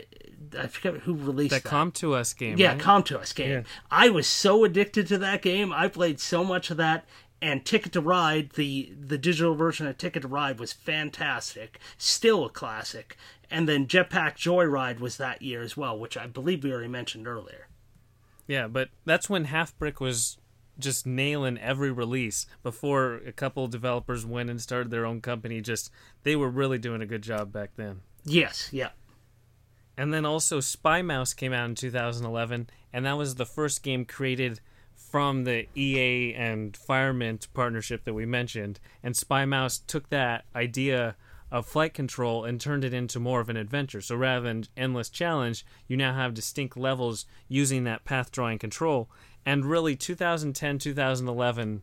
I 0.58 0.68
forget 0.68 1.02
who 1.02 1.14
released 1.14 1.52
that. 1.52 1.64
Come 1.64 1.92
to 1.94 2.16
Us 2.16 2.34
game. 2.34 2.58
Yeah, 2.58 2.72
right? 2.72 2.80
Come 2.80 3.04
to 3.04 3.20
Us 3.20 3.34
game. 3.34 3.52
Yeah. 3.52 3.62
I 3.92 4.10
was 4.10 4.28
so 4.28 4.64
addicted 4.64 5.08
to 5.08 5.18
that 5.20 5.42
game. 5.42 5.72
I 5.72 5.88
played 5.88 6.20
so 6.20 6.44
much 6.44 6.72
of 6.72 6.78
that. 6.78 7.06
And 7.42 7.66
Ticket 7.66 7.92
to 7.94 8.02
Ride, 8.02 8.52
the 8.52 8.94
the 8.98 9.18
digital 9.18 9.54
version 9.54 9.86
of 9.86 9.98
Ticket 9.98 10.22
to 10.22 10.28
Ride 10.30 10.60
was 10.60 10.72
fantastic. 10.72 11.80
Still 11.98 12.46
a 12.46 12.50
classic. 12.50 13.18
And 13.52 13.68
then 13.68 13.86
Jetpack 13.86 14.36
Joyride 14.36 15.00
was 15.00 15.18
that 15.18 15.42
year 15.42 15.62
as 15.62 15.76
well, 15.76 16.00
which 16.00 16.18
I 16.18 16.26
believe 16.26 16.64
we 16.64 16.72
already 16.72 16.88
mentioned 16.88 17.28
earlier. 17.28 17.68
Yeah, 18.48 18.68
but 18.68 18.90
that's 19.06 19.30
when 19.30 19.48
Halfbrick 19.48 20.00
was 20.00 20.38
just 20.80 21.06
nailing 21.06 21.58
every 21.58 21.92
release 21.92 22.46
before 22.64 23.16
a 23.26 23.32
couple 23.32 23.68
developers 23.68 24.26
went 24.26 24.50
and 24.50 24.62
started 24.62 24.92
their 24.92 25.06
own 25.06 25.22
company. 25.22 25.62
Just 25.62 25.92
they 26.24 26.36
were 26.36 26.50
really 26.50 26.78
doing 26.78 27.02
a 27.02 27.06
good 27.06 27.22
job 27.22 27.52
back 27.52 27.72
then. 27.76 28.02
Yes, 28.26 28.70
yeah. 28.72 28.90
And 29.96 30.14
then 30.14 30.26
also 30.26 30.60
Spy 30.60 31.02
Mouse 31.02 31.34
came 31.34 31.54
out 31.54 31.70
in 31.70 31.76
2011, 31.76 32.70
and 32.92 33.06
that 33.06 33.18
was 33.18 33.36
the 33.36 33.46
first 33.46 33.84
game 33.84 34.06
created 34.06 34.60
from 34.96 35.44
the 35.44 35.68
EA 35.76 36.34
and 36.34 36.74
Firemint 36.74 37.48
partnership 37.54 38.04
that 38.06 38.14
we 38.14 38.26
mentioned. 38.26 38.80
And 39.04 39.16
Spy 39.16 39.46
Mouse 39.46 39.78
took 39.78 40.10
that 40.10 40.46
idea 40.56 41.16
of 41.52 41.68
flight 41.68 41.94
control 41.94 42.46
and 42.46 42.60
turned 42.60 42.84
it 42.84 42.96
into 42.96 43.20
more 43.20 43.40
of 43.40 43.48
an 43.48 43.58
adventure. 43.58 44.02
So 44.02 44.16
rather 44.16 44.48
than 44.48 44.66
endless 44.76 45.10
challenge, 45.10 45.64
you 45.88 45.96
now 45.96 46.16
have 46.16 46.34
distinct 46.34 46.76
levels 46.76 47.28
using 47.48 47.84
that 47.84 48.06
path 48.06 48.32
drawing 48.32 48.58
control. 48.58 49.08
And 49.46 49.66
really, 49.66 49.96
2010, 49.96 50.80
2011, 50.80 51.82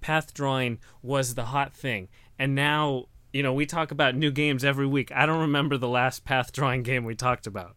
path 0.00 0.32
drawing 0.34 0.78
was 1.02 1.34
the 1.34 1.46
hot 1.46 1.74
thing. 1.74 2.08
And 2.38 2.54
now, 2.54 3.06
you 3.32 3.42
know, 3.42 3.52
we 3.52 3.66
talk 3.66 3.90
about 3.90 4.14
new 4.14 4.30
games 4.30 4.64
every 4.64 4.86
week. 4.86 5.10
I 5.12 5.26
don't 5.26 5.40
remember 5.40 5.76
the 5.76 5.88
last 5.88 6.24
path 6.24 6.52
drawing 6.52 6.82
game 6.82 7.04
we 7.04 7.14
talked 7.14 7.46
about. 7.46 7.76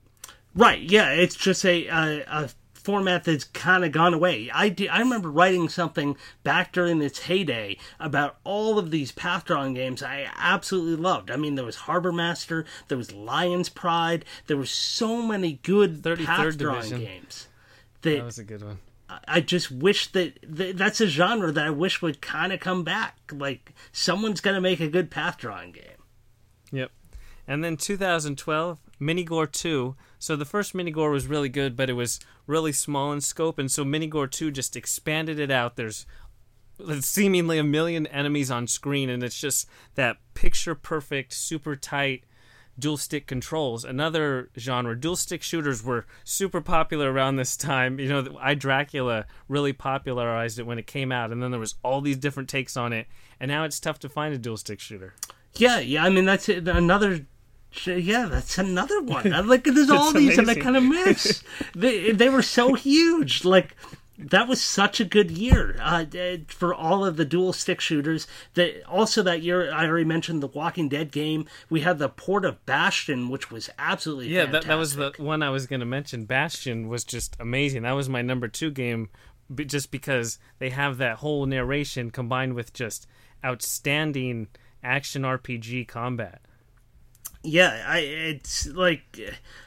Right. 0.56 0.82
Yeah. 0.82 1.12
It's 1.12 1.36
just 1.36 1.66
a, 1.66 1.88
a, 1.88 2.24
a 2.28 2.50
format 2.84 3.24
that's 3.24 3.46
kind 3.46 3.86
of 3.86 3.92
gone 3.92 4.14
away. 4.14 4.52
I, 4.54 4.70
do, 4.70 4.88
I 4.88 5.00
remember 5.00 5.32
writing 5.32 5.70
something 5.70 6.18
back 6.44 6.74
during 6.74 7.02
its 7.02 7.20
heyday 7.24 7.78
about 8.00 8.38
all 8.44 8.78
of 8.78 8.92
these 8.92 9.12
path 9.12 9.46
drawing 9.46 9.74
games 9.74 10.04
I 10.04 10.30
absolutely 10.38 11.02
loved. 11.02 11.32
I 11.32 11.38
mean, 11.38 11.56
there 11.56 11.66
was 11.66 11.76
Harbor 11.78 12.12
Master, 12.12 12.66
there 12.90 12.98
was 12.98 13.12
Lion's 13.14 13.70
Pride, 13.70 14.26
there 14.48 14.58
were 14.58 14.66
so 14.66 15.22
many 15.22 15.60
good 15.64 16.04
path 16.04 16.58
drawing 16.58 16.90
games. 16.90 17.48
That, 18.02 18.18
that 18.18 18.26
was 18.26 18.40
a 18.40 18.44
good 18.44 18.64
one. 18.64 18.80
I 19.28 19.42
just 19.42 19.72
wish 19.72 20.12
that, 20.12 20.40
that 20.44 20.78
that's 20.78 21.02
a 21.02 21.08
genre 21.08 21.52
that 21.52 21.66
I 21.66 21.70
wish 21.70 22.02
would 22.02 22.22
kind 22.22 22.54
of 22.54 22.60
come 22.60 22.84
back. 22.84 23.18
Like 23.32 23.74
someone's 23.92 24.42
gonna 24.42 24.62
make 24.62 24.80
a 24.80 24.88
good 24.88 25.12
path 25.12 25.38
drawing 25.38 25.72
game. 25.72 25.84
Yep. 26.72 26.92
And 27.48 27.64
then 27.64 27.78
2012, 27.78 28.78
Minigore 29.02 29.52
2. 29.52 29.96
So 30.18 30.36
the 30.36 30.46
first 30.46 30.74
Minigore 30.74 31.12
was 31.12 31.28
really 31.28 31.50
good, 31.50 31.76
but 31.76 31.90
it 31.90 31.94
was 31.94 32.20
really 32.48 32.72
small 32.72 33.12
in 33.12 33.22
scope, 33.22 33.60
and 33.60 33.70
so 33.70 33.84
Minigore 33.84 34.32
2 34.32 34.52
just 34.52 34.76
expanded 34.76 35.40
it 35.40 35.52
out. 35.52 35.76
There's 35.76 36.06
seemingly 37.02 37.58
a 37.58 37.64
million 37.64 38.08
enemies 38.08 38.50
on 38.50 38.68
screen, 38.68 39.10
and 39.10 39.24
it's 39.24 39.40
just 39.40 39.68
that 39.96 40.18
picture 40.34 40.76
perfect, 40.76 41.34
super 41.34 41.76
tight 41.76 42.24
dual 42.78 42.98
stick 42.98 43.28
controls. 43.28 43.86
Another 43.86 44.50
genre, 44.58 45.00
dual 45.00 45.16
stick 45.16 45.44
shooters 45.44 45.84
were 45.84 46.06
super 46.24 46.62
popular 46.62 47.12
around 47.12 47.36
this 47.36 47.56
time. 47.56 48.00
You 48.00 48.10
know, 48.10 48.24
iDracula 48.24 49.26
really 49.48 49.74
popularized 49.74 50.60
it 50.60 50.66
when 50.66 50.80
it 50.80 50.88
came 50.88 51.12
out, 51.12 51.32
and 51.32 51.42
then 51.42 51.52
there 51.52 51.60
was 51.60 51.76
all 51.84 52.02
these 52.02 52.18
different 52.18 52.50
takes 52.50 52.76
on 52.76 52.94
it, 52.94 53.08
and 53.40 53.50
now 53.50 53.64
it's 53.64 53.80
tough 53.80 54.00
to 54.00 54.10
find 54.10 54.34
a 54.34 54.38
dual 54.38 54.58
stick 54.58 54.80
shooter. 54.80 55.14
Yeah, 55.56 55.80
yeah. 55.80 56.04
I 56.04 56.10
mean, 56.10 56.26
that's 56.26 56.50
another. 56.50 57.26
Yeah, 57.86 58.28
that's 58.28 58.58
another 58.58 59.02
one. 59.02 59.32
Like, 59.48 59.64
there's 59.64 59.90
all 59.90 60.12
these, 60.12 60.38
and 60.38 60.50
I 60.50 60.56
kind 60.56 60.78
of 60.78 60.84
miss. 60.84 61.44
they 61.76 62.12
they 62.12 62.30
were 62.30 62.44
so 62.44 62.74
huge. 62.74 63.46
Like, 63.46 63.76
that 64.18 64.48
was 64.48 64.62
such 64.62 65.00
a 65.00 65.06
good 65.06 65.32
year 65.32 65.76
uh, 65.82 66.06
for 66.48 66.74
all 66.74 67.04
of 67.04 67.18
the 67.18 67.26
dual 67.26 67.52
stick 67.54 67.82
shooters. 67.82 68.28
That 68.54 68.84
also 68.88 69.24
that 69.24 69.42
year, 69.42 69.72
I 69.72 69.88
already 69.88 70.06
mentioned 70.06 70.44
the 70.44 70.48
Walking 70.48 70.88
Dead 70.88 71.12
game. 71.12 71.48
We 71.70 71.82
had 71.82 71.98
the 71.98 72.10
port 72.10 72.46
of 72.46 72.64
Bastion, 72.66 73.30
which 73.30 73.52
was 73.52 73.70
absolutely 73.80 74.28
yeah. 74.30 74.46
That, 74.46 74.66
that 74.66 74.76
was 74.76 74.96
the 74.96 75.14
one 75.18 75.42
I 75.42 75.50
was 75.50 75.66
going 75.66 75.80
to 75.80 75.86
mention. 75.86 76.26
Bastion 76.26 76.88
was 76.88 77.04
just 77.04 77.36
amazing. 77.40 77.84
That 77.84 77.94
was 77.94 78.08
my 78.08 78.22
number 78.22 78.48
two 78.48 78.70
game, 78.70 79.10
just 79.56 79.90
because 79.90 80.38
they 80.60 80.70
have 80.70 80.98
that 80.98 81.18
whole 81.18 81.46
narration 81.46 82.12
combined 82.12 82.54
with 82.54 82.74
just 82.74 83.08
outstanding 83.44 84.48
action 84.84 85.24
RPG 85.24 85.88
combat 85.88 86.42
yeah, 87.44 87.84
I 87.88 88.00
it's 88.00 88.68
like 88.68 89.20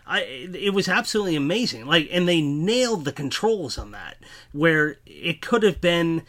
I 0.07 0.23
it 0.23 0.73
was 0.73 0.89
absolutely 0.89 1.37
amazing. 1.37 1.87
Like 1.87 2.09
and 2.11 2.27
they 2.27 2.41
nailed 2.41 3.05
the 3.05 3.13
controls 3.13 3.79
on 3.79 3.91
that 3.93 4.17
where 4.53 4.97
it 5.05 5.43
could 5.43 5.63
have 5.63 5.81
been 5.81 6.23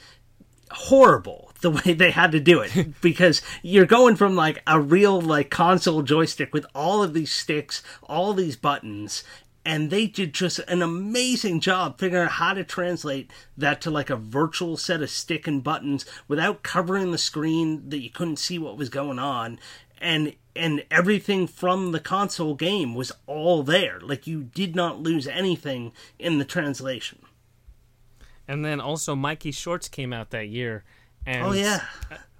horrible 0.71 1.51
the 1.61 1.71
way 1.85 1.93
they 1.93 2.11
had 2.11 2.31
to 2.33 2.39
do 2.39 2.59
it 2.59 2.99
because 3.01 3.41
you're 3.63 3.85
going 3.85 4.15
from 4.15 4.35
like 4.35 4.61
a 4.67 4.79
real 4.79 5.19
like 5.21 5.49
console 5.49 6.01
joystick 6.01 6.53
with 6.53 6.65
all 6.75 7.01
of 7.01 7.13
these 7.13 7.31
sticks, 7.31 7.81
all 8.03 8.33
these 8.33 8.55
buttons 8.55 9.23
and 9.67 9.89
they 9.89 10.07
did 10.07 10.33
just 10.33 10.59
an 10.59 10.81
amazing 10.81 11.59
job 11.59 11.99
figuring 11.99 12.23
out 12.23 12.31
how 12.31 12.53
to 12.53 12.63
translate 12.63 13.29
that 13.57 13.81
to 13.81 13.91
like 13.91 14.09
a 14.09 14.15
virtual 14.15 14.77
set 14.77 15.01
of 15.01 15.09
stick 15.09 15.45
and 15.45 15.61
buttons 15.61 16.05
without 16.25 16.63
covering 16.63 17.11
the 17.11 17.17
screen 17.17 17.89
that 17.89 17.99
you 17.99 18.09
couldn't 18.09 18.37
see 18.37 18.57
what 18.57 18.77
was 18.77 18.87
going 18.87 19.19
on 19.19 19.59
and 19.99 20.33
and 20.57 20.83
everything 20.91 21.47
from 21.47 21.91
the 21.91 21.99
console 21.99 22.55
game 22.55 22.95
was 22.95 23.11
all 23.25 23.63
there. 23.63 23.99
Like 24.01 24.27
you 24.27 24.43
did 24.43 24.75
not 24.75 24.99
lose 24.99 25.27
anything 25.27 25.91
in 26.19 26.37
the 26.37 26.45
translation. 26.45 27.19
And 28.47 28.63
then 28.63 28.79
also 28.79 29.15
Mikey 29.15 29.51
Shorts 29.51 29.87
came 29.87 30.13
out 30.13 30.31
that 30.31 30.47
year. 30.47 30.83
And 31.25 31.45
oh 31.45 31.51
yeah. 31.51 31.83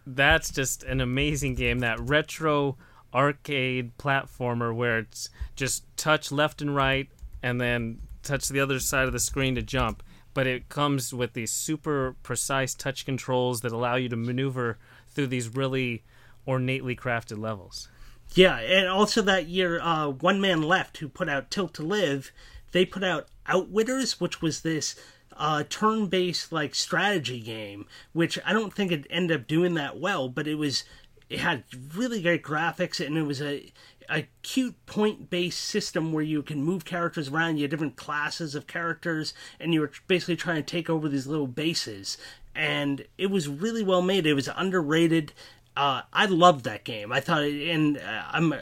That's 0.06 0.52
just 0.52 0.84
an 0.84 1.02
amazing 1.02 1.56
game. 1.56 1.80
That 1.80 2.00
retro 2.00 2.78
arcade 3.14 3.98
platformer 3.98 4.74
where 4.74 5.00
it's 5.00 5.30
just 5.56 5.84
touch 5.98 6.32
left 6.32 6.62
and 6.62 6.76
right 6.76 7.10
and 7.44 7.60
then 7.60 8.00
touch 8.24 8.48
the 8.48 8.60
other 8.60 8.80
side 8.80 9.06
of 9.06 9.14
the 9.14 9.20
screen 9.20 9.56
to 9.56 9.62
jump. 9.62 10.04
But 10.34 10.48
it 10.48 10.70
comes 10.70 11.14
with 11.14 11.34
these 11.34 11.52
super 11.52 12.16
precise 12.24 12.74
touch 12.74 13.06
controls 13.06 13.62
that 13.62 13.72
allow 13.72 13.96
you 13.96 14.08
to 14.10 14.16
maneuver 14.16 14.78
through 15.10 15.28
these 15.28 15.50
really 15.50 16.04
ornately 16.46 16.96
crafted 16.96 17.40
levels. 17.40 17.90
Yeah, 18.34 18.58
and 18.58 18.88
also 18.88 19.22
that 19.24 19.48
year, 19.48 19.80
uh, 19.82 20.10
One 20.10 20.40
Man 20.40 20.62
Left, 20.62 20.98
who 20.98 21.08
put 21.08 21.30
out 21.30 21.50
Tilt 21.50 21.74
to 21.76 21.84
Live, 21.84 22.32
they 22.72 22.86
put 22.86 23.04
out 23.04 23.28
Outwitters, 23.48 24.20
which 24.20 24.42
was 24.42 24.62
this 24.62 24.96
uh, 25.38 25.64
turn-based 25.70 26.52
like 26.52 26.76
strategy 26.76 27.40
game, 27.40 27.86
which 28.14 28.38
I 28.46 28.54
don't 28.54 28.74
think 28.74 28.92
it 28.92 29.08
ended 29.10 29.42
up 29.42 29.48
doing 29.48 29.76
that 29.76 30.00
well, 30.00 30.30
but 30.30 30.48
it 30.48 30.56
was 30.56 30.84
it 31.30 31.40
had 31.40 31.64
really 31.94 32.22
great 32.22 32.44
graphics 32.44 33.06
and 33.06 33.18
it 33.18 33.24
was 33.24 33.42
a 33.42 33.72
a 34.10 34.28
cute 34.42 34.86
point-based 34.86 35.60
system 35.60 36.14
where 36.14 36.24
you 36.24 36.42
can 36.42 36.64
move 36.64 36.86
characters 36.86 37.28
around. 37.28 37.58
You 37.58 37.64
had 37.64 37.72
different 37.72 37.98
classes 37.98 38.56
of 38.56 38.66
characters, 38.66 39.34
and 39.60 39.74
you 39.74 39.82
were 39.82 39.92
basically 40.08 40.38
trying 40.38 40.56
to 40.58 40.62
take 40.64 40.90
over 40.90 41.10
these 41.10 41.28
little 41.28 41.48
bases. 41.48 42.18
And 42.56 43.06
it 43.18 43.28
was 43.28 43.50
really 43.50 43.84
well 43.84 44.02
made. 44.02 44.26
It 44.26 44.34
was 44.34 44.50
underrated 44.56 45.34
uh, 45.78 46.02
I 46.12 46.26
loved 46.26 46.66
that 46.66 46.84
game. 46.84 47.12
I 47.12 47.20
thought, 47.20 47.44
and 47.44 47.98
uh, 47.98 48.24
I'm 48.32 48.54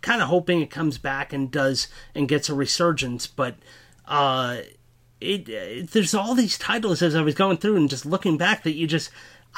kind 0.00 0.22
of 0.22 0.28
hoping 0.28 0.62
it 0.62 0.70
comes 0.70 0.96
back 0.96 1.32
and 1.32 1.50
does 1.50 1.88
and 2.14 2.26
gets 2.26 2.48
a 2.48 2.54
resurgence. 2.54 3.26
But 3.26 3.56
uh, 4.06 4.62
it, 5.20 5.48
it, 5.50 5.90
there's 5.90 6.14
all 6.14 6.34
these 6.34 6.56
titles 6.56 7.02
as 7.02 7.14
I 7.14 7.20
was 7.20 7.34
going 7.34 7.58
through 7.58 7.76
and 7.76 7.90
just 7.90 8.06
looking 8.06 8.38
back 8.38 8.62
that 8.62 8.72
you 8.72 8.86
just 8.86 9.10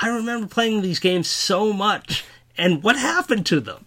I 0.02 0.08
remember 0.08 0.48
playing 0.48 0.82
these 0.82 0.98
games 0.98 1.28
so 1.28 1.72
much. 1.72 2.24
And 2.58 2.82
what 2.82 2.96
happened 2.96 3.46
to 3.46 3.60
them? 3.60 3.86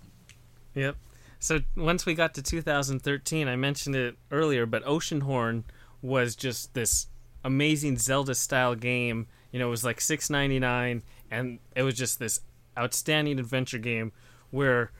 Yep. 0.73 0.95
So 1.39 1.59
once 1.75 2.05
we 2.05 2.13
got 2.13 2.33
to 2.35 2.41
2013, 2.41 3.47
I 3.47 3.55
mentioned 3.55 3.95
it 3.95 4.15
earlier, 4.31 4.65
but 4.65 4.83
Oceanhorn 4.85 5.63
was 6.01 6.35
just 6.35 6.73
this 6.73 7.07
amazing 7.43 7.97
Zelda 7.97 8.35
style 8.35 8.75
game. 8.75 9.27
You 9.51 9.59
know, 9.59 9.67
it 9.67 9.71
was 9.71 9.83
like 9.83 9.99
6.99 9.99 11.01
and 11.29 11.59
it 11.75 11.83
was 11.83 11.95
just 11.95 12.19
this 12.19 12.39
outstanding 12.77 13.39
adventure 13.39 13.77
game 13.77 14.11
where 14.51 14.91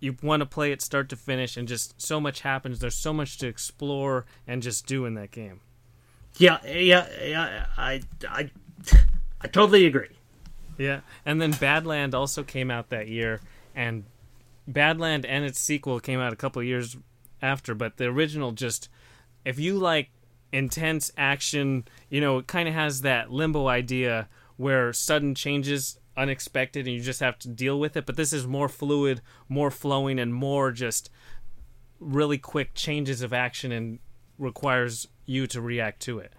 you 0.00 0.16
want 0.22 0.40
to 0.40 0.46
play 0.46 0.72
it 0.72 0.82
start 0.82 1.08
to 1.08 1.16
finish 1.16 1.56
and 1.56 1.66
just 1.66 2.00
so 2.00 2.20
much 2.20 2.40
happens. 2.40 2.78
There's 2.78 2.96
so 2.96 3.12
much 3.12 3.38
to 3.38 3.46
explore 3.46 4.26
and 4.46 4.62
just 4.62 4.86
do 4.86 5.04
in 5.04 5.14
that 5.14 5.30
game. 5.30 5.60
Yeah 6.38 6.58
yeah 6.66 7.06
yeah 7.24 7.66
i 7.78 8.02
i 8.28 8.50
i 9.40 9.46
totally 9.48 9.86
agree. 9.86 10.16
Yeah 10.76 11.00
and 11.24 11.40
then 11.40 11.52
badland 11.54 12.12
also 12.14 12.42
came 12.42 12.70
out 12.70 12.90
that 12.90 13.08
year 13.08 13.40
and 13.74 14.04
badland 14.70 15.24
and 15.26 15.44
its 15.44 15.58
sequel 15.58 16.00
came 16.00 16.20
out 16.20 16.32
a 16.32 16.36
couple 16.36 16.62
years 16.62 16.96
after 17.40 17.74
but 17.74 17.96
the 17.96 18.04
original 18.04 18.52
just 18.52 18.88
if 19.44 19.58
you 19.58 19.78
like 19.78 20.10
intense 20.52 21.10
action 21.16 21.86
you 22.10 22.20
know 22.20 22.38
it 22.38 22.46
kind 22.46 22.68
of 22.68 22.74
has 22.74 23.00
that 23.02 23.30
limbo 23.30 23.68
idea 23.68 24.28
where 24.56 24.92
sudden 24.92 25.34
changes 25.34 25.98
unexpected 26.16 26.86
and 26.86 26.94
you 26.94 27.02
just 27.02 27.20
have 27.20 27.38
to 27.40 27.48
deal 27.48 27.78
with 27.78 27.96
it. 27.96 28.06
But 28.06 28.16
this 28.16 28.32
is 28.32 28.46
more 28.46 28.68
fluid, 28.68 29.20
more 29.48 29.70
flowing, 29.70 30.18
and 30.18 30.34
more 30.34 30.72
just 30.72 31.10
really 32.00 32.38
quick 32.38 32.74
changes 32.74 33.22
of 33.22 33.32
action 33.32 33.72
and 33.72 33.98
requires 34.38 35.08
you 35.24 35.46
to 35.48 35.60
react 35.60 36.00
to 36.02 36.18
it. 36.18 36.32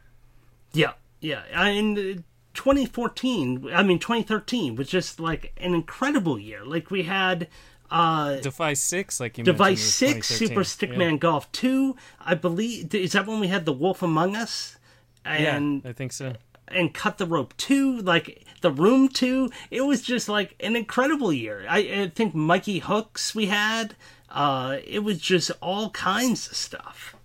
Yeah, 0.73 0.93
yeah. 1.19 1.43
In 1.65 2.23
2014, 2.53 3.69
I 3.73 3.83
mean 3.83 3.99
2013 3.99 4.75
was 4.75 4.87
just 4.87 5.19
like 5.19 5.53
an 5.57 5.73
incredible 5.73 6.39
year. 6.39 6.65
Like 6.65 6.91
we 6.91 7.03
had 7.03 7.47
uh 7.89 8.35
Device 8.37 8.81
6 8.81 9.21
like 9.21 9.37
you 9.37 9.45
Device 9.45 9.81
6 9.81 10.27
Super 10.27 10.61
Stickman 10.61 11.11
yeah. 11.11 11.17
Golf 11.17 11.51
2, 11.53 11.95
I 12.19 12.35
believe 12.35 12.93
is 12.93 13.13
that 13.13 13.25
when 13.25 13.39
we 13.39 13.47
had 13.47 13.65
The 13.65 13.73
Wolf 13.73 14.03
Among 14.03 14.35
Us? 14.35 14.77
And 15.23 15.81
yeah, 15.83 15.89
I 15.89 15.93
think 15.93 16.13
so 16.13 16.33
and 16.67 16.93
Cut 16.93 17.17
the 17.17 17.25
Rope 17.25 17.55
2, 17.57 18.01
like 18.01 18.45
The 18.61 18.71
Room 18.71 19.09
2. 19.09 19.49
It 19.71 19.81
was 19.81 20.01
just 20.01 20.27
like 20.29 20.55
an 20.59 20.75
incredible 20.75 21.31
year. 21.31 21.65
I, 21.69 21.79
I 21.79 22.11
think 22.13 22.35
Mikey 22.35 22.79
Hooks 22.79 23.33
we 23.33 23.47
had. 23.47 23.95
Uh, 24.29 24.77
it 24.85 24.99
was 24.99 25.19
just 25.19 25.51
all 25.61 25.89
kinds 25.91 26.47
of 26.47 26.55
stuff. 26.55 27.15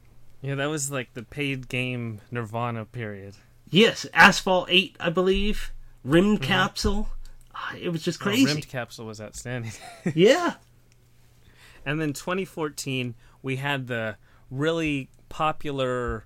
Yeah, 0.40 0.54
that 0.56 0.66
was 0.66 0.90
like 0.90 1.14
the 1.14 1.22
paid 1.22 1.68
game 1.68 2.20
Nirvana 2.30 2.84
period. 2.84 3.34
Yes, 3.70 4.06
Asphalt 4.12 4.68
8, 4.70 4.96
I 5.00 5.10
believe. 5.10 5.72
Rimmed 6.04 6.40
mm-hmm. 6.40 6.44
Capsule. 6.44 7.08
Uh, 7.54 7.76
it 7.80 7.90
was 7.90 8.02
just 8.02 8.20
oh, 8.20 8.24
crazy. 8.24 8.50
Oh, 8.50 8.54
Rymdkapsel 8.54 9.06
was 9.06 9.20
outstanding. 9.20 9.72
yeah. 10.14 10.54
And 11.84 12.00
then 12.00 12.12
2014, 12.12 13.14
we 13.42 13.56
had 13.56 13.86
the 13.86 14.16
really 14.50 15.10
popular 15.28 16.24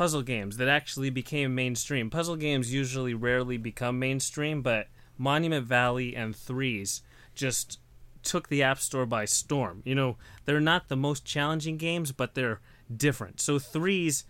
puzzle 0.00 0.22
games 0.22 0.56
that 0.56 0.66
actually 0.66 1.10
became 1.10 1.54
mainstream. 1.54 2.08
Puzzle 2.08 2.36
games 2.36 2.72
usually 2.72 3.12
rarely 3.12 3.58
become 3.58 3.98
mainstream, 3.98 4.62
but 4.62 4.86
Monument 5.18 5.66
Valley 5.66 6.16
and 6.16 6.34
Threes 6.34 7.02
just 7.34 7.78
took 8.22 8.48
the 8.48 8.62
App 8.62 8.78
Store 8.78 9.04
by 9.04 9.26
storm. 9.26 9.82
You 9.84 9.94
know, 9.94 10.16
they're 10.46 10.58
not 10.58 10.88
the 10.88 10.96
most 10.96 11.26
challenging 11.26 11.76
games, 11.76 12.12
but 12.12 12.34
they're 12.34 12.62
different. 12.90 13.42
So 13.42 13.58
Threes 13.58 14.24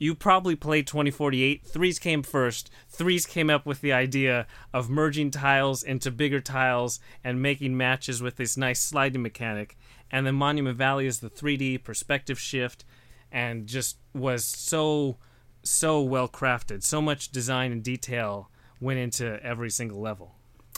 you 0.00 0.16
probably 0.16 0.56
played 0.56 0.88
2048. 0.88 1.64
Threes 1.64 2.00
came 2.00 2.24
first. 2.24 2.68
Threes 2.88 3.24
came 3.24 3.50
up 3.50 3.66
with 3.66 3.80
the 3.80 3.92
idea 3.92 4.48
of 4.74 4.90
merging 4.90 5.30
tiles 5.30 5.84
into 5.84 6.10
bigger 6.10 6.40
tiles 6.40 6.98
and 7.22 7.40
making 7.40 7.76
matches 7.76 8.20
with 8.20 8.34
this 8.34 8.56
nice 8.56 8.80
sliding 8.80 9.22
mechanic. 9.22 9.76
And 10.10 10.26
then 10.26 10.34
Monument 10.34 10.76
Valley 10.76 11.06
is 11.06 11.20
the 11.20 11.30
3D 11.30 11.84
perspective 11.84 12.40
shift 12.40 12.84
and 13.32 13.66
just 13.66 13.96
was 14.14 14.44
so 14.44 15.16
so 15.62 16.00
well 16.00 16.28
crafted. 16.28 16.82
So 16.82 17.00
much 17.00 17.30
design 17.30 17.72
and 17.72 17.82
detail 17.82 18.50
went 18.80 18.98
into 18.98 19.42
every 19.42 19.70
single 19.70 20.00
level. 20.00 20.34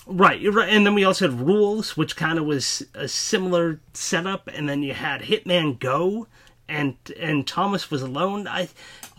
Right, 0.06 0.40
right. 0.52 0.68
And 0.68 0.86
then 0.86 0.94
we 0.94 1.04
also 1.04 1.28
had 1.28 1.40
Rules, 1.40 1.96
which 1.96 2.16
kind 2.16 2.38
of 2.38 2.46
was 2.46 2.82
a 2.94 3.06
similar 3.06 3.80
setup. 3.92 4.48
And 4.48 4.68
then 4.68 4.82
you 4.82 4.94
had 4.94 5.22
Hitman 5.22 5.78
Go, 5.78 6.26
and 6.68 6.96
and 7.18 7.46
Thomas 7.46 7.90
was 7.90 8.02
alone. 8.02 8.48
I 8.48 8.68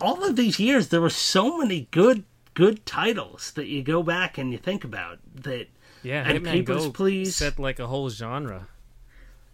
all 0.00 0.24
of 0.24 0.36
these 0.36 0.58
years 0.58 0.88
there 0.88 1.00
were 1.00 1.10
so 1.10 1.58
many 1.58 1.88
good 1.90 2.24
good 2.54 2.84
titles 2.84 3.52
that 3.52 3.68
you 3.68 3.82
go 3.82 4.02
back 4.02 4.38
and 4.38 4.52
you 4.52 4.58
think 4.58 4.84
about 4.84 5.18
that. 5.34 5.68
Yeah, 6.02 6.24
and 6.26 6.44
Hitman 6.44 6.64
Go 6.64 6.90
Please. 6.90 7.36
set 7.36 7.58
like 7.58 7.78
a 7.78 7.86
whole 7.86 8.10
genre. 8.10 8.68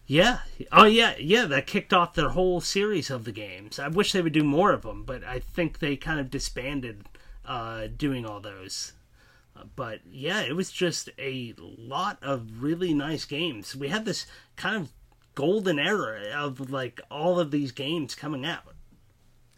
Yeah. 0.09 0.39
Oh, 0.73 0.87
yeah. 0.87 1.15
Yeah. 1.21 1.45
That 1.45 1.67
kicked 1.67 1.93
off 1.93 2.15
their 2.15 2.31
whole 2.31 2.61
series 2.61 3.11
of 3.11 3.25
the 3.25 3.33
games. 3.33 3.79
I 3.79 3.89
wish 3.89 4.13
they 4.13 4.23
would 4.23 4.33
do 4.33 4.43
more 4.43 4.73
of 4.73 4.83
them, 4.83 5.05
but 5.05 5.23
I 5.23 5.39
think 5.39 5.79
they 5.79 5.97
kind 5.97 6.19
of 6.19 6.31
disbanded 6.31 7.05
uh, 7.45 7.89
doing 7.95 8.25
all 8.25 8.41
those. 8.41 8.95
Uh, 9.55 9.65
but 9.77 10.01
yeah, 10.11 10.41
it 10.41 10.57
was 10.57 10.73
just 10.73 11.11
a 11.19 11.55
lot 11.59 12.19
of 12.23 12.63
really 12.63 12.95
nice 12.95 13.27
games. 13.27 13.77
We 13.77 13.89
had 13.89 14.07
this 14.07 14.27
kind 14.57 14.77
of 14.77 14.93
golden 15.35 15.79
era 15.79 16.23
of 16.35 16.71
like 16.71 17.01
all 17.11 17.39
of 17.39 17.51
these 17.51 17.71
games 17.71 18.15
coming 18.15 18.47
out. 18.47 18.75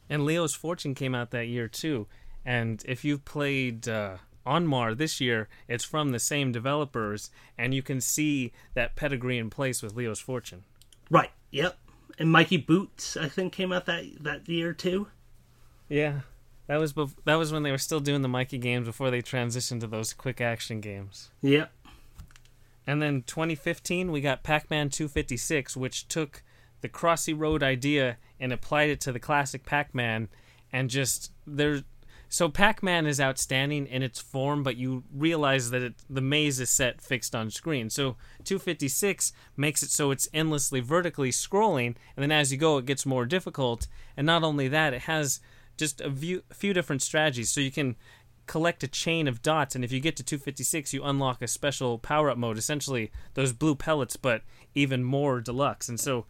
And 0.09 0.25
Leo's 0.25 0.55
Fortune 0.55 0.97
came 0.97 1.15
out 1.15 1.31
that 1.31 1.47
year 1.47 1.69
too. 1.69 2.09
And 2.45 2.83
if 2.89 3.05
you've 3.05 3.25
played 3.25 3.89
uh, 3.89 4.17
Odmar 4.51 4.97
this 4.97 5.21
year, 5.21 5.49
it's 5.69 5.85
from 5.85 6.11
the 6.11 6.19
same 6.19 6.51
developers, 6.51 7.31
and 7.57 7.73
you 7.73 7.83
can 7.83 8.01
see 8.01 8.53
that 8.75 8.97
pedigree 8.97 9.39
in 9.39 9.49
place 9.49 9.83
with 9.83 9.95
Leo's 9.95 10.19
Fortune. 10.19 10.65
Right. 11.09 11.31
Yep. 11.53 11.79
And 12.19 12.31
Mikey 12.31 12.57
Boots, 12.59 13.17
I 13.17 13.29
think, 13.29 13.53
came 13.53 13.73
out 13.73 13.87
that 13.87 14.05
that 14.21 14.49
year 14.49 14.73
too. 14.73 15.07
Yeah, 15.89 16.21
that 16.67 16.79
was 16.79 16.93
bef- 16.93 17.17
that 17.25 17.37
was 17.37 17.53
when 17.53 17.63
they 17.63 17.71
were 17.71 17.79
still 17.79 18.01
doing 18.01 18.23
the 18.23 18.29
Mikey 18.29 18.59
games 18.59 18.87
before 18.87 19.11
they 19.11 19.23
transitioned 19.23 19.81
to 19.81 19.87
those 19.87 20.13
quick 20.13 20.41
action 20.41 20.81
games. 20.81 21.31
Yep. 21.43 21.73
And 22.87 23.01
then 23.01 23.23
2015, 23.23 24.11
we 24.11 24.21
got 24.21 24.43
Pac-Man 24.43 24.91
256, 24.91 25.77
which 25.77 26.09
took 26.09 26.43
the 26.81 26.89
Crossy 26.89 27.39
Road 27.39 27.63
idea 27.63 28.17
and 28.39 28.53
applied 28.53 28.91
it 28.91 29.01
to 29.03 29.13
the 29.13 29.21
classic 29.21 29.65
Pac-Man, 29.65 30.29
and 30.73 30.91
just 30.91 31.33
there. 31.47 31.83
So 32.33 32.49
Pac-Man 32.49 33.07
is 33.07 33.21
outstanding 33.21 33.89
in 33.89 34.05
its 34.05 34.21
form, 34.21 34.63
but 34.63 34.77
you 34.77 35.03
realize 35.13 35.71
that 35.71 35.83
it, 35.83 35.95
the 36.09 36.21
maze 36.21 36.61
is 36.61 36.71
set 36.71 37.01
fixed 37.01 37.35
on 37.35 37.51
screen. 37.51 37.91
So 37.91 38.17
256 38.45 39.33
makes 39.57 39.83
it 39.83 39.91
so 39.91 40.13
it's 40.13 40.29
endlessly 40.33 40.79
vertically 40.79 41.33
scrolling, 41.33 41.97
and 42.17 42.23
then 42.23 42.31
as 42.31 42.53
you 42.53 42.57
go, 42.57 42.79
it 42.79 42.87
gets 42.87 43.05
more 43.05 43.27
difficult. 43.27 43.89
And 44.17 44.29
not 44.29 44.45
only 44.45 44.69
that, 44.69 44.95
it 44.95 45.03
has 45.03 45.41
just 45.77 46.01
a 46.01 46.41
few 46.53 46.73
different 46.73 47.03
strategies. 47.03 47.51
So 47.51 47.61
you 47.61 47.73
can 47.73 47.97
collect 48.47 48.85
a 48.85 48.89
chain 48.89 49.27
of 49.27 49.43
dots, 49.43 49.75
and 49.75 49.85
if 49.85 49.91
you 49.91 49.99
get 49.99 50.15
to 50.19 50.23
256, 50.23 50.95
you 50.95 51.03
unlock 51.03 51.43
a 51.43 51.49
special 51.49 51.99
power 51.99 52.31
up 52.31 52.39
mode, 52.39 52.59
essentially 52.59 53.11
those 53.35 53.53
blue 53.53 53.75
pellets, 53.75 54.15
but 54.15 54.43
even 54.73 55.03
more 55.03 55.41
deluxe. 55.41 55.89
And 55.89 55.99
so 55.99 56.27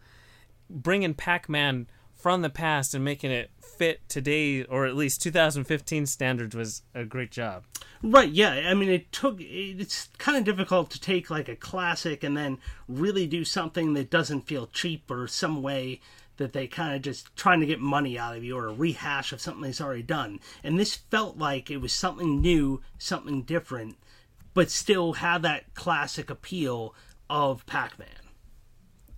bringing 0.67 1.13
Pac 1.13 1.47
Man 1.47 1.85
from 2.21 2.43
the 2.43 2.49
past 2.49 2.93
and 2.93 3.03
making 3.03 3.31
it 3.31 3.49
fit 3.61 4.07
today, 4.07 4.63
or 4.63 4.85
at 4.85 4.95
least 4.95 5.21
2015 5.23 6.05
standards, 6.05 6.55
was 6.55 6.83
a 6.93 7.03
great 7.03 7.31
job. 7.31 7.63
Right, 8.03 8.29
yeah. 8.29 8.69
I 8.69 8.73
mean, 8.75 8.89
it 8.89 9.11
took. 9.11 9.37
It's 9.39 10.09
kind 10.17 10.37
of 10.37 10.43
difficult 10.43 10.91
to 10.91 11.01
take 11.01 11.29
like 11.29 11.49
a 11.49 11.55
classic 11.55 12.23
and 12.23 12.37
then 12.37 12.59
really 12.87 13.27
do 13.27 13.43
something 13.43 13.93
that 13.93 14.09
doesn't 14.09 14.41
feel 14.41 14.67
cheap 14.67 15.09
or 15.09 15.27
some 15.27 15.63
way 15.63 15.99
that 16.37 16.53
they 16.53 16.67
kind 16.67 16.95
of 16.95 17.01
just 17.01 17.35
trying 17.35 17.59
to 17.59 17.65
get 17.65 17.79
money 17.79 18.17
out 18.17 18.35
of 18.35 18.43
you 18.43 18.57
or 18.57 18.67
a 18.67 18.73
rehash 18.73 19.31
of 19.31 19.41
something 19.41 19.63
that's 19.63 19.81
already 19.81 20.03
done. 20.03 20.39
And 20.63 20.79
this 20.79 20.95
felt 20.95 21.37
like 21.37 21.69
it 21.69 21.77
was 21.77 21.93
something 21.93 22.41
new, 22.41 22.81
something 22.97 23.43
different, 23.43 23.97
but 24.53 24.71
still 24.71 25.13
had 25.13 25.43
that 25.43 25.73
classic 25.75 26.29
appeal 26.29 26.95
of 27.29 27.65
Pac 27.65 27.99
Man. 27.99 28.07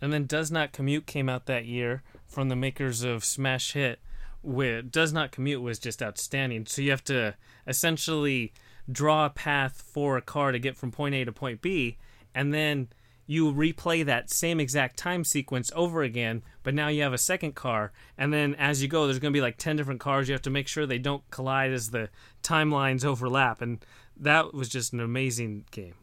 And 0.01 0.11
then 0.11 0.25
Does 0.25 0.51
Not 0.51 0.73
Commute 0.73 1.05
came 1.05 1.29
out 1.29 1.45
that 1.45 1.65
year 1.65 2.03
from 2.33 2.49
the 2.49 2.55
makers 2.55 3.03
of 3.03 3.23
Smash 3.23 3.73
Hit. 3.73 3.99
With 4.41 4.91
Does 4.91 5.13
Not 5.13 5.31
Commute 5.31 5.61
was 5.61 5.79
just 5.79 6.03
outstanding. 6.03 6.65
So 6.65 6.81
you 6.81 6.89
have 6.91 7.03
to 7.05 7.35
essentially 7.65 8.51
draw 8.91 9.27
a 9.27 9.29
path 9.29 9.81
for 9.81 10.17
a 10.17 10.21
car 10.21 10.51
to 10.51 10.59
get 10.59 10.75
from 10.75 10.91
point 10.91 11.15
A 11.15 11.23
to 11.23 11.31
point 11.31 11.61
B, 11.61 11.97
and 12.35 12.53
then 12.53 12.89
you 13.25 13.53
replay 13.53 14.03
that 14.05 14.29
same 14.29 14.59
exact 14.59 14.97
time 14.97 15.23
sequence 15.23 15.71
over 15.75 16.03
again, 16.03 16.43
but 16.61 16.73
now 16.73 16.89
you 16.89 17.03
have 17.03 17.13
a 17.13 17.17
second 17.17 17.55
car, 17.55 17.93
and 18.17 18.33
then 18.33 18.53
as 18.55 18.81
you 18.81 18.89
go, 18.89 19.05
there's 19.05 19.19
going 19.19 19.31
to 19.31 19.37
be 19.37 19.41
like 19.41 19.57
10 19.57 19.77
different 19.77 20.01
cars. 20.01 20.27
You 20.27 20.33
have 20.33 20.41
to 20.41 20.49
make 20.49 20.67
sure 20.67 20.85
they 20.85 20.97
don't 20.97 21.23
collide 21.31 21.71
as 21.71 21.91
the 21.91 22.09
timelines 22.41 23.05
overlap, 23.05 23.61
and 23.61 23.85
that 24.17 24.53
was 24.53 24.67
just 24.67 24.91
an 24.91 24.99
amazing 24.99 25.63
game. 25.71 25.95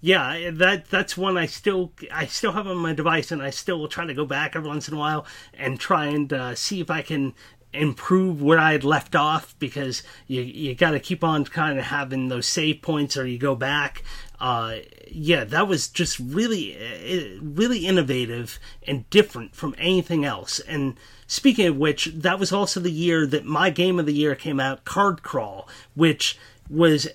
Yeah, 0.00 0.50
that 0.52 0.90
that's 0.90 1.16
one 1.16 1.38
I 1.38 1.46
still 1.46 1.92
I 2.12 2.26
still 2.26 2.52
have 2.52 2.66
on 2.66 2.76
my 2.76 2.92
device, 2.92 3.32
and 3.32 3.42
I 3.42 3.50
still 3.50 3.88
try 3.88 4.04
to 4.04 4.14
go 4.14 4.26
back 4.26 4.54
every 4.54 4.68
once 4.68 4.88
in 4.88 4.94
a 4.94 4.98
while 4.98 5.26
and 5.54 5.80
try 5.80 6.06
and 6.06 6.32
uh, 6.32 6.54
see 6.54 6.80
if 6.80 6.90
I 6.90 7.02
can 7.02 7.34
improve 7.72 8.42
where 8.42 8.58
I 8.58 8.72
had 8.72 8.84
left 8.84 9.14
off 9.14 9.54
because 9.58 10.02
you 10.26 10.42
you 10.42 10.74
got 10.74 10.92
to 10.92 11.00
keep 11.00 11.24
on 11.24 11.44
kind 11.44 11.78
of 11.78 11.86
having 11.86 12.28
those 12.28 12.46
save 12.46 12.82
points 12.82 13.16
or 13.16 13.26
you 13.26 13.38
go 13.38 13.54
back. 13.54 14.02
Uh, 14.38 14.76
yeah, 15.10 15.44
that 15.44 15.66
was 15.66 15.88
just 15.88 16.18
really 16.18 16.76
uh, 16.76 17.40
really 17.42 17.86
innovative 17.86 18.58
and 18.86 19.08
different 19.10 19.54
from 19.54 19.74
anything 19.78 20.24
else. 20.24 20.60
And 20.60 20.96
speaking 21.26 21.66
of 21.66 21.76
which, 21.76 22.06
that 22.06 22.38
was 22.38 22.52
also 22.52 22.80
the 22.80 22.90
year 22.90 23.26
that 23.26 23.44
my 23.44 23.70
game 23.70 23.98
of 23.98 24.06
the 24.06 24.12
year 24.14 24.34
came 24.34 24.60
out, 24.60 24.84
Card 24.84 25.22
Crawl, 25.22 25.68
which 25.94 26.38
was 26.68 27.08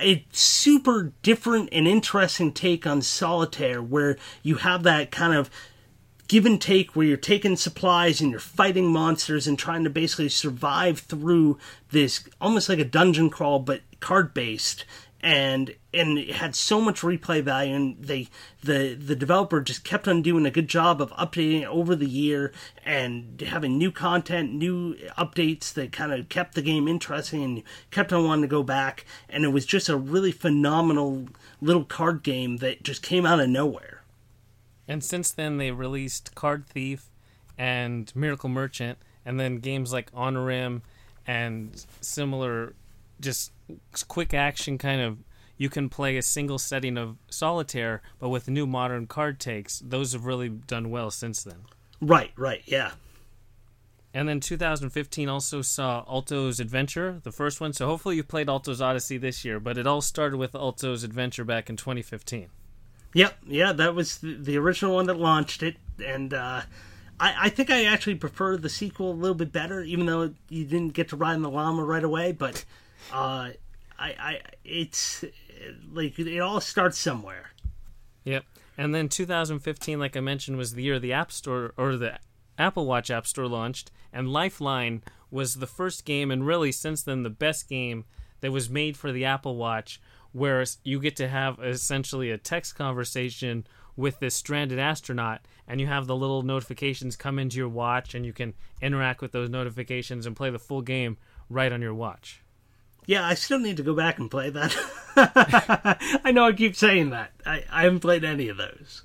a 0.00 0.24
super 0.32 1.12
different 1.22 1.68
and 1.72 1.86
interesting 1.86 2.52
take 2.52 2.86
on 2.86 3.02
solitaire 3.02 3.82
where 3.82 4.16
you 4.42 4.56
have 4.56 4.82
that 4.84 5.10
kind 5.10 5.34
of 5.34 5.50
give 6.28 6.46
and 6.46 6.60
take 6.60 6.96
where 6.96 7.06
you're 7.06 7.16
taking 7.16 7.56
supplies 7.56 8.20
and 8.20 8.30
you're 8.30 8.40
fighting 8.40 8.86
monsters 8.86 9.46
and 9.46 9.58
trying 9.58 9.84
to 9.84 9.90
basically 9.90 10.28
survive 10.28 11.00
through 11.00 11.58
this 11.90 12.28
almost 12.40 12.68
like 12.68 12.78
a 12.78 12.84
dungeon 12.84 13.30
crawl 13.30 13.58
but 13.58 13.80
card 14.00 14.34
based 14.34 14.84
and 15.20 15.74
and 15.92 16.18
it 16.18 16.32
had 16.32 16.54
so 16.54 16.80
much 16.80 17.00
replay 17.00 17.42
value 17.42 17.74
and 17.74 18.02
they 18.02 18.28
the 18.62 18.94
the 18.94 19.16
developer 19.16 19.60
just 19.60 19.82
kept 19.82 20.06
on 20.06 20.22
doing 20.22 20.46
a 20.46 20.50
good 20.50 20.68
job 20.68 21.00
of 21.00 21.10
updating 21.12 21.62
it 21.62 21.68
over 21.68 21.96
the 21.96 22.08
year 22.08 22.52
and 22.84 23.40
having 23.40 23.78
new 23.78 23.90
content 23.90 24.52
new 24.52 24.94
updates 25.18 25.72
that 25.72 25.92
kind 25.92 26.12
of 26.12 26.28
kept 26.28 26.54
the 26.54 26.62
game 26.62 26.86
interesting 26.86 27.42
and 27.42 27.62
kept 27.90 28.12
on 28.12 28.24
wanting 28.24 28.42
to 28.42 28.48
go 28.48 28.62
back. 28.62 29.04
And 29.28 29.44
it 29.44 29.48
was 29.48 29.66
just 29.66 29.88
a 29.88 29.96
really 29.96 30.32
phenomenal 30.32 31.28
little 31.60 31.84
card 31.84 32.22
game 32.22 32.58
that 32.58 32.82
just 32.82 33.02
came 33.02 33.26
out 33.26 33.40
of 33.40 33.48
nowhere. 33.48 34.02
And 34.88 35.02
since 35.02 35.32
then, 35.32 35.58
they 35.58 35.72
released 35.72 36.34
Card 36.34 36.66
Thief 36.66 37.10
and 37.58 38.14
Miracle 38.14 38.48
Merchant, 38.48 38.98
and 39.24 39.40
then 39.40 39.56
games 39.56 39.92
like 39.92 40.12
Onirim 40.12 40.82
and 41.26 41.84
similar, 42.00 42.74
just 43.20 43.52
quick 44.08 44.34
action 44.34 44.78
kind 44.78 45.00
of. 45.00 45.18
You 45.58 45.70
can 45.70 45.88
play 45.88 46.18
a 46.18 46.22
single 46.22 46.58
setting 46.58 46.98
of 46.98 47.16
solitaire, 47.30 48.02
but 48.18 48.28
with 48.28 48.46
new 48.46 48.66
modern 48.66 49.06
card 49.06 49.40
takes. 49.40 49.78
Those 49.78 50.12
have 50.12 50.26
really 50.26 50.50
done 50.50 50.90
well 50.90 51.10
since 51.10 51.42
then. 51.42 51.62
right 52.00 52.30
right 52.36 52.60
yeah 52.66 52.92
And 54.12 54.28
then 54.28 54.40
2015 54.40 55.28
also 55.30 55.62
saw 55.62 56.04
Alto's 56.06 56.60
Adventure, 56.60 57.20
the 57.22 57.32
first 57.32 57.60
one. 57.60 57.72
So 57.72 57.86
hopefully 57.86 58.16
you 58.16 58.22
played 58.22 58.48
Alto's 58.48 58.82
Odyssey 58.82 59.16
this 59.16 59.44
year, 59.46 59.58
but 59.58 59.78
it 59.78 59.86
all 59.86 60.02
started 60.02 60.36
with 60.36 60.54
Alto's 60.54 61.04
Adventure 61.04 61.44
back 61.44 61.70
in 61.70 61.76
2015. 61.76 62.48
Yep, 63.16 63.38
yeah, 63.46 63.72
that 63.72 63.94
was 63.94 64.18
the, 64.18 64.58
original 64.58 64.94
one 64.94 65.06
that 65.06 65.18
launched 65.18 65.62
it, 65.62 65.76
and 66.04 66.34
uh, 66.34 66.60
I, 67.18 67.34
I 67.44 67.48
think 67.48 67.70
I 67.70 67.84
actually 67.84 68.16
prefer 68.16 68.58
the 68.58 68.68
sequel 68.68 69.12
a 69.12 69.14
little 69.14 69.34
bit 69.34 69.52
better, 69.52 69.80
even 69.80 70.04
though 70.04 70.34
you 70.50 70.64
didn't 70.66 70.92
get 70.92 71.08
to 71.10 71.16
ride 71.16 71.34
in 71.34 71.40
the 71.40 71.48
llama 71.48 71.82
right 71.82 72.04
away. 72.04 72.32
But 72.32 72.66
uh, 73.12 73.50
I, 73.98 74.08
I, 74.18 74.40
it's 74.64 75.24
like 75.92 76.18
it 76.18 76.40
all 76.40 76.60
starts 76.60 76.98
somewhere. 76.98 77.50
Yep. 78.24 78.44
And 78.78 78.94
then 78.94 79.08
2015, 79.08 79.98
like 79.98 80.16
I 80.16 80.20
mentioned, 80.20 80.58
was 80.58 80.74
the 80.74 80.82
year 80.82 80.98
the 80.98 81.12
App 81.12 81.32
Store 81.32 81.72
or 81.76 81.96
the 81.96 82.18
Apple 82.58 82.86
Watch 82.86 83.10
App 83.10 83.26
Store 83.26 83.46
launched, 83.46 83.90
and 84.12 84.28
Lifeline 84.28 85.02
was 85.30 85.54
the 85.54 85.66
first 85.66 86.04
game, 86.04 86.30
and 86.30 86.46
really 86.46 86.72
since 86.72 87.02
then 87.02 87.22
the 87.22 87.30
best 87.30 87.68
game 87.68 88.04
that 88.40 88.52
was 88.52 88.70
made 88.70 88.96
for 88.96 89.12
the 89.12 89.24
Apple 89.24 89.56
Watch, 89.56 90.00
where 90.32 90.64
you 90.84 91.00
get 91.00 91.16
to 91.16 91.28
have 91.28 91.58
essentially 91.60 92.30
a 92.30 92.38
text 92.38 92.76
conversation 92.76 93.66
with 93.96 94.18
this 94.20 94.34
stranded 94.34 94.78
astronaut, 94.78 95.40
and 95.66 95.80
you 95.80 95.86
have 95.86 96.06
the 96.06 96.16
little 96.16 96.42
notifications 96.42 97.16
come 97.16 97.38
into 97.38 97.56
your 97.56 97.68
watch, 97.68 98.14
and 98.14 98.26
you 98.26 98.32
can 98.32 98.54
interact 98.82 99.22
with 99.22 99.32
those 99.32 99.48
notifications 99.48 100.26
and 100.26 100.36
play 100.36 100.50
the 100.50 100.58
full 100.58 100.82
game 100.82 101.16
right 101.48 101.72
on 101.72 101.80
your 101.80 101.94
watch. 101.94 102.42
Yeah, 103.06 103.24
I 103.24 103.34
still 103.34 103.60
need 103.60 103.76
to 103.76 103.84
go 103.84 103.94
back 103.94 104.18
and 104.18 104.30
play 104.30 104.50
that. 104.50 104.76
I 106.24 106.32
know 106.32 106.44
I 106.44 106.52
keep 106.52 106.74
saying 106.74 107.10
that. 107.10 107.30
I, 107.46 107.64
I 107.70 107.84
haven't 107.84 108.00
played 108.00 108.24
any 108.24 108.48
of 108.48 108.56
those. 108.56 109.02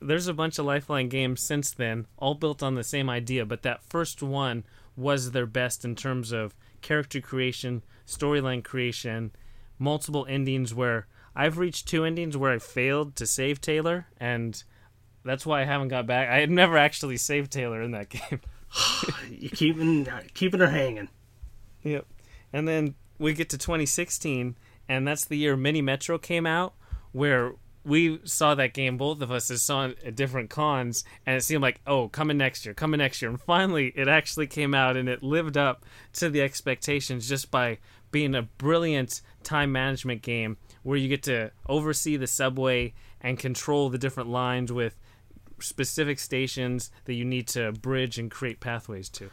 there's 0.00 0.26
a 0.26 0.34
bunch 0.34 0.58
of 0.58 0.66
Lifeline 0.66 1.08
games 1.08 1.40
since 1.40 1.70
then, 1.70 2.06
all 2.18 2.34
built 2.34 2.62
on 2.62 2.74
the 2.74 2.82
same 2.82 3.08
idea, 3.08 3.46
but 3.46 3.62
that 3.62 3.84
first 3.84 4.20
one 4.22 4.64
was 4.96 5.30
their 5.30 5.46
best 5.46 5.84
in 5.84 5.94
terms 5.94 6.32
of 6.32 6.56
character 6.82 7.20
creation, 7.20 7.82
storyline 8.06 8.64
creation, 8.64 9.30
multiple 9.78 10.26
endings 10.28 10.74
where 10.74 11.06
I've 11.34 11.58
reached 11.58 11.88
two 11.88 12.04
endings 12.04 12.36
where 12.36 12.52
I 12.52 12.58
failed 12.58 13.16
to 13.16 13.26
save 13.26 13.60
Taylor, 13.60 14.08
and 14.18 14.62
that's 15.24 15.46
why 15.46 15.62
I 15.62 15.64
haven't 15.64 15.88
got 15.88 16.06
back. 16.06 16.28
I 16.28 16.40
had 16.40 16.50
never 16.50 16.76
actually 16.76 17.16
saved 17.16 17.52
Taylor 17.52 17.80
in 17.80 17.92
that 17.92 18.08
game. 18.10 18.40
you 19.30 19.50
keeping 19.50 20.06
keeping 20.34 20.60
her 20.60 20.68
hanging. 20.68 21.08
Yep. 21.84 22.06
And 22.52 22.68
then 22.68 22.94
we 23.18 23.32
get 23.32 23.48
to 23.50 23.58
2016, 23.58 24.56
and 24.88 25.08
that's 25.08 25.24
the 25.24 25.36
year 25.36 25.56
Mini 25.56 25.82
Metro 25.82 26.18
came 26.18 26.46
out, 26.46 26.74
where 27.12 27.54
we 27.84 28.20
saw 28.24 28.54
that 28.54 28.74
game, 28.74 28.96
both 28.96 29.20
of 29.22 29.30
us, 29.30 29.50
as 29.50 29.62
saw 29.62 29.86
at 29.86 30.14
different 30.14 30.50
cons, 30.50 31.04
and 31.26 31.36
it 31.36 31.42
seemed 31.42 31.62
like, 31.62 31.80
oh, 31.86 32.08
coming 32.08 32.38
next 32.38 32.64
year, 32.64 32.74
coming 32.74 32.98
next 32.98 33.20
year. 33.20 33.30
And 33.30 33.40
finally, 33.40 33.92
it 33.96 34.08
actually 34.08 34.46
came 34.46 34.74
out, 34.74 34.96
and 34.96 35.08
it 35.08 35.22
lived 35.22 35.56
up 35.56 35.84
to 36.14 36.30
the 36.30 36.42
expectations 36.42 37.28
just 37.28 37.50
by 37.50 37.78
being 38.10 38.34
a 38.34 38.42
brilliant 38.42 39.20
time 39.42 39.72
management 39.72 40.22
game 40.22 40.58
where 40.82 40.98
you 40.98 41.08
get 41.08 41.22
to 41.24 41.50
oversee 41.68 42.16
the 42.16 42.26
subway 42.26 42.92
and 43.20 43.38
control 43.38 43.88
the 43.88 43.98
different 43.98 44.28
lines 44.28 44.70
with 44.72 44.96
specific 45.60 46.18
stations 46.18 46.90
that 47.04 47.14
you 47.14 47.24
need 47.24 47.48
to 47.48 47.72
bridge 47.72 48.18
and 48.18 48.30
create 48.30 48.60
pathways 48.60 49.08
to. 49.08 49.30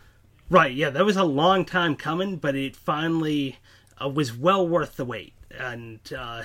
Right, 0.52 0.74
yeah, 0.74 0.90
that 0.90 1.06
was 1.06 1.16
a 1.16 1.24
long 1.24 1.64
time 1.64 1.96
coming, 1.96 2.38
but 2.38 2.56
it 2.56 2.76
finally 2.76 3.60
uh, 4.02 4.10
was 4.10 4.36
well 4.36 4.68
worth 4.68 4.96
the 4.96 5.06
wait. 5.06 5.34
And 5.52 6.00
uh, 6.18 6.44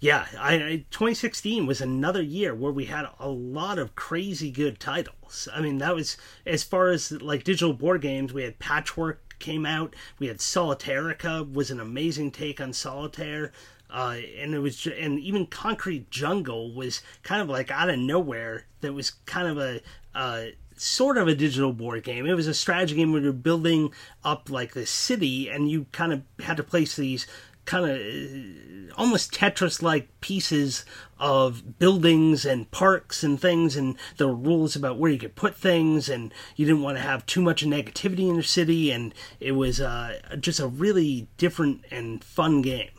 yeah, 0.00 0.26
I, 0.38 0.54
I, 0.54 0.84
2016 0.92 1.66
was 1.66 1.80
another 1.80 2.22
year 2.22 2.54
where 2.54 2.70
we 2.70 2.84
had 2.84 3.06
a 3.18 3.28
lot 3.28 3.80
of 3.80 3.96
crazy 3.96 4.52
good 4.52 4.78
titles. 4.78 5.48
I 5.52 5.60
mean, 5.60 5.78
that 5.78 5.96
was 5.96 6.16
as 6.46 6.62
far 6.62 6.90
as 6.90 7.10
like 7.10 7.42
digital 7.42 7.72
board 7.72 8.02
games. 8.02 8.32
We 8.32 8.44
had 8.44 8.60
Patchwork 8.60 9.36
came 9.40 9.66
out. 9.66 9.96
We 10.20 10.28
had 10.28 10.38
Solitairica 10.38 11.52
was 11.52 11.72
an 11.72 11.80
amazing 11.80 12.30
take 12.30 12.60
on 12.60 12.72
Solitaire. 12.72 13.50
Uh, 13.90 14.18
and 14.38 14.54
it 14.54 14.60
was, 14.60 14.86
and 14.86 15.18
even 15.18 15.46
Concrete 15.46 16.08
Jungle 16.10 16.72
was 16.72 17.02
kind 17.24 17.42
of 17.42 17.48
like 17.48 17.70
out 17.72 17.90
of 17.90 17.98
nowhere. 17.98 18.66
That 18.80 18.92
was 18.92 19.10
kind 19.26 19.48
of 19.48 19.58
a, 19.58 19.80
uh, 20.14 20.44
sort 20.78 21.18
of 21.18 21.28
a 21.28 21.34
digital 21.34 21.72
board 21.72 22.04
game. 22.04 22.26
It 22.26 22.34
was 22.34 22.46
a 22.46 22.54
strategy 22.54 22.94
game 22.94 23.12
where 23.12 23.20
you're 23.20 23.32
building 23.32 23.92
up 24.24 24.48
like 24.50 24.74
a 24.76 24.86
city, 24.86 25.48
and 25.48 25.70
you 25.70 25.86
kind 25.92 26.12
of 26.12 26.22
had 26.40 26.56
to 26.56 26.62
place 26.62 26.96
these 26.96 27.26
kind 27.64 27.84
of 27.84 27.98
uh, 27.98 28.94
almost 28.96 29.30
Tetris 29.32 29.82
like 29.82 30.08
pieces 30.22 30.86
of 31.18 31.78
buildings 31.78 32.46
and 32.46 32.70
parks 32.70 33.22
and 33.22 33.38
things, 33.38 33.76
and 33.76 33.96
there 34.16 34.28
were 34.28 34.34
rules 34.34 34.74
about 34.74 34.98
where 34.98 35.10
you 35.10 35.18
could 35.18 35.36
put 35.36 35.54
things, 35.54 36.08
and 36.08 36.32
you 36.56 36.64
didn't 36.64 36.82
want 36.82 36.96
to 36.96 37.02
have 37.02 37.26
too 37.26 37.42
much 37.42 37.64
negativity 37.64 38.20
in 38.20 38.34
your 38.34 38.42
city, 38.42 38.90
and 38.90 39.14
it 39.38 39.52
was 39.52 39.80
uh, 39.80 40.18
just 40.40 40.60
a 40.60 40.66
really 40.66 41.28
different 41.36 41.84
and 41.90 42.24
fun 42.24 42.62
game. 42.62 42.90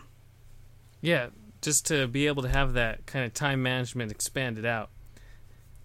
Yeah, 1.02 1.30
just 1.62 1.88
to 1.88 2.08
be 2.08 2.28
able 2.28 2.44
to 2.44 2.50
have 2.50 2.74
that 2.74 3.06
kind 3.06 3.26
of 3.26 3.34
time 3.34 3.64
management 3.64 4.12
expanded 4.12 4.66
out. 4.66 4.90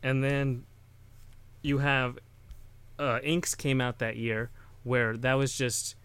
And 0.02 0.22
then 0.22 0.64
you 1.64 1.78
have 1.78 2.18
uh, 2.98 3.20
Inks 3.22 3.54
came 3.54 3.80
out 3.80 3.98
that 3.98 4.16
year, 4.16 4.50
where 4.82 5.16
that 5.16 5.34
was 5.34 5.56
just 5.56 5.96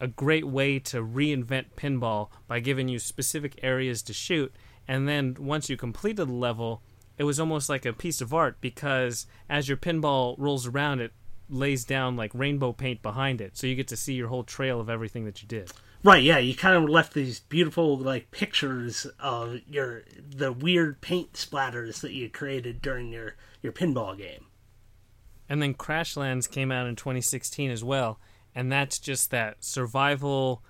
a 0.00 0.08
great 0.08 0.46
way 0.46 0.78
to 0.78 1.02
reinvent 1.02 1.66
pinball 1.76 2.28
by 2.48 2.60
giving 2.60 2.88
you 2.88 2.98
specific 2.98 3.58
areas 3.62 4.02
to 4.02 4.12
shoot. 4.12 4.52
And 4.88 5.08
then 5.08 5.36
once 5.38 5.70
you 5.70 5.76
completed 5.76 6.28
the 6.28 6.32
level, 6.32 6.82
it 7.16 7.24
was 7.24 7.38
almost 7.38 7.68
like 7.68 7.86
a 7.86 7.92
piece 7.92 8.20
of 8.20 8.34
art 8.34 8.60
because 8.60 9.26
as 9.48 9.68
your 9.68 9.76
pinball 9.76 10.34
rolls 10.36 10.66
around, 10.66 11.00
it 11.00 11.12
lays 11.48 11.84
down 11.84 12.16
like 12.16 12.32
rainbow 12.34 12.72
paint 12.72 13.02
behind 13.02 13.40
it. 13.40 13.56
So 13.56 13.66
you 13.66 13.76
get 13.76 13.88
to 13.88 13.96
see 13.96 14.14
your 14.14 14.28
whole 14.28 14.44
trail 14.44 14.80
of 14.80 14.90
everything 14.90 15.24
that 15.26 15.42
you 15.42 15.48
did. 15.48 15.70
Right, 16.02 16.22
yeah, 16.22 16.36
you 16.36 16.54
kind 16.54 16.76
of 16.76 16.90
left 16.90 17.14
these 17.14 17.40
beautiful 17.40 17.96
like 17.96 18.30
pictures 18.30 19.06
of 19.18 19.60
your 19.66 20.02
the 20.28 20.52
weird 20.52 21.00
paint 21.00 21.32
splatters 21.32 22.00
that 22.00 22.12
you 22.12 22.28
created 22.28 22.82
during 22.82 23.10
your 23.10 23.36
your 23.62 23.72
pinball 23.72 24.16
game. 24.18 24.46
And 25.48 25.60
then 25.60 25.74
Crashlands 25.74 26.50
came 26.50 26.72
out 26.72 26.86
in 26.86 26.96
2016 26.96 27.70
as 27.70 27.84
well, 27.84 28.18
and 28.54 28.72
that's 28.72 28.98
just 28.98 29.30
that 29.30 29.62
survival 29.62 30.62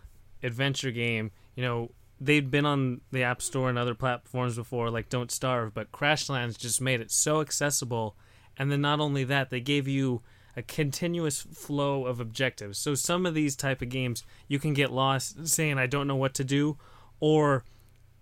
adventure 0.43 0.91
game. 0.91 1.31
You 1.55 1.63
know, 1.63 1.91
they'd 2.21 2.51
been 2.51 2.67
on 2.67 3.01
the 3.13 3.23
App 3.23 3.41
Store 3.41 3.69
and 3.69 3.79
other 3.79 3.95
platforms 3.95 4.57
before, 4.57 4.91
like 4.91 5.09
Don't 5.09 5.31
Starve, 5.31 5.75
but 5.75 5.93
Crashlands 5.93 6.59
just 6.59 6.81
made 6.81 7.01
it 7.01 7.11
so 7.11 7.41
accessible. 7.41 8.17
And 8.57 8.71
then 8.71 8.81
not 8.81 9.01
only 9.01 9.25
that, 9.25 9.51
they 9.51 9.61
gave 9.61 9.89
you 9.89 10.23
a 10.57 10.63
continuous 10.63 11.43
flow 11.43 12.07
of 12.07 12.21
objectives. 12.21 12.79
So 12.79 12.95
some 12.95 13.27
of 13.27 13.35
these 13.35 13.57
type 13.57 13.83
of 13.83 13.89
games, 13.89 14.23
you 14.49 14.59
can 14.59 14.73
get 14.73 14.93
lost 14.93 15.49
saying 15.49 15.79
I 15.79 15.87
don't 15.87 16.07
know 16.07 16.17
what 16.17 16.35
to 16.35 16.45
do, 16.45 16.77
or 17.21 17.65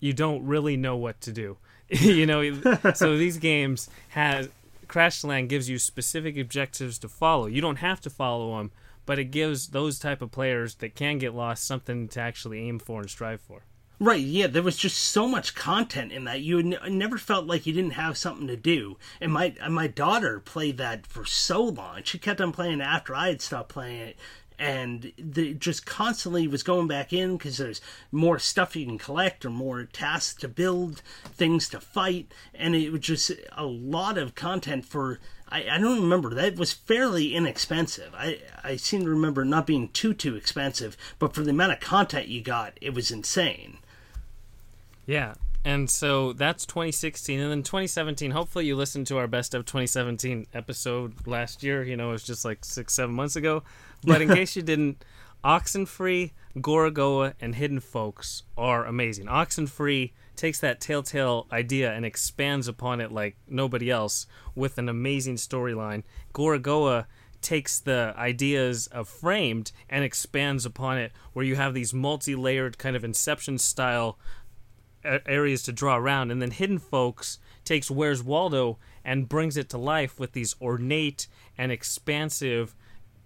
you 0.00 0.12
don't 0.12 0.44
really 0.44 0.76
know 0.76 0.96
what 0.96 1.20
to 1.22 1.32
do. 1.32 1.58
you 1.88 2.26
know, 2.26 2.42
so 2.94 3.16
these 3.16 3.36
games 3.36 3.90
has 4.08 4.48
Crashland 4.92 5.48
gives 5.48 5.70
you 5.70 5.78
specific 5.78 6.36
objectives 6.36 6.98
to 6.98 7.08
follow. 7.08 7.46
You 7.46 7.62
don't 7.62 7.76
have 7.76 8.02
to 8.02 8.10
follow 8.10 8.58
them, 8.58 8.72
but 9.06 9.18
it 9.18 9.30
gives 9.30 9.68
those 9.68 9.98
type 9.98 10.20
of 10.20 10.30
players 10.30 10.74
that 10.76 10.94
can 10.94 11.16
get 11.16 11.34
lost 11.34 11.64
something 11.64 12.08
to 12.08 12.20
actually 12.20 12.68
aim 12.68 12.78
for 12.78 13.00
and 13.00 13.08
strive 13.08 13.40
for. 13.40 13.62
Right, 13.98 14.20
yeah, 14.20 14.48
there 14.48 14.62
was 14.62 14.76
just 14.76 14.98
so 14.98 15.28
much 15.28 15.54
content 15.54 16.12
in 16.12 16.24
that. 16.24 16.40
You 16.40 16.58
n- 16.58 16.98
never 16.98 17.16
felt 17.16 17.46
like 17.46 17.66
you 17.66 17.72
didn't 17.72 17.92
have 17.92 18.18
something 18.18 18.48
to 18.48 18.56
do. 18.56 18.98
And 19.20 19.32
my 19.32 19.54
and 19.60 19.72
my 19.72 19.86
daughter 19.86 20.40
played 20.40 20.76
that 20.78 21.06
for 21.06 21.24
so 21.24 21.62
long. 21.62 22.02
She 22.02 22.18
kept 22.18 22.40
on 22.40 22.52
playing 22.52 22.80
after 22.80 23.14
I 23.14 23.28
had 23.28 23.40
stopped 23.40 23.68
playing 23.68 24.00
it. 24.00 24.16
And 24.62 25.12
the, 25.18 25.54
just 25.54 25.84
constantly 25.84 26.46
was 26.46 26.62
going 26.62 26.86
back 26.86 27.12
in 27.12 27.36
because 27.36 27.56
there's 27.56 27.80
more 28.12 28.38
stuff 28.38 28.76
you 28.76 28.86
can 28.86 28.96
collect 28.96 29.44
or 29.44 29.50
more 29.50 29.82
tasks 29.84 30.40
to 30.42 30.48
build, 30.48 31.02
things 31.24 31.68
to 31.70 31.80
fight. 31.80 32.30
And 32.54 32.76
it 32.76 32.90
was 32.90 33.00
just 33.00 33.32
a 33.56 33.66
lot 33.66 34.18
of 34.18 34.36
content 34.36 34.84
for 34.84 35.18
I, 35.48 35.66
I 35.70 35.78
don't 35.78 36.00
remember. 36.00 36.32
That 36.32 36.56
was 36.56 36.72
fairly 36.72 37.34
inexpensive. 37.34 38.14
I, 38.16 38.38
I 38.62 38.76
seem 38.76 39.02
to 39.02 39.10
remember 39.10 39.44
not 39.44 39.66
being 39.66 39.88
too, 39.88 40.14
too 40.14 40.36
expensive, 40.36 40.96
but 41.18 41.34
for 41.34 41.42
the 41.42 41.50
amount 41.50 41.72
of 41.72 41.80
content 41.80 42.28
you 42.28 42.40
got, 42.40 42.78
it 42.80 42.94
was 42.94 43.10
insane. 43.10 43.78
Yeah. 45.06 45.34
And 45.64 45.88
so 45.88 46.32
that's 46.32 46.66
2016. 46.66 47.38
And 47.38 47.50
then 47.50 47.62
2017, 47.62 48.32
hopefully 48.32 48.66
you 48.66 48.74
listened 48.74 49.06
to 49.08 49.18
our 49.18 49.28
best 49.28 49.54
of 49.54 49.64
2017 49.64 50.46
episode 50.54 51.26
last 51.26 51.62
year. 51.62 51.84
You 51.84 51.96
know, 51.96 52.10
it 52.10 52.12
was 52.12 52.24
just 52.24 52.44
like 52.44 52.64
six, 52.64 52.94
seven 52.94 53.14
months 53.14 53.36
ago. 53.36 53.62
But 54.04 54.22
in 54.22 54.28
case 54.34 54.56
you 54.56 54.62
didn't, 54.62 55.04
Oxenfree, 55.44 56.32
Gorogoa, 56.56 57.34
and 57.40 57.54
Hidden 57.54 57.80
Folks 57.80 58.44
are 58.56 58.84
amazing. 58.84 59.26
Oxenfree 59.26 60.12
takes 60.36 60.60
that 60.60 60.80
Telltale 60.80 61.46
idea 61.52 61.92
and 61.92 62.04
expands 62.04 62.68
upon 62.68 63.00
it 63.00 63.12
like 63.12 63.36
nobody 63.48 63.90
else 63.90 64.26
with 64.54 64.78
an 64.78 64.88
amazing 64.88 65.36
storyline. 65.36 66.02
Gorogoa 66.32 67.06
takes 67.40 67.80
the 67.80 68.14
ideas 68.16 68.86
of 68.86 69.08
Framed 69.08 69.72
and 69.90 70.04
expands 70.04 70.64
upon 70.64 70.98
it, 70.98 71.12
where 71.32 71.44
you 71.44 71.56
have 71.56 71.74
these 71.74 71.92
multi 71.92 72.34
layered 72.34 72.78
kind 72.78 72.94
of 72.94 73.04
Inception 73.04 73.58
style 73.58 74.18
areas 75.04 75.62
to 75.64 75.72
draw 75.72 75.96
around. 75.96 76.30
And 76.30 76.40
then 76.40 76.50
Hidden 76.50 76.78
Folks 76.78 77.38
takes 77.64 77.90
Where's 77.90 78.22
Waldo 78.22 78.78
and 79.04 79.28
brings 79.28 79.56
it 79.56 79.68
to 79.70 79.78
life 79.78 80.18
with 80.18 80.32
these 80.32 80.54
ornate 80.60 81.26
and 81.58 81.72
expansive 81.72 82.74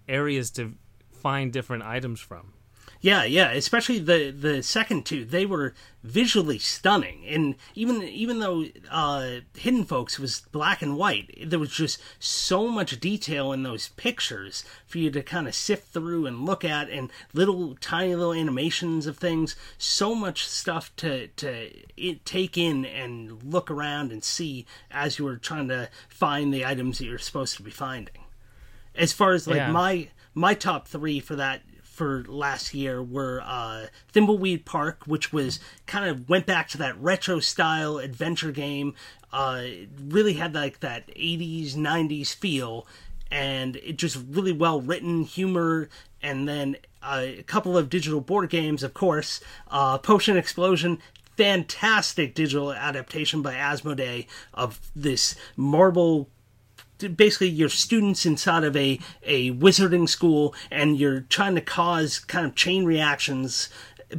areas 0.09 0.51
to 0.53 0.75
find 1.11 1.53
different 1.53 1.83
items 1.83 2.21
from. 2.21 2.53
Yeah, 3.07 3.23
yeah, 3.23 3.53
especially 3.53 4.01
the 4.01 4.33
the 4.33 4.65
second 4.65 5.07
two, 5.07 5.25
they 5.25 5.47
were 5.47 5.75
visually 6.03 6.59
stunning, 6.59 7.25
and 7.29 7.55
even 7.77 8.03
even 8.03 8.41
though 8.41 8.65
uh, 8.91 9.43
Hidden 9.57 9.85
Folks 9.85 10.19
was 10.19 10.41
black 10.51 10.83
and 10.83 10.97
white, 10.97 11.33
there 11.47 11.61
was 11.61 11.71
just 11.71 12.03
so 12.19 12.67
much 12.67 12.99
detail 12.99 13.53
in 13.53 13.63
those 13.63 13.91
pictures 13.91 14.65
for 14.89 14.99
you 14.99 15.13
to 15.13 15.23
kind 15.23 15.47
of 15.47 15.55
sift 15.55 15.93
through 15.93 16.27
and 16.27 16.45
look 16.45 16.65
at, 16.65 16.91
and 16.91 17.13
little 17.33 17.77
tiny 17.77 18.17
little 18.17 18.35
animations 18.35 19.07
of 19.07 19.19
things, 19.19 19.55
so 19.79 20.13
much 20.13 20.45
stuff 20.45 20.91
to 20.97 21.29
to 21.29 21.71
take 22.25 22.59
in 22.59 22.85
and 22.85 23.41
look 23.45 23.71
around 23.71 24.11
and 24.11 24.25
see 24.25 24.67
as 24.91 25.17
you 25.17 25.25
were 25.25 25.37
trying 25.37 25.69
to 25.69 25.89
find 26.09 26.53
the 26.53 26.67
items 26.67 26.99
that 26.99 27.05
you're 27.05 27.19
supposed 27.19 27.57
to 27.57 27.63
be 27.63 27.71
finding. 27.71 28.25
As 28.97 29.13
far 29.13 29.33
as 29.33 29.47
like 29.47 29.59
yeah. 29.59 29.71
my 29.71 30.09
my 30.35 30.55
top 30.55 30.89
three 30.89 31.21
for 31.21 31.37
that 31.37 31.63
for 31.97 32.25
last 32.29 32.75
year 32.75 33.03
were 33.03 33.43
uh, 33.43 33.87
Thimbleweed 34.13 34.67
Park, 34.67 35.05
which 35.07 35.33
was 35.33 35.59
kind 35.87 36.09
of 36.09 36.29
went 36.29 36.45
back 36.45 36.69
to 36.69 36.79
that 36.79 37.01
retro 37.01 37.41
style 37.41 37.97
adventure 37.97 38.53
game. 38.53 38.95
Uh, 39.33 39.63
really 39.99 40.35
had 40.35 40.55
like 40.55 40.81
that 40.81 41.09
80s, 41.09 41.75
90s 41.75 42.35
feel, 42.35 42.87
and 43.31 43.77
it 43.77 43.97
just 43.97 44.19
really 44.29 44.53
well 44.53 44.81
written 44.81 45.23
humor. 45.23 45.89
And 46.23 46.47
then 46.47 46.77
uh, 47.03 47.25
a 47.39 47.43
couple 47.43 47.79
of 47.79 47.89
digital 47.89 48.21
board 48.21 48.51
games, 48.51 48.83
of 48.83 48.93
course. 48.93 49.41
Uh, 49.71 49.97
Potion 49.97 50.37
Explosion, 50.37 50.99
fantastic 51.37 52.35
digital 52.35 52.73
adaptation 52.73 53.41
by 53.41 53.55
Asmodee 53.55 54.27
of 54.53 54.81
this 54.95 55.35
marble 55.57 56.29
basically 56.99 57.49
you're 57.49 57.69
students 57.69 58.27
inside 58.27 58.65
of 58.65 58.77
a, 58.77 58.99
a 59.23 59.53
wizarding 59.53 60.09
school 60.09 60.55
and 60.71 60.99
you're 60.99 61.21
trying 61.21 61.55
to 61.55 61.61
cause 61.61 62.19
kind 62.19 62.47
of 62.47 62.55
chain 62.55 62.85
reactions 62.85 63.69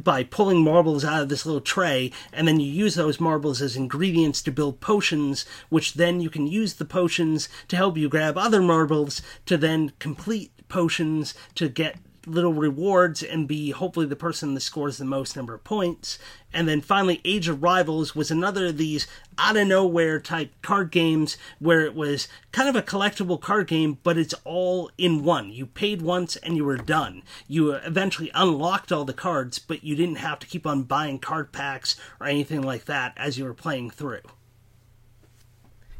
by 0.02 0.22
pulling 0.22 0.62
marbles 0.62 1.04
out 1.04 1.22
of 1.22 1.28
this 1.28 1.46
little 1.46 1.60
tray, 1.60 2.12
and 2.32 2.46
then 2.46 2.60
you 2.60 2.70
use 2.70 2.94
those 2.94 3.20
marbles 3.20 3.62
as 3.62 3.76
ingredients 3.76 4.42
to 4.42 4.52
build 4.52 4.80
potions, 4.80 5.46
which 5.68 5.94
then 5.94 6.20
you 6.20 6.28
can 6.28 6.46
use 6.46 6.74
the 6.74 6.84
potions 6.84 7.48
to 7.68 7.76
help 7.76 7.96
you 7.96 8.08
grab 8.08 8.36
other 8.36 8.60
marbles 8.60 9.22
to 9.46 9.56
then 9.56 9.92
complete 9.98 10.52
potions 10.68 11.34
to 11.54 11.68
get 11.68 11.96
little 12.28 12.52
rewards 12.52 13.22
and 13.22 13.48
be 13.48 13.70
hopefully 13.70 14.06
the 14.06 14.16
person 14.16 14.54
that 14.54 14.60
scores 14.60 14.98
the 14.98 15.04
most 15.04 15.36
number 15.36 15.54
of 15.54 15.64
points. 15.64 16.18
And 16.52 16.68
then 16.68 16.80
finally, 16.80 17.20
Age 17.24 17.48
of 17.48 17.62
Rivals 17.62 18.14
was 18.14 18.30
another 18.30 18.66
of 18.66 18.78
these 18.78 19.06
out 19.36 19.56
of 19.56 19.66
nowhere 19.66 20.20
type 20.20 20.52
card 20.62 20.90
games 20.90 21.36
where 21.58 21.82
it 21.82 21.94
was 21.94 22.28
kind 22.52 22.68
of 22.68 22.76
a 22.76 22.82
collectible 22.82 23.40
card 23.40 23.66
game, 23.66 23.98
but 24.02 24.16
it's 24.16 24.34
all 24.44 24.90
in 24.96 25.24
one. 25.24 25.50
You 25.50 25.66
paid 25.66 26.02
once 26.02 26.36
and 26.36 26.56
you 26.56 26.64
were 26.64 26.76
done. 26.76 27.22
You 27.46 27.72
eventually 27.72 28.30
unlocked 28.34 28.92
all 28.92 29.04
the 29.04 29.12
cards, 29.12 29.58
but 29.58 29.84
you 29.84 29.94
didn't 29.94 30.16
have 30.16 30.38
to 30.40 30.46
keep 30.46 30.66
on 30.66 30.84
buying 30.84 31.18
card 31.18 31.52
packs 31.52 31.96
or 32.20 32.26
anything 32.26 32.62
like 32.62 32.86
that 32.86 33.12
as 33.16 33.38
you 33.38 33.44
were 33.44 33.54
playing 33.54 33.90
through. 33.90 34.22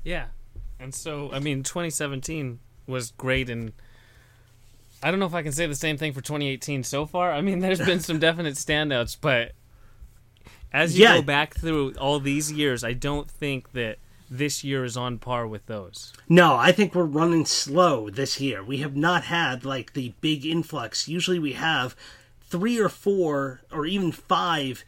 Yeah. 0.02 0.26
And 0.80 0.94
so, 0.94 1.30
I 1.32 1.40
mean, 1.40 1.62
2017 1.62 2.60
was 2.86 3.10
great 3.10 3.50
and 3.50 3.72
I 5.03 5.11
don't 5.11 5.20
know 5.20 5.26
if 5.26 5.34
I 5.34 5.42
can 5.42 5.53
say 5.53 5.66
the 5.66 5.74
same 5.74 5.96
thing 5.96 6.12
for 6.12 6.20
2018 6.20 6.82
so 6.82 7.07
far. 7.07 7.32
I 7.32 7.40
mean, 7.40 7.61
there's 7.61 7.78
been 7.78 8.01
some 8.01 8.18
definite 8.20 8.55
standouts, 8.55 9.16
but 9.20 9.53
as 10.72 10.99
you 10.99 11.05
Yeah. 11.05 11.16
go 11.16 11.22
back 11.22 11.55
through 11.55 11.94
all 11.94 12.18
these 12.20 12.51
years, 12.53 12.82
I 12.84 12.92
don't 12.92 13.30
think 13.30 13.72
that 13.72 13.99
this 14.30 14.62
year 14.62 14.84
is 14.84 14.96
on 14.96 15.18
par 15.18 15.46
with 15.46 15.64
those. 15.66 16.12
No, 16.28 16.57
I 16.57 16.72
think 16.72 16.94
we're 16.94 17.05
running 17.05 17.46
slow 17.46 18.11
this 18.11 18.40
year. 18.40 18.62
We 18.62 18.78
have 18.78 18.94
not 18.96 19.24
had 19.24 19.64
like 19.64 19.94
the 19.94 20.12
big 20.20 20.44
influx. 20.44 21.09
Usually 21.09 21.38
we 21.38 21.55
have 21.55 21.96
three 22.42 22.78
or 22.78 22.88
four 22.90 23.62
or 23.72 23.86
even 23.86 24.12
five 24.12 24.84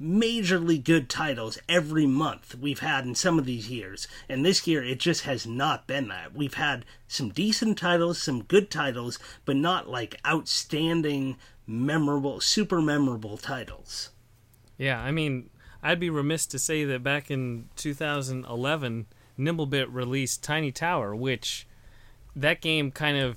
majorly 0.00 0.82
good 0.82 1.08
titles 1.08 1.58
every 1.68 2.06
month 2.06 2.56
we've 2.56 2.80
had 2.80 3.04
in 3.04 3.14
some 3.14 3.38
of 3.38 3.44
these 3.44 3.70
years. 3.70 4.08
And 4.28 4.44
this 4.44 4.66
year 4.66 4.82
it 4.82 4.98
just 4.98 5.22
has 5.22 5.46
not 5.46 5.86
been 5.86 6.08
that. 6.08 6.34
We've 6.34 6.54
had 6.54 6.84
some 7.06 7.30
decent 7.30 7.78
titles, 7.78 8.22
some 8.22 8.42
good 8.42 8.70
titles, 8.70 9.18
but 9.44 9.56
not 9.56 9.88
like 9.88 10.20
outstanding, 10.26 11.36
memorable, 11.66 12.40
super 12.40 12.80
memorable 12.80 13.36
titles. 13.36 14.10
Yeah, 14.78 15.00
I 15.00 15.12
mean, 15.12 15.50
I'd 15.82 16.00
be 16.00 16.10
remiss 16.10 16.46
to 16.46 16.58
say 16.58 16.84
that 16.84 17.02
back 17.02 17.30
in 17.30 17.68
2011, 17.76 19.06
Nimblebit 19.38 19.86
released 19.90 20.42
Tiny 20.42 20.72
Tower, 20.72 21.14
which 21.14 21.66
that 22.34 22.60
game 22.60 22.90
kind 22.90 23.18
of 23.18 23.36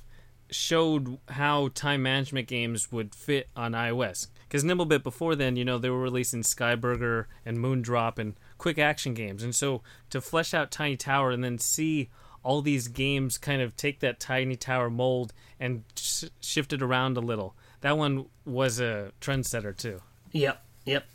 showed 0.50 1.18
how 1.30 1.70
time 1.70 2.04
management 2.04 2.48
games 2.48 2.92
would 2.92 3.16
fit 3.16 3.50
on 3.56 3.74
iOS. 3.74 4.28
Because 4.56 4.64
Nimblebit 4.64 5.04
before 5.04 5.36
then, 5.36 5.58
you 5.58 5.66
know, 5.66 5.78
they 5.78 5.90
were 5.90 6.00
releasing 6.00 6.42
Skyburger 6.42 7.26
and 7.46 7.58
Moondrop 7.58 8.18
and 8.18 8.36
quick 8.58 8.80
action 8.80 9.14
games. 9.14 9.44
And 9.44 9.54
so 9.54 9.82
to 10.12 10.22
flesh 10.22 10.54
out 10.54 10.72
Tiny 10.72 10.96
Tower 10.96 11.32
and 11.32 11.44
then 11.44 11.58
see 11.58 12.08
all 12.42 12.62
these 12.62 12.88
games 12.88 13.38
kind 13.38 13.62
of 13.62 13.76
take 13.76 14.00
that 14.00 14.18
Tiny 14.18 14.56
Tower 14.56 14.90
mold 14.90 15.34
and 15.60 15.84
sh- 15.98 16.30
shift 16.40 16.72
it 16.72 16.82
around 16.82 17.18
a 17.18 17.20
little, 17.20 17.54
that 17.82 17.98
one 17.98 18.28
was 18.46 18.80
a 18.80 19.12
trendsetter 19.20 19.76
too. 19.76 20.00
Yep, 20.32 20.64
yep. 20.86 21.06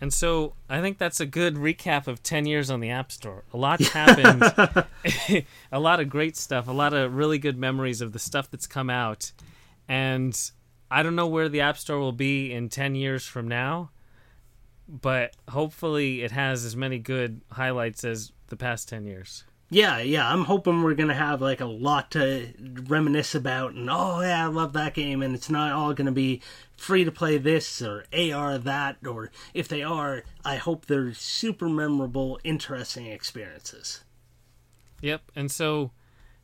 And 0.00 0.10
so 0.10 0.54
I 0.70 0.80
think 0.80 0.96
that's 0.96 1.20
a 1.20 1.26
good 1.26 1.56
recap 1.56 2.06
of 2.06 2.22
10 2.22 2.46
years 2.46 2.70
on 2.70 2.80
the 2.80 2.88
App 2.88 3.12
Store. 3.12 3.44
A 3.52 3.58
lot's 3.58 3.88
happened. 3.92 4.42
a 5.70 5.78
lot 5.78 6.00
of 6.00 6.08
great 6.08 6.38
stuff, 6.38 6.66
a 6.66 6.72
lot 6.72 6.94
of 6.94 7.14
really 7.14 7.38
good 7.38 7.58
memories 7.58 8.00
of 8.00 8.14
the 8.14 8.18
stuff 8.18 8.50
that's 8.50 8.66
come 8.66 8.88
out. 8.88 9.32
And 9.86 10.50
I 10.90 11.02
don't 11.02 11.16
know 11.16 11.26
where 11.26 11.48
the 11.48 11.60
App 11.60 11.78
Store 11.78 11.98
will 11.98 12.12
be 12.12 12.52
in 12.52 12.68
10 12.68 12.94
years 12.94 13.26
from 13.26 13.48
now, 13.48 13.90
but 14.88 15.34
hopefully 15.48 16.22
it 16.22 16.30
has 16.30 16.64
as 16.64 16.76
many 16.76 16.98
good 16.98 17.40
highlights 17.52 18.04
as 18.04 18.32
the 18.48 18.56
past 18.56 18.88
10 18.88 19.04
years. 19.04 19.44
Yeah, 19.68 19.98
yeah, 19.98 20.32
I'm 20.32 20.44
hoping 20.44 20.82
we're 20.82 20.94
gonna 20.94 21.12
have 21.14 21.42
like 21.42 21.60
a 21.60 21.66
lot 21.66 22.12
to 22.12 22.52
reminisce 22.86 23.34
about, 23.34 23.72
and 23.74 23.90
oh 23.90 24.20
yeah, 24.20 24.44
I 24.44 24.46
love 24.46 24.72
that 24.74 24.94
game, 24.94 25.22
and 25.22 25.34
it's 25.34 25.50
not 25.50 25.72
all 25.72 25.92
gonna 25.92 26.12
be 26.12 26.40
free 26.76 27.02
to 27.02 27.10
play 27.10 27.36
this 27.36 27.82
or 27.82 28.04
AR 28.12 28.58
that, 28.58 28.98
or 29.04 29.32
if 29.54 29.66
they 29.66 29.82
are, 29.82 30.22
I 30.44 30.54
hope 30.56 30.86
they're 30.86 31.14
super 31.14 31.68
memorable, 31.68 32.38
interesting 32.44 33.06
experiences. 33.06 34.04
Yep. 35.00 35.32
And 35.34 35.50
so 35.50 35.90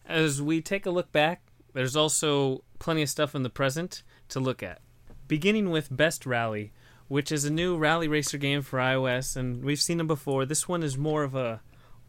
as 0.05 0.43
we 0.43 0.61
take 0.61 0.84
a 0.84 0.90
look 0.90 1.12
back, 1.12 1.43
there's 1.74 1.95
also 1.95 2.64
plenty 2.80 3.03
of 3.03 3.09
stuff 3.09 3.36
in 3.36 3.45
the 3.45 3.51
present 3.51 4.03
to 4.33 4.41
look 4.41 4.62
at. 4.62 4.80
Beginning 5.28 5.70
with 5.70 5.95
Best 5.95 6.26
Rally, 6.26 6.72
which 7.09 7.30
is 7.30 7.45
a 7.45 7.51
new 7.51 7.76
rally 7.76 8.09
racer 8.09 8.39
game 8.39 8.62
for 8.62 8.78
iOS, 8.78 9.37
and 9.37 9.64
we've 9.64 9.80
seen 9.80 9.99
them 9.99 10.07
before. 10.07 10.45
This 10.45 10.68
one 10.68 10.83
is 10.83 10.99
more 10.99 11.22
of 11.22 11.35
a 11.35 11.61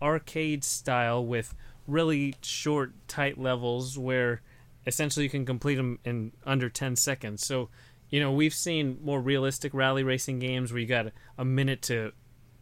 arcade 0.01 0.63
style 0.63 1.25
with 1.25 1.55
really 1.87 2.35
short, 2.41 2.93
tight 3.07 3.37
levels 3.37 3.97
where 3.97 4.41
essentially 4.85 5.23
you 5.23 5.29
can 5.29 5.45
complete 5.45 5.75
them 5.75 5.99
in 6.03 6.31
under 6.45 6.69
10 6.69 6.95
seconds. 6.95 7.45
So, 7.45 7.69
you 8.09 8.19
know, 8.19 8.31
we've 8.31 8.53
seen 8.53 8.97
more 9.01 9.21
realistic 9.21 9.73
rally 9.73 10.03
racing 10.03 10.39
games 10.39 10.71
where 10.71 10.79
you 10.79 10.87
got 10.87 11.07
a 11.37 11.45
minute 11.45 11.81
to 11.83 12.11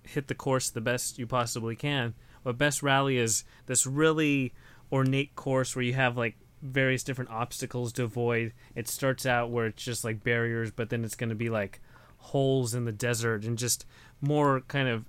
hit 0.03 0.27
the 0.27 0.35
course 0.35 0.69
the 0.69 0.81
best 0.81 1.19
you 1.19 1.27
possibly 1.27 1.75
can. 1.75 2.13
But 2.43 2.57
Best 2.57 2.81
Rally 2.81 3.17
is 3.17 3.43
this 3.67 3.85
really 3.85 4.53
ornate 4.91 5.35
course 5.35 5.75
where 5.75 5.83
you 5.83 5.93
have 5.93 6.17
like 6.17 6.37
various 6.61 7.03
different 7.03 7.31
obstacles 7.31 7.93
to 7.93 8.03
avoid. 8.03 8.53
It 8.75 8.87
starts 8.87 9.25
out 9.25 9.49
where 9.49 9.67
it's 9.67 9.83
just 9.83 10.03
like 10.03 10.23
barriers, 10.23 10.71
but 10.71 10.89
then 10.89 11.03
it's 11.03 11.15
going 11.15 11.29
to 11.29 11.35
be 11.35 11.49
like 11.49 11.81
holes 12.17 12.73
in 12.75 12.85
the 12.85 12.91
desert 12.91 13.43
and 13.45 13.57
just 13.57 13.85
more 14.21 14.61
kind 14.61 14.87
of 14.87 15.05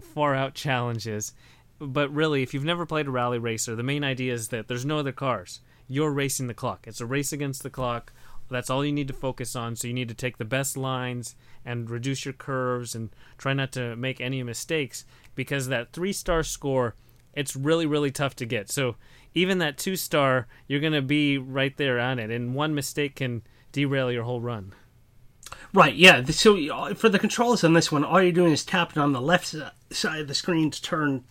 far 0.00 0.34
out 0.34 0.54
challenges. 0.54 1.32
But 1.80 2.12
really, 2.12 2.42
if 2.42 2.54
you've 2.54 2.64
never 2.64 2.86
played 2.86 3.06
a 3.06 3.10
rally 3.10 3.38
racer, 3.38 3.74
the 3.74 3.82
main 3.82 4.04
idea 4.04 4.32
is 4.32 4.48
that 4.48 4.68
there's 4.68 4.84
no 4.84 4.98
other 4.98 5.12
cars. 5.12 5.60
You're 5.88 6.12
racing 6.12 6.46
the 6.46 6.54
clock. 6.54 6.86
It's 6.86 7.00
a 7.00 7.06
race 7.06 7.32
against 7.32 7.62
the 7.62 7.70
clock. 7.70 8.12
That's 8.48 8.68
all 8.68 8.84
you 8.84 8.92
need 8.92 9.08
to 9.08 9.14
focus 9.14 9.56
on. 9.56 9.76
So 9.76 9.88
you 9.88 9.94
need 9.94 10.08
to 10.08 10.14
take 10.14 10.38
the 10.38 10.44
best 10.44 10.76
lines 10.76 11.36
and 11.64 11.88
reduce 11.88 12.24
your 12.24 12.34
curves 12.34 12.94
and 12.94 13.10
try 13.38 13.54
not 13.54 13.72
to 13.72 13.96
make 13.96 14.20
any 14.20 14.42
mistakes 14.42 15.04
because 15.34 15.68
that 15.68 15.92
three 15.92 16.12
star 16.12 16.42
score, 16.42 16.94
it's 17.32 17.56
really, 17.56 17.86
really 17.86 18.10
tough 18.10 18.36
to 18.36 18.46
get. 18.46 18.70
So 18.70 18.96
even 19.34 19.58
that 19.58 19.78
two 19.78 19.96
star, 19.96 20.46
you're 20.66 20.80
going 20.80 20.92
to 20.92 21.02
be 21.02 21.38
right 21.38 21.76
there 21.76 21.98
on 21.98 22.18
it. 22.18 22.30
And 22.30 22.54
one 22.54 22.74
mistake 22.74 23.16
can 23.16 23.42
derail 23.72 24.10
your 24.10 24.24
whole 24.24 24.40
run. 24.40 24.74
Right, 25.72 25.94
yeah. 25.94 26.24
So 26.26 26.58
uh, 26.72 26.94
for 26.94 27.08
the 27.08 27.18
controls 27.18 27.62
on 27.62 27.74
this 27.74 27.92
one, 27.92 28.04
all 28.04 28.22
you're 28.22 28.32
doing 28.32 28.52
is 28.52 28.64
tapping 28.64 29.02
on 29.02 29.12
the 29.12 29.20
left 29.20 29.54
side 29.90 30.20
of 30.20 30.28
the 30.28 30.34
screen 30.34 30.70
to 30.70 30.82
turn 30.82 31.24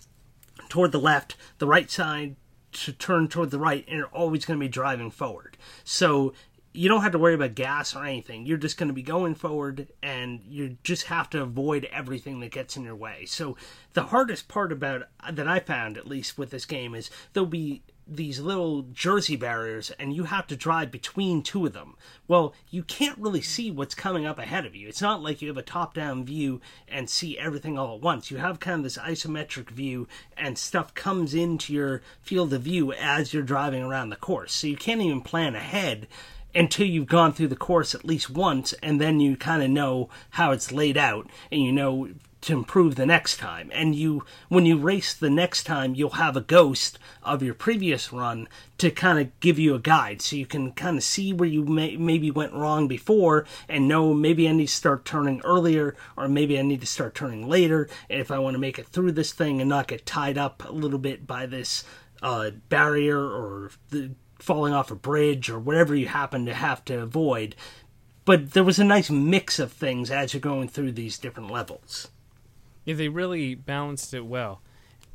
toward 0.70 0.92
the 0.92 1.00
left, 1.00 1.36
the 1.58 1.68
right 1.68 1.90
side 1.90 2.36
to 2.72 2.94
turn 2.94 3.28
toward 3.28 3.52
the 3.52 3.60
right, 3.60 3.86
and 3.88 3.98
you're 3.98 4.08
always 4.08 4.46
going 4.46 4.60
to 4.60 4.64
be 4.64 4.70
driving 4.70 5.12
forward. 5.12 5.58
So 5.84 6.34
you 6.74 6.88
don't 6.88 7.02
have 7.02 7.12
to 7.14 7.20
worry 7.20 7.34
about 7.34 7.56
gas 7.56 7.96
or 7.96 8.06
anything. 8.06 8.46
You're 8.46 8.58
just 8.58 8.78
going 8.78 8.90
to 8.90 8.94
be 8.94 9.02
going 9.02 9.36
forward, 9.36 9.88
and 10.04 10.42
you 10.44 10.78
just 10.84 11.06
have 11.06 11.30
to 11.32 11.42
avoid 11.42 11.86
everything 11.92 12.40
that 12.42 12.52
gets 12.52 12.78
in 12.78 12.84
your 12.84 12.96
way. 12.96 13.26
So 13.26 13.58
the 13.94 14.04
hardest 14.04 14.48
part 14.48 14.72
about 14.72 15.04
that 15.32 15.48
I 15.48 15.60
found, 15.60 15.98
at 15.98 16.08
least 16.08 16.38
with 16.38 16.52
this 16.52 16.66
game, 16.66 16.94
is 16.94 17.10
there'll 17.34 17.48
be 17.48 17.82
these 18.12 18.40
little 18.40 18.84
jersey 18.92 19.36
barriers 19.36 19.92
and 20.00 20.16
you 20.16 20.24
have 20.24 20.48
to 20.48 20.56
drive 20.56 20.92
between 20.92 21.44
two 21.44 21.66
of 21.66 21.74
them. 21.74 21.96
Well, 22.28 22.54
you 22.70 22.84
can't 22.84 23.18
really 23.20 23.42
see 23.42 23.70
what's 23.70 23.96
coming 23.96 24.26
up 24.26 24.40
ahead 24.40 24.66
of 24.66 24.76
you. 24.76 24.88
It's 24.88 25.02
not 25.02 25.22
like 25.22 25.42
you 25.42 25.48
have 25.48 25.58
a 25.58 25.62
top 25.62 25.94
down 25.94 26.26
view 26.26 26.60
and 26.88 27.10
see 27.10 27.38
everything 27.38 27.78
all 27.78 27.96
at 27.96 28.02
once. 28.02 28.32
You 28.32 28.38
have 28.38 28.60
kind 28.60 28.78
of 28.78 28.84
this 28.84 28.98
isometric 28.98 29.70
view 29.70 30.08
and 30.36 30.58
stuff 30.58 30.94
comes 30.94 31.34
into 31.34 31.74
your 31.74 32.02
field 32.22 32.52
of 32.54 32.64
view 32.64 32.94
as 32.94 33.34
you're 33.34 33.44
driving 33.44 33.84
around 33.84 34.10
the 34.10 34.16
course. 34.16 34.54
So 34.54 34.68
you 34.68 34.78
can't 34.78 35.02
even 35.02 35.22
plan 35.22 35.56
ahead 35.56 36.08
until 36.54 36.88
you've 36.88 37.08
gone 37.08 37.34
through 37.34 37.48
the 37.48 37.56
course 37.56 37.94
at 37.94 38.06
least 38.06 38.30
once 38.30 38.74
and 38.82 39.00
then 39.00 39.20
you 39.20 39.36
kind 39.38 39.64
of 39.64 39.70
know 39.70 40.10
how 40.32 40.52
it's 40.52 40.72
laid 40.72 40.98
out 40.98 41.30
and 41.52 41.62
you 41.62 41.72
know 41.72 42.10
to 42.42 42.54
improve 42.54 42.96
the 42.96 43.06
next 43.06 43.38
time. 43.38 43.70
And 43.74 43.94
you 43.94 44.24
when 44.48 44.66
you 44.66 44.78
race 44.78 45.14
the 45.14 45.30
next 45.30 45.64
time 45.64 45.96
you'll 45.96 46.12
have 46.12 46.38
a 46.38 46.42
ghost 46.42 46.98
of 47.24 47.44
your 47.44 47.54
previous 47.54 48.14
run 48.14 48.48
to 48.78 48.92
kind 48.92 49.20
of 49.20 49.40
give 49.40 49.60
you 49.60 49.76
a 49.76 49.80
guide 49.80 50.22
so 50.22 50.36
you 50.36 50.46
can 50.46 50.72
kind 50.72 50.98
of 50.98 51.04
see 51.04 51.34
where 51.34 51.50
you 51.50 51.66
may, 51.66 51.98
maybe 51.98 52.32
went 52.32 52.54
wrong 52.54 52.88
before 52.88 53.46
and 53.68 53.88
know 53.88 54.14
maybe 54.14 54.48
I 54.48 54.54
need 54.54 54.68
to 54.68 54.74
start 54.74 55.06
turning 55.06 55.42
earlier 55.42 55.96
or 56.16 56.28
maybe 56.28 56.58
I 56.58 56.62
need 56.62 56.82
to 56.82 56.88
start 56.88 57.14
turning 57.14 57.48
later 57.48 57.90
if 58.08 58.32
I 58.32 58.40
want 58.40 58.56
to 58.56 58.60
make 58.60 58.80
it 58.80 58.88
through 58.88 59.12
this 59.14 59.34
thing 59.34 59.60
and 59.60 59.70
not 59.70 59.88
get 59.88 60.06
tied 60.06 60.38
up 60.38 60.64
a 60.68 60.72
little 60.72 61.00
bit 61.00 61.28
by 61.28 61.46
this 61.46 61.84
uh, 62.22 62.52
barrier 62.70 63.20
or 63.20 63.72
the 63.90 64.12
falling 64.40 64.74
off 64.74 64.90
a 64.90 64.96
bridge 64.96 65.50
or 65.50 65.60
whatever 65.60 65.94
you 65.96 66.08
happen 66.08 66.46
to 66.46 66.54
have 66.54 66.84
to 66.86 67.00
avoid 67.02 67.56
but 68.26 68.52
there 68.52 68.64
was 68.64 68.78
a 68.78 68.84
nice 68.84 69.10
mix 69.10 69.58
of 69.60 69.72
things 69.72 70.12
as 70.12 70.34
you're 70.34 70.42
going 70.42 70.68
through 70.68 70.92
these 70.92 71.18
different 71.18 71.50
levels 71.50 72.10
Yeah, 72.86 72.96
they 72.96 73.10
really 73.10 73.56
balanced 73.56 74.14
it 74.14 74.26
well. 74.26 74.62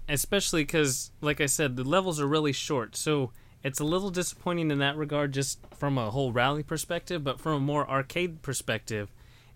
Especially 0.09 0.62
because, 0.64 1.11
like 1.20 1.41
I 1.41 1.47
said, 1.47 1.77
the 1.77 1.85
levels 1.85 2.20
are 2.20 2.27
really 2.27 2.53
short. 2.53 2.95
So 2.97 3.31
it's 3.62 3.81
a 3.81 3.85
little 3.85 4.11
disappointing 4.11 4.70
in 4.70 4.79
that 4.79 4.97
regard, 4.97 5.33
just 5.33 5.59
from 5.75 5.97
a 5.97 6.11
whole 6.11 6.31
rally 6.33 6.62
perspective. 6.62 7.25
But 7.25 7.41
from 7.41 7.55
a 7.55 7.61
more 7.61 7.89
arcade 7.89 8.43
perspective, 8.43 9.11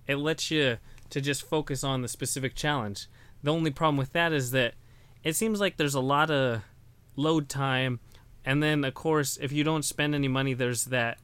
it 0.06 0.16
lets 0.16 0.50
you 0.50 0.78
to 1.10 1.20
just 1.20 1.42
focus 1.42 1.84
on 1.84 2.00
the 2.02 2.08
specific 2.08 2.54
challenge. 2.54 3.08
The 3.42 3.52
only 3.52 3.70
problem 3.70 3.98
with 3.98 4.12
that 4.12 4.32
is 4.32 4.52
that 4.52 4.74
it 5.22 5.36
seems 5.36 5.60
like 5.60 5.76
there's 5.76 5.94
a 5.94 6.00
lot 6.00 6.30
of 6.30 6.62
load 7.16 7.48
time, 7.48 8.00
and 8.44 8.62
then 8.62 8.84
of 8.84 8.94
course, 8.94 9.38
if 9.40 9.52
you 9.52 9.64
don't 9.64 9.84
spend 9.84 10.14
any 10.14 10.28
money, 10.28 10.54
there's 10.54 10.86
that 10.86 11.18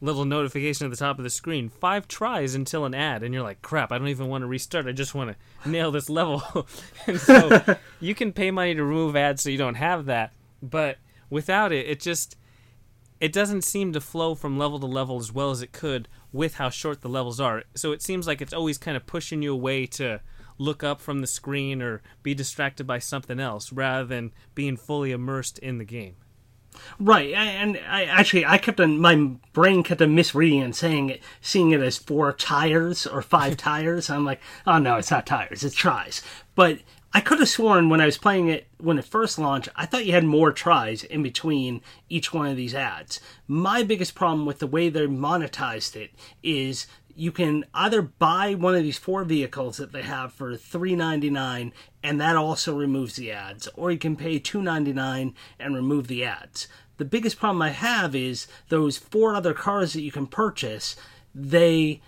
little 0.00 0.24
notification 0.24 0.84
at 0.86 0.90
the 0.90 0.96
top 0.96 1.18
of 1.18 1.24
the 1.24 1.30
screen. 1.30 1.68
Five 1.68 2.06
tries 2.06 2.54
until 2.54 2.84
an 2.84 2.94
ad 2.94 3.22
and 3.22 3.32
you're 3.32 3.42
like 3.42 3.62
crap 3.62 3.90
i 3.90 3.96
don't 3.96 4.08
even 4.08 4.28
want 4.28 4.42
to 4.42 4.46
restart. 4.46 4.86
I 4.86 4.92
just 4.92 5.14
want 5.14 5.34
to 5.62 5.68
nail 5.68 5.90
this 5.90 6.10
level. 6.10 6.42
And 7.06 7.20
so 7.20 7.62
you 8.00 8.14
can 8.14 8.32
pay 8.32 8.50
money 8.50 8.74
to 8.74 8.84
remove 8.84 9.16
ads 9.16 9.42
so 9.42 9.50
you 9.50 9.58
don't 9.58 9.76
have 9.76 10.06
that 10.06 10.32
but 10.62 10.98
without 11.30 11.72
it 11.72 11.86
it 11.86 12.00
just 12.00 12.36
it 13.20 13.32
doesn't 13.32 13.62
seem 13.62 13.92
to 13.92 14.00
flow 14.00 14.34
from 14.34 14.58
level 14.58 14.78
to 14.80 14.86
level 14.86 15.18
as 15.18 15.32
well 15.32 15.50
as 15.50 15.62
it 15.62 15.72
could 15.72 16.08
with 16.32 16.56
how 16.56 16.68
short 16.68 17.00
the 17.00 17.08
levels 17.08 17.40
are. 17.40 17.62
So 17.74 17.92
it 17.92 18.02
seems 18.02 18.26
like 18.26 18.42
it's 18.42 18.52
always 18.52 18.76
kind 18.76 18.96
of 18.96 19.06
pushing 19.06 19.40
you 19.40 19.52
away 19.52 19.86
to 19.86 20.20
look 20.58 20.82
up 20.82 21.00
from 21.00 21.20
the 21.20 21.26
screen 21.26 21.80
or 21.80 22.02
be 22.22 22.34
distracted 22.34 22.86
by 22.86 22.98
something 22.98 23.40
else 23.40 23.72
rather 23.72 24.04
than 24.04 24.32
being 24.54 24.76
fully 24.76 25.10
immersed 25.10 25.58
in 25.60 25.78
the 25.78 25.84
game 25.84 26.16
Right, 26.98 27.32
and 27.34 27.80
I 27.88 28.04
actually 28.04 28.46
I 28.46 28.58
kept 28.58 28.80
on 28.80 28.98
my 28.98 29.16
brain 29.52 29.82
kept 29.82 30.02
on 30.02 30.14
misreading 30.14 30.62
and 30.62 30.74
saying 30.74 31.10
it, 31.10 31.22
seeing 31.40 31.70
it 31.70 31.80
as 31.80 31.98
four 31.98 32.32
tires 32.32 33.06
or 33.06 33.22
five 33.22 33.56
tires. 33.58 34.10
I'm 34.10 34.24
like, 34.24 34.40
oh 34.66 34.78
no, 34.78 34.96
it's 34.96 35.10
not 35.10 35.26
tires, 35.26 35.64
it's 35.64 35.74
tries. 35.74 36.22
But 36.54 36.80
I 37.16 37.20
could 37.20 37.38
have 37.38 37.48
sworn 37.48 37.90
when 37.90 38.00
I 38.00 38.06
was 38.06 38.18
playing 38.18 38.48
it 38.48 38.66
when 38.78 38.98
it 38.98 39.04
first 39.04 39.38
launched, 39.38 39.68
I 39.76 39.86
thought 39.86 40.04
you 40.04 40.12
had 40.12 40.24
more 40.24 40.50
tries 40.50 41.04
in 41.04 41.22
between 41.22 41.80
each 42.08 42.34
one 42.34 42.48
of 42.48 42.56
these 42.56 42.74
ads. 42.74 43.20
My 43.46 43.84
biggest 43.84 44.16
problem 44.16 44.46
with 44.46 44.58
the 44.58 44.66
way 44.66 44.88
they 44.88 45.06
monetized 45.06 45.94
it 45.94 46.10
is 46.42 46.88
you 47.16 47.32
can 47.32 47.64
either 47.74 48.02
buy 48.02 48.54
one 48.54 48.74
of 48.74 48.82
these 48.82 48.98
four 48.98 49.24
vehicles 49.24 49.76
that 49.76 49.92
they 49.92 50.02
have 50.02 50.32
for 50.32 50.52
$3.99 50.52 51.72
and 52.02 52.20
that 52.20 52.36
also 52.36 52.76
removes 52.76 53.16
the 53.16 53.30
ads 53.30 53.68
or 53.74 53.90
you 53.90 53.98
can 53.98 54.16
pay 54.16 54.38
$2.99 54.38 55.34
and 55.58 55.74
remove 55.74 56.08
the 56.08 56.24
ads 56.24 56.68
the 56.96 57.04
biggest 57.04 57.38
problem 57.38 57.62
i 57.62 57.70
have 57.70 58.14
is 58.14 58.46
those 58.68 58.96
four 58.96 59.34
other 59.34 59.54
cars 59.54 59.92
that 59.92 60.02
you 60.02 60.12
can 60.12 60.26
purchase 60.26 60.96
they 61.34 62.00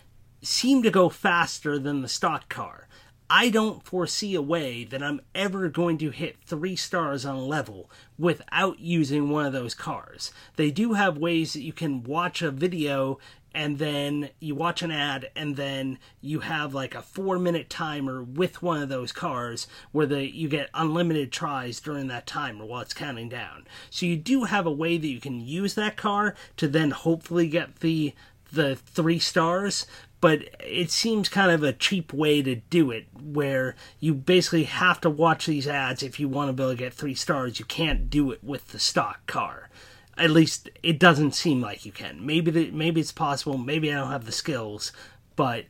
seem 0.43 0.83
to 0.83 0.91
go 0.91 1.09
faster 1.09 1.79
than 1.79 2.03
the 2.03 2.09
stock 2.09 2.49
car 2.49 2.87
I 3.29 3.49
don't 3.49 3.83
foresee 3.83 4.37
a 4.37 4.43
way 4.43 4.85
that 4.85 5.03
I'm 5.03 5.21
ever 5.35 5.69
going 5.69 5.99
to 5.99 6.11
hit 6.11 6.37
three 6.45 6.77
stars 6.77 7.27
on 7.27 7.35
a 7.35 7.45
level 7.45 7.91
without 8.17 8.79
using 8.79 9.31
one 9.31 9.45
of 9.45 9.53
those 9.53 9.75
cars. 9.75 10.31
They 10.55 10.71
do 10.71 10.93
have 10.93 11.19
ways 11.19 11.53
that 11.53 11.63
you 11.63 11.73
can 11.73 12.05
watch 12.05 12.41
a 12.41 12.53
video 12.53 13.19
and 13.57 13.79
then 13.79 14.29
you 14.39 14.55
watch 14.55 14.83
an 14.83 14.91
ad 14.91 15.31
and 15.35 15.57
then 15.57 15.99
you 16.21 16.41
have 16.41 16.75
like 16.75 16.95
a 16.95 17.01
four 17.01 17.39
minute 17.39 17.71
timer 17.71 18.23
with 18.23 18.63
one 18.63 18.83
of 18.83 18.91
those 18.91 19.13
cars 19.13 19.67
where 19.93 20.05
the 20.05 20.31
you 20.31 20.47
get 20.47 20.69
unlimited 20.75 21.33
tries 21.33 21.81
during 21.81 22.07
that 22.07 22.27
timer 22.27 22.67
while 22.67 22.83
it's 22.83 22.93
counting 22.93 23.31
down. 23.31 23.67
So 23.89 24.05
you 24.05 24.17
do 24.19 24.45
have 24.45 24.67
a 24.67 24.71
way 24.71 24.99
that 24.99 25.09
you 25.09 25.21
can 25.21 25.41
use 25.41 25.75
that 25.75 25.97
car 25.97 26.35
to 26.59 26.69
then 26.69 26.91
hopefully 26.91 27.49
get 27.49 27.81
the 27.81 28.15
the 28.53 28.77
three 28.77 29.19
stars 29.19 29.87
but 30.21 30.43
it 30.61 30.91
seems 30.91 31.29
kind 31.29 31.51
of 31.51 31.63
a 31.63 31.73
cheap 31.73 32.13
way 32.13 32.43
to 32.43 32.57
do 32.57 32.91
it 32.91 33.07
where 33.21 33.75
you 34.01 34.13
basically 34.15 34.65
have 34.65 35.01
to 35.01 35.11
watch 35.11 35.47
these 35.47 35.69
ads 35.69 36.03
if 36.03 36.21
you 36.21 36.29
want 36.29 36.49
to 36.49 36.53
be 36.53 36.63
able 36.63 36.73
to 36.73 36.79
get 36.79 36.93
three 36.93 37.15
stars. 37.15 37.59
You 37.59 37.65
can't 37.67 38.09
do 38.09 38.33
it 38.33 38.43
with 38.43 38.69
the 38.69 38.79
stock 38.79 39.27
car 39.27 39.69
at 40.17 40.31
least 40.31 40.71
it 40.83 40.99
doesn't 40.99 41.33
seem 41.33 41.61
like 41.61 41.85
you 41.85 41.93
can. 41.93 42.25
Maybe 42.25 42.51
the, 42.51 42.71
maybe 42.71 43.01
it's 43.01 43.13
possible. 43.13 43.59
Maybe 43.59 43.93
I 43.93 43.97
don't 43.97 44.11
have 44.11 44.25
the 44.27 44.33
skills, 44.33 44.93
but 45.35 45.67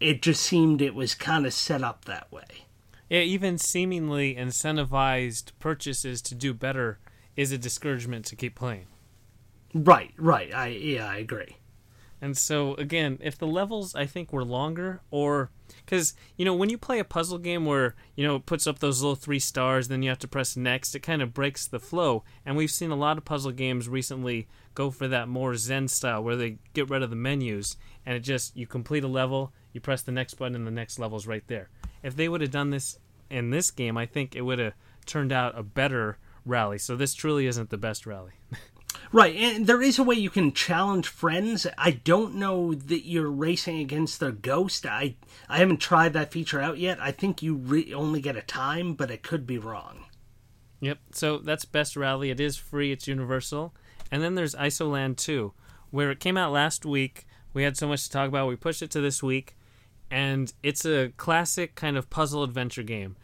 it 0.00 0.22
just 0.22 0.42
seemed 0.42 0.80
it 0.80 0.94
was 0.94 1.14
kind 1.14 1.46
of 1.46 1.52
set 1.52 1.82
up 1.82 2.04
that 2.04 2.30
way. 2.32 2.66
Yeah, 3.08 3.20
even 3.20 3.58
seemingly 3.58 4.34
incentivized 4.34 5.52
purchases 5.58 6.20
to 6.22 6.34
do 6.34 6.52
better 6.52 6.98
is 7.36 7.52
a 7.52 7.58
discouragement 7.58 8.26
to 8.26 8.36
keep 8.36 8.54
playing. 8.54 8.86
Right, 9.74 10.12
right. 10.18 10.52
I 10.54 10.68
yeah, 10.68 11.08
I 11.08 11.16
agree. 11.16 11.56
And 12.20 12.36
so 12.36 12.74
again, 12.74 13.18
if 13.20 13.38
the 13.38 13.46
levels 13.46 13.94
I 13.94 14.06
think 14.06 14.32
were 14.32 14.44
longer 14.44 15.00
or 15.10 15.50
because 15.84 16.14
you 16.36 16.44
know 16.44 16.54
when 16.54 16.70
you 16.70 16.78
play 16.78 16.98
a 16.98 17.04
puzzle 17.04 17.38
game 17.38 17.64
where 17.64 17.94
you 18.16 18.26
know 18.26 18.36
it 18.36 18.46
puts 18.46 18.66
up 18.66 18.78
those 18.78 19.02
little 19.02 19.14
three 19.14 19.38
stars 19.38 19.88
then 19.88 20.02
you 20.02 20.08
have 20.08 20.18
to 20.20 20.28
press 20.28 20.56
next 20.56 20.94
it 20.94 21.00
kind 21.00 21.22
of 21.22 21.34
breaks 21.34 21.66
the 21.66 21.78
flow. 21.78 22.24
And 22.44 22.56
we've 22.56 22.70
seen 22.70 22.90
a 22.90 22.96
lot 22.96 23.18
of 23.18 23.24
puzzle 23.24 23.52
games 23.52 23.88
recently 23.88 24.48
go 24.74 24.90
for 24.90 25.08
that 25.08 25.28
more 25.28 25.56
zen 25.56 25.88
style 25.88 26.22
where 26.22 26.36
they 26.36 26.58
get 26.74 26.90
rid 26.90 27.02
of 27.02 27.10
the 27.10 27.16
menus 27.16 27.76
and 28.04 28.16
it 28.16 28.20
just 28.20 28.56
you 28.56 28.66
complete 28.66 29.04
a 29.04 29.08
level 29.08 29.52
you 29.72 29.80
press 29.80 30.02
the 30.02 30.12
next 30.12 30.34
button 30.34 30.54
and 30.54 30.66
the 30.66 30.70
next 30.70 30.98
level's 30.98 31.26
right 31.26 31.44
there. 31.46 31.68
If 32.02 32.16
they 32.16 32.28
would 32.28 32.40
have 32.40 32.50
done 32.50 32.70
this 32.70 32.98
in 33.30 33.50
this 33.50 33.70
game 33.70 33.98
i 33.98 34.06
think 34.06 34.34
it 34.34 34.40
would 34.40 34.58
have 34.58 34.72
turned 35.04 35.32
out 35.32 35.58
a 35.58 35.62
better 35.62 36.18
rally. 36.44 36.78
So 36.78 36.96
this 36.96 37.14
truly 37.14 37.46
isn't 37.46 37.70
the 37.70 37.78
best 37.78 38.06
rally 38.06 38.32
Right, 39.10 39.34
and 39.36 39.66
there 39.66 39.80
is 39.80 39.98
a 39.98 40.02
way 40.02 40.16
you 40.16 40.28
can 40.28 40.52
challenge 40.52 41.08
friends. 41.08 41.66
I 41.78 41.92
don't 41.92 42.34
know 42.34 42.74
that 42.74 43.06
you're 43.06 43.30
racing 43.30 43.78
against 43.78 44.20
their 44.20 44.32
ghost. 44.32 44.84
I 44.84 45.16
I 45.48 45.58
haven't 45.58 45.78
tried 45.78 46.12
that 46.12 46.30
feature 46.30 46.60
out 46.60 46.78
yet. 46.78 46.98
I 47.00 47.10
think 47.10 47.42
you 47.42 47.54
re- 47.54 47.94
only 47.94 48.20
get 48.20 48.36
a 48.36 48.42
time, 48.42 48.92
but 48.94 49.10
it 49.10 49.22
could 49.22 49.46
be 49.46 49.56
wrong. 49.56 50.04
Yep. 50.80 50.98
So 51.12 51.38
that's 51.38 51.64
Best 51.64 51.96
Rally. 51.96 52.30
It 52.30 52.38
is 52.38 52.56
free. 52.56 52.92
It's 52.92 53.08
universal. 53.08 53.74
And 54.10 54.22
then 54.22 54.34
there's 54.34 54.54
Isoland 54.54 55.18
2, 55.18 55.52
where 55.90 56.10
it 56.10 56.20
came 56.20 56.36
out 56.36 56.52
last 56.52 56.84
week. 56.84 57.26
We 57.54 57.62
had 57.62 57.76
so 57.76 57.88
much 57.88 58.04
to 58.04 58.10
talk 58.10 58.28
about. 58.28 58.48
We 58.48 58.56
pushed 58.56 58.82
it 58.82 58.90
to 58.92 59.00
this 59.00 59.22
week, 59.22 59.56
and 60.10 60.52
it's 60.62 60.84
a 60.84 61.12
classic 61.16 61.74
kind 61.74 61.96
of 61.96 62.10
puzzle 62.10 62.42
adventure 62.42 62.82
game. 62.82 63.16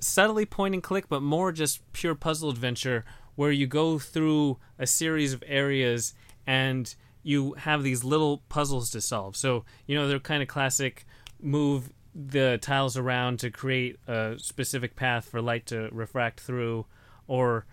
Subtly 0.00 0.46
point 0.46 0.74
and 0.74 0.82
click, 0.82 1.08
but 1.08 1.22
more 1.22 1.50
just 1.52 1.80
pure 1.92 2.14
puzzle 2.14 2.50
adventure 2.50 3.04
where 3.36 3.50
you 3.50 3.66
go 3.66 3.98
through 3.98 4.58
a 4.78 4.86
series 4.86 5.32
of 5.32 5.42
areas 5.46 6.14
and 6.46 6.94
you 7.22 7.54
have 7.54 7.82
these 7.82 8.04
little 8.04 8.42
puzzles 8.48 8.90
to 8.90 9.00
solve. 9.00 9.36
So, 9.36 9.64
you 9.86 9.96
know, 9.96 10.06
they're 10.06 10.20
kind 10.20 10.42
of 10.42 10.48
classic 10.48 11.06
move 11.40 11.90
the 12.14 12.58
tiles 12.60 12.96
around 12.96 13.40
to 13.40 13.50
create 13.50 13.98
a 14.06 14.34
specific 14.38 14.94
path 14.94 15.28
for 15.28 15.40
light 15.40 15.66
to 15.66 15.88
refract 15.90 16.40
through, 16.40 16.86
or 17.26 17.66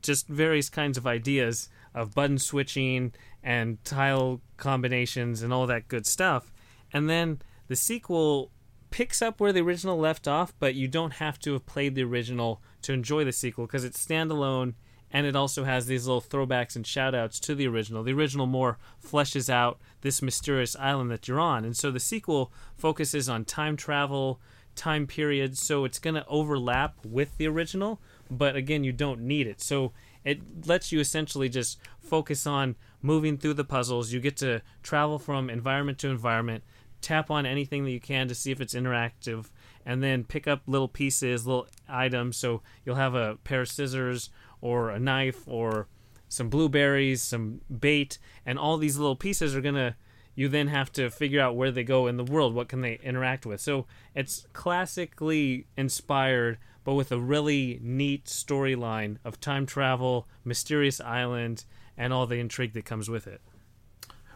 just 0.00 0.26
various 0.26 0.68
kinds 0.68 0.96
of 0.96 1.06
ideas 1.06 1.68
of 1.94 2.14
button 2.14 2.38
switching 2.38 3.12
and 3.42 3.84
tile 3.84 4.40
combinations 4.56 5.42
and 5.42 5.52
all 5.52 5.66
that 5.66 5.88
good 5.88 6.06
stuff. 6.06 6.52
And 6.92 7.08
then 7.08 7.40
the 7.68 7.76
sequel 7.76 8.50
picks 8.90 9.22
up 9.22 9.40
where 9.40 9.52
the 9.52 9.60
original 9.60 9.98
left 9.98 10.26
off, 10.26 10.54
but 10.58 10.74
you 10.74 10.88
don't 10.88 11.14
have 11.14 11.38
to 11.40 11.52
have 11.52 11.66
played 11.66 11.94
the 11.94 12.04
original 12.04 12.62
to 12.82 12.92
enjoy 12.92 13.24
the 13.24 13.32
sequel 13.32 13.66
because 13.66 13.84
it's 13.84 14.04
standalone 14.04 14.74
and 15.12 15.26
it 15.26 15.36
also 15.36 15.64
has 15.64 15.86
these 15.86 16.06
little 16.06 16.22
throwbacks 16.22 16.74
and 16.74 16.84
shoutouts 16.84 17.38
to 17.40 17.54
the 17.54 17.66
original. 17.66 18.02
The 18.02 18.14
original 18.14 18.46
more 18.46 18.78
fleshes 19.04 19.50
out 19.50 19.78
this 20.00 20.22
mysterious 20.22 20.74
island 20.76 21.10
that 21.10 21.28
you're 21.28 21.40
on, 21.40 21.64
and 21.64 21.76
so 21.76 21.90
the 21.90 22.00
sequel 22.00 22.50
focuses 22.76 23.28
on 23.28 23.44
time 23.44 23.76
travel, 23.76 24.40
time 24.74 25.06
periods, 25.06 25.60
so 25.60 25.84
it's 25.84 25.98
going 25.98 26.14
to 26.14 26.26
overlap 26.26 26.94
with 27.04 27.36
the 27.36 27.46
original, 27.46 28.00
but 28.30 28.56
again, 28.56 28.84
you 28.84 28.92
don't 28.92 29.20
need 29.20 29.46
it. 29.46 29.60
So 29.60 29.92
it 30.24 30.66
lets 30.66 30.92
you 30.92 31.00
essentially 31.00 31.48
just 31.50 31.78
focus 32.00 32.46
on 32.46 32.76
moving 33.02 33.36
through 33.36 33.54
the 33.54 33.64
puzzles. 33.64 34.12
You 34.12 34.20
get 34.20 34.36
to 34.38 34.62
travel 34.82 35.18
from 35.18 35.50
environment 35.50 35.98
to 35.98 36.08
environment, 36.08 36.64
tap 37.02 37.30
on 37.30 37.44
anything 37.44 37.84
that 37.84 37.90
you 37.90 38.00
can 38.00 38.28
to 38.28 38.34
see 38.34 38.50
if 38.50 38.60
it's 38.60 38.74
interactive, 38.74 39.50
and 39.84 40.02
then 40.02 40.24
pick 40.24 40.46
up 40.46 40.62
little 40.66 40.88
pieces, 40.88 41.46
little 41.46 41.66
items. 41.88 42.36
So 42.36 42.62
you'll 42.84 42.96
have 42.96 43.14
a 43.14 43.36
pair 43.44 43.62
of 43.62 43.68
scissors 43.68 44.30
or 44.60 44.90
a 44.90 44.98
knife 44.98 45.42
or 45.46 45.88
some 46.28 46.48
blueberries, 46.48 47.22
some 47.22 47.60
bait, 47.80 48.18
and 48.46 48.58
all 48.58 48.78
these 48.78 48.96
little 48.96 49.16
pieces 49.16 49.54
are 49.54 49.60
to 49.62 49.94
you 50.34 50.48
then 50.48 50.68
have 50.68 50.90
to 50.90 51.10
figure 51.10 51.40
out 51.40 51.56
where 51.56 51.70
they 51.70 51.84
go 51.84 52.06
in 52.06 52.16
the 52.16 52.24
world, 52.24 52.54
what 52.54 52.68
can 52.68 52.80
they 52.80 52.98
interact 53.02 53.44
with. 53.44 53.60
So 53.60 53.86
it's 54.14 54.46
classically 54.54 55.66
inspired 55.76 56.58
but 56.84 56.94
with 56.94 57.12
a 57.12 57.20
really 57.20 57.78
neat 57.82 58.24
storyline 58.26 59.18
of 59.24 59.40
time 59.40 59.66
travel, 59.66 60.26
mysterious 60.44 61.00
island, 61.00 61.64
and 61.96 62.12
all 62.12 62.26
the 62.26 62.40
intrigue 62.40 62.72
that 62.72 62.84
comes 62.84 63.08
with 63.08 63.26
it. 63.26 63.40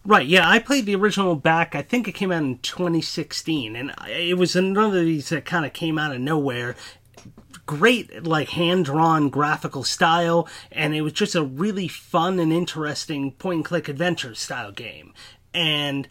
Right, 0.07 0.28
yeah, 0.28 0.48
I 0.48 0.61
played 0.61 0.86
the 0.86 0.94
original 0.94 1.34
back. 1.34 1.74
I 1.74 1.82
think 1.82 2.07
it 2.07 2.12
came 2.12 2.30
out 2.30 2.44
in 2.44 2.59
2016, 2.59 3.74
and 3.74 3.92
it 4.09 4.38
was 4.38 4.54
another 4.54 5.00
of 5.00 5.04
these 5.04 5.30
that 5.30 5.44
kind 5.44 5.66
of 5.66 5.72
came 5.72 5.98
out 5.98 6.14
of 6.14 6.20
nowhere. 6.20 6.76
Great, 7.66 8.22
like 8.22 8.50
hand 8.50 8.84
drawn 8.84 9.30
graphical 9.30 9.82
style, 9.82 10.48
and 10.70 10.94
it 10.94 11.00
was 11.00 11.12
just 11.12 11.34
a 11.34 11.42
really 11.42 11.88
fun 11.88 12.38
and 12.38 12.52
interesting 12.52 13.32
point 13.32 13.57
and 13.57 13.64
click 13.64 13.88
adventure 13.88 14.36
style 14.36 14.70
game. 14.70 15.12
And 15.52 16.07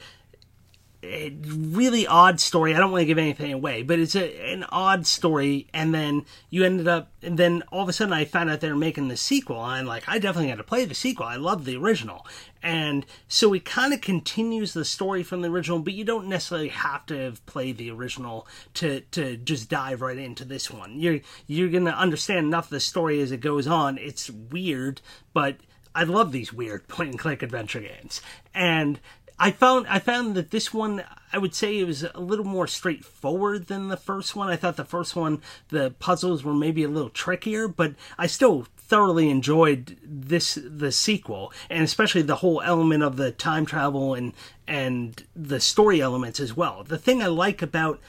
a 1.05 1.29
really 1.45 2.07
odd 2.07 2.39
story. 2.39 2.75
I 2.75 2.79
don't 2.79 2.91
want 2.91 3.01
to 3.01 3.05
give 3.05 3.17
anything 3.17 3.53
away, 3.53 3.83
but 3.83 3.99
it's 3.99 4.15
a, 4.15 4.51
an 4.51 4.63
odd 4.69 5.05
story. 5.05 5.67
And 5.73 5.93
then 5.93 6.25
you 6.49 6.63
ended 6.63 6.87
up, 6.87 7.11
and 7.21 7.37
then 7.37 7.63
all 7.71 7.83
of 7.83 7.89
a 7.89 7.93
sudden 7.93 8.13
I 8.13 8.25
found 8.25 8.49
out 8.49 8.61
they 8.61 8.69
were 8.69 8.75
making 8.75 9.07
the 9.07 9.17
sequel. 9.17 9.63
And 9.63 9.71
I'm 9.73 9.85
like, 9.85 10.03
I 10.07 10.19
definitely 10.19 10.49
got 10.49 10.57
to 10.57 10.63
play 10.63 10.85
the 10.85 10.95
sequel. 10.95 11.25
I 11.25 11.35
love 11.35 11.65
the 11.65 11.77
original. 11.77 12.25
And 12.61 13.05
so 13.27 13.53
it 13.53 13.63
kind 13.63 13.93
of 13.93 14.01
continues 14.01 14.73
the 14.73 14.85
story 14.85 15.21
from 15.21 15.41
the 15.41 15.49
original, 15.49 15.79
but 15.79 15.93
you 15.93 16.03
don't 16.03 16.27
necessarily 16.27 16.69
have 16.69 17.05
to 17.05 17.17
have 17.17 17.45
played 17.45 17.77
the 17.77 17.91
original 17.91 18.47
to, 18.75 19.01
to 19.11 19.37
just 19.37 19.69
dive 19.69 20.01
right 20.01 20.17
into 20.17 20.43
this 20.43 20.71
one. 20.71 20.99
You're, 20.99 21.19
you're 21.45 21.69
going 21.69 21.85
to 21.85 21.97
understand 21.97 22.47
enough 22.47 22.65
of 22.65 22.71
the 22.71 22.79
story 22.79 23.21
as 23.21 23.31
it 23.31 23.41
goes 23.41 23.67
on. 23.67 23.97
It's 23.99 24.29
weird, 24.29 25.01
but 25.33 25.57
I 25.95 26.03
love 26.03 26.31
these 26.31 26.51
weird 26.51 26.87
point 26.89 27.11
and 27.11 27.19
click 27.19 27.41
adventure 27.41 27.79
games. 27.79 28.21
And 28.53 28.99
I 29.37 29.51
found 29.51 29.87
I 29.87 29.99
found 29.99 30.35
that 30.35 30.51
this 30.51 30.73
one 30.73 31.03
I 31.33 31.37
would 31.37 31.53
say 31.53 31.77
it 31.79 31.85
was 31.85 32.03
a 32.03 32.19
little 32.19 32.45
more 32.45 32.67
straightforward 32.67 33.67
than 33.67 33.89
the 33.89 33.97
first 33.97 34.35
one. 34.35 34.47
I 34.47 34.55
thought 34.55 34.77
the 34.77 34.85
first 34.85 35.15
one 35.15 35.41
the 35.69 35.91
puzzles 35.99 36.43
were 36.43 36.53
maybe 36.53 36.83
a 36.83 36.89
little 36.89 37.09
trickier, 37.09 37.67
but 37.67 37.95
I 38.17 38.27
still 38.27 38.67
thoroughly 38.77 39.29
enjoyed 39.29 39.97
this 40.03 40.57
the 40.63 40.91
sequel 40.91 41.51
and 41.69 41.83
especially 41.83 42.21
the 42.21 42.37
whole 42.37 42.61
element 42.61 43.03
of 43.03 43.17
the 43.17 43.31
time 43.31 43.65
travel 43.65 44.13
and 44.13 44.33
and 44.67 45.23
the 45.35 45.59
story 45.59 46.01
elements 46.01 46.39
as 46.39 46.55
well. 46.55 46.83
The 46.83 46.97
thing 46.97 47.21
I 47.21 47.27
like 47.27 47.61
about 47.61 47.99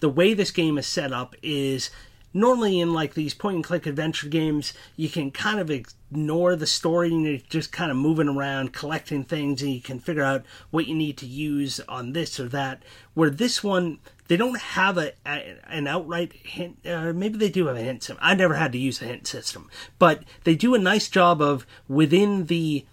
the 0.00 0.08
way 0.08 0.34
this 0.34 0.50
game 0.50 0.78
is 0.78 0.86
set 0.86 1.12
up 1.12 1.34
is 1.42 1.90
normally 2.36 2.78
in 2.80 2.92
like 2.92 3.14
these 3.14 3.34
point 3.34 3.56
and 3.56 3.64
click 3.64 3.86
adventure 3.86 4.28
games, 4.28 4.74
you 4.94 5.08
can 5.08 5.30
kind 5.30 5.58
of 5.58 5.70
ignore 5.70 6.54
the 6.54 6.66
story 6.66 7.08
and 7.08 7.24
you're 7.24 7.38
just 7.48 7.72
kind 7.72 7.90
of 7.90 7.96
moving 7.96 8.28
around, 8.28 8.74
collecting 8.74 9.24
things, 9.24 9.62
and 9.62 9.72
you 9.72 9.80
can 9.80 9.98
figure 9.98 10.22
out 10.22 10.44
what 10.70 10.86
you 10.86 10.94
need 10.94 11.16
to 11.16 11.26
use 11.26 11.80
on 11.88 12.12
this 12.12 12.38
or 12.38 12.48
that. 12.48 12.82
Where 13.14 13.30
this 13.30 13.64
one, 13.64 13.98
they 14.28 14.36
don't 14.36 14.60
have 14.60 14.98
a, 14.98 15.12
a 15.24 15.56
an 15.68 15.86
outright 15.86 16.32
hint, 16.34 16.86
or 16.86 17.14
maybe 17.14 17.38
they 17.38 17.48
do 17.48 17.66
have 17.68 17.76
a 17.76 17.80
hint 17.80 18.02
system. 18.02 18.18
I 18.20 18.34
never 18.34 18.54
had 18.54 18.72
to 18.72 18.78
use 18.78 19.00
a 19.00 19.06
hint 19.06 19.26
system, 19.26 19.70
but 19.98 20.22
they 20.44 20.54
do 20.54 20.74
a 20.74 20.78
nice 20.78 21.08
job 21.08 21.40
of 21.40 21.66
within 21.88 22.46
the 22.46 22.84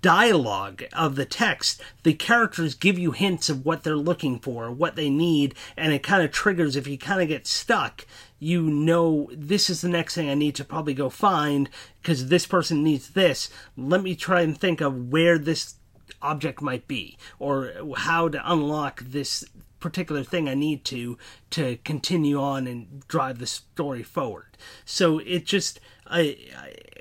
dialogue 0.00 0.84
of 0.92 1.16
the 1.16 1.24
text, 1.24 1.80
the 2.04 2.14
characters 2.14 2.74
give 2.74 2.98
you 2.98 3.10
hints 3.10 3.48
of 3.48 3.64
what 3.64 3.82
they're 3.82 3.96
looking 3.96 4.38
for, 4.38 4.70
what 4.70 4.96
they 4.96 5.10
need, 5.10 5.54
and 5.76 5.92
it 5.92 6.02
kind 6.02 6.22
of 6.22 6.30
triggers 6.30 6.76
if 6.76 6.86
you 6.86 6.96
kind 6.96 7.20
of 7.20 7.28
get 7.28 7.46
stuck 7.46 8.06
you 8.38 8.62
know 8.62 9.28
this 9.32 9.68
is 9.68 9.80
the 9.80 9.88
next 9.88 10.14
thing 10.14 10.30
I 10.30 10.34
need 10.34 10.54
to 10.56 10.64
probably 10.64 10.94
go 10.94 11.10
find 11.10 11.68
because 12.00 12.28
this 12.28 12.46
person 12.46 12.82
needs 12.82 13.10
this. 13.10 13.50
Let 13.76 14.02
me 14.02 14.14
try 14.14 14.42
and 14.42 14.56
think 14.56 14.80
of 14.80 15.10
where 15.10 15.38
this 15.38 15.74
object 16.22 16.62
might 16.62 16.88
be 16.88 17.18
or 17.38 17.72
how 17.96 18.28
to 18.28 18.52
unlock 18.52 19.02
this 19.02 19.44
particular 19.80 20.24
thing 20.24 20.48
I 20.48 20.54
need 20.54 20.84
to 20.86 21.18
to 21.50 21.78
continue 21.84 22.40
on 22.40 22.66
and 22.66 23.06
drive 23.08 23.38
the 23.38 23.46
story 23.46 24.02
forward. 24.02 24.56
So 24.84 25.18
it 25.18 25.44
just 25.44 25.80
I 26.06 26.36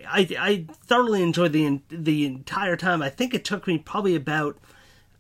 I 0.07 0.27
I 0.39 0.65
thoroughly 0.85 1.23
enjoyed 1.23 1.53
the 1.53 1.81
the 1.89 2.25
entire 2.25 2.75
time. 2.77 3.01
I 3.01 3.09
think 3.09 3.33
it 3.33 3.45
took 3.45 3.67
me 3.67 3.77
probably 3.77 4.15
about 4.15 4.57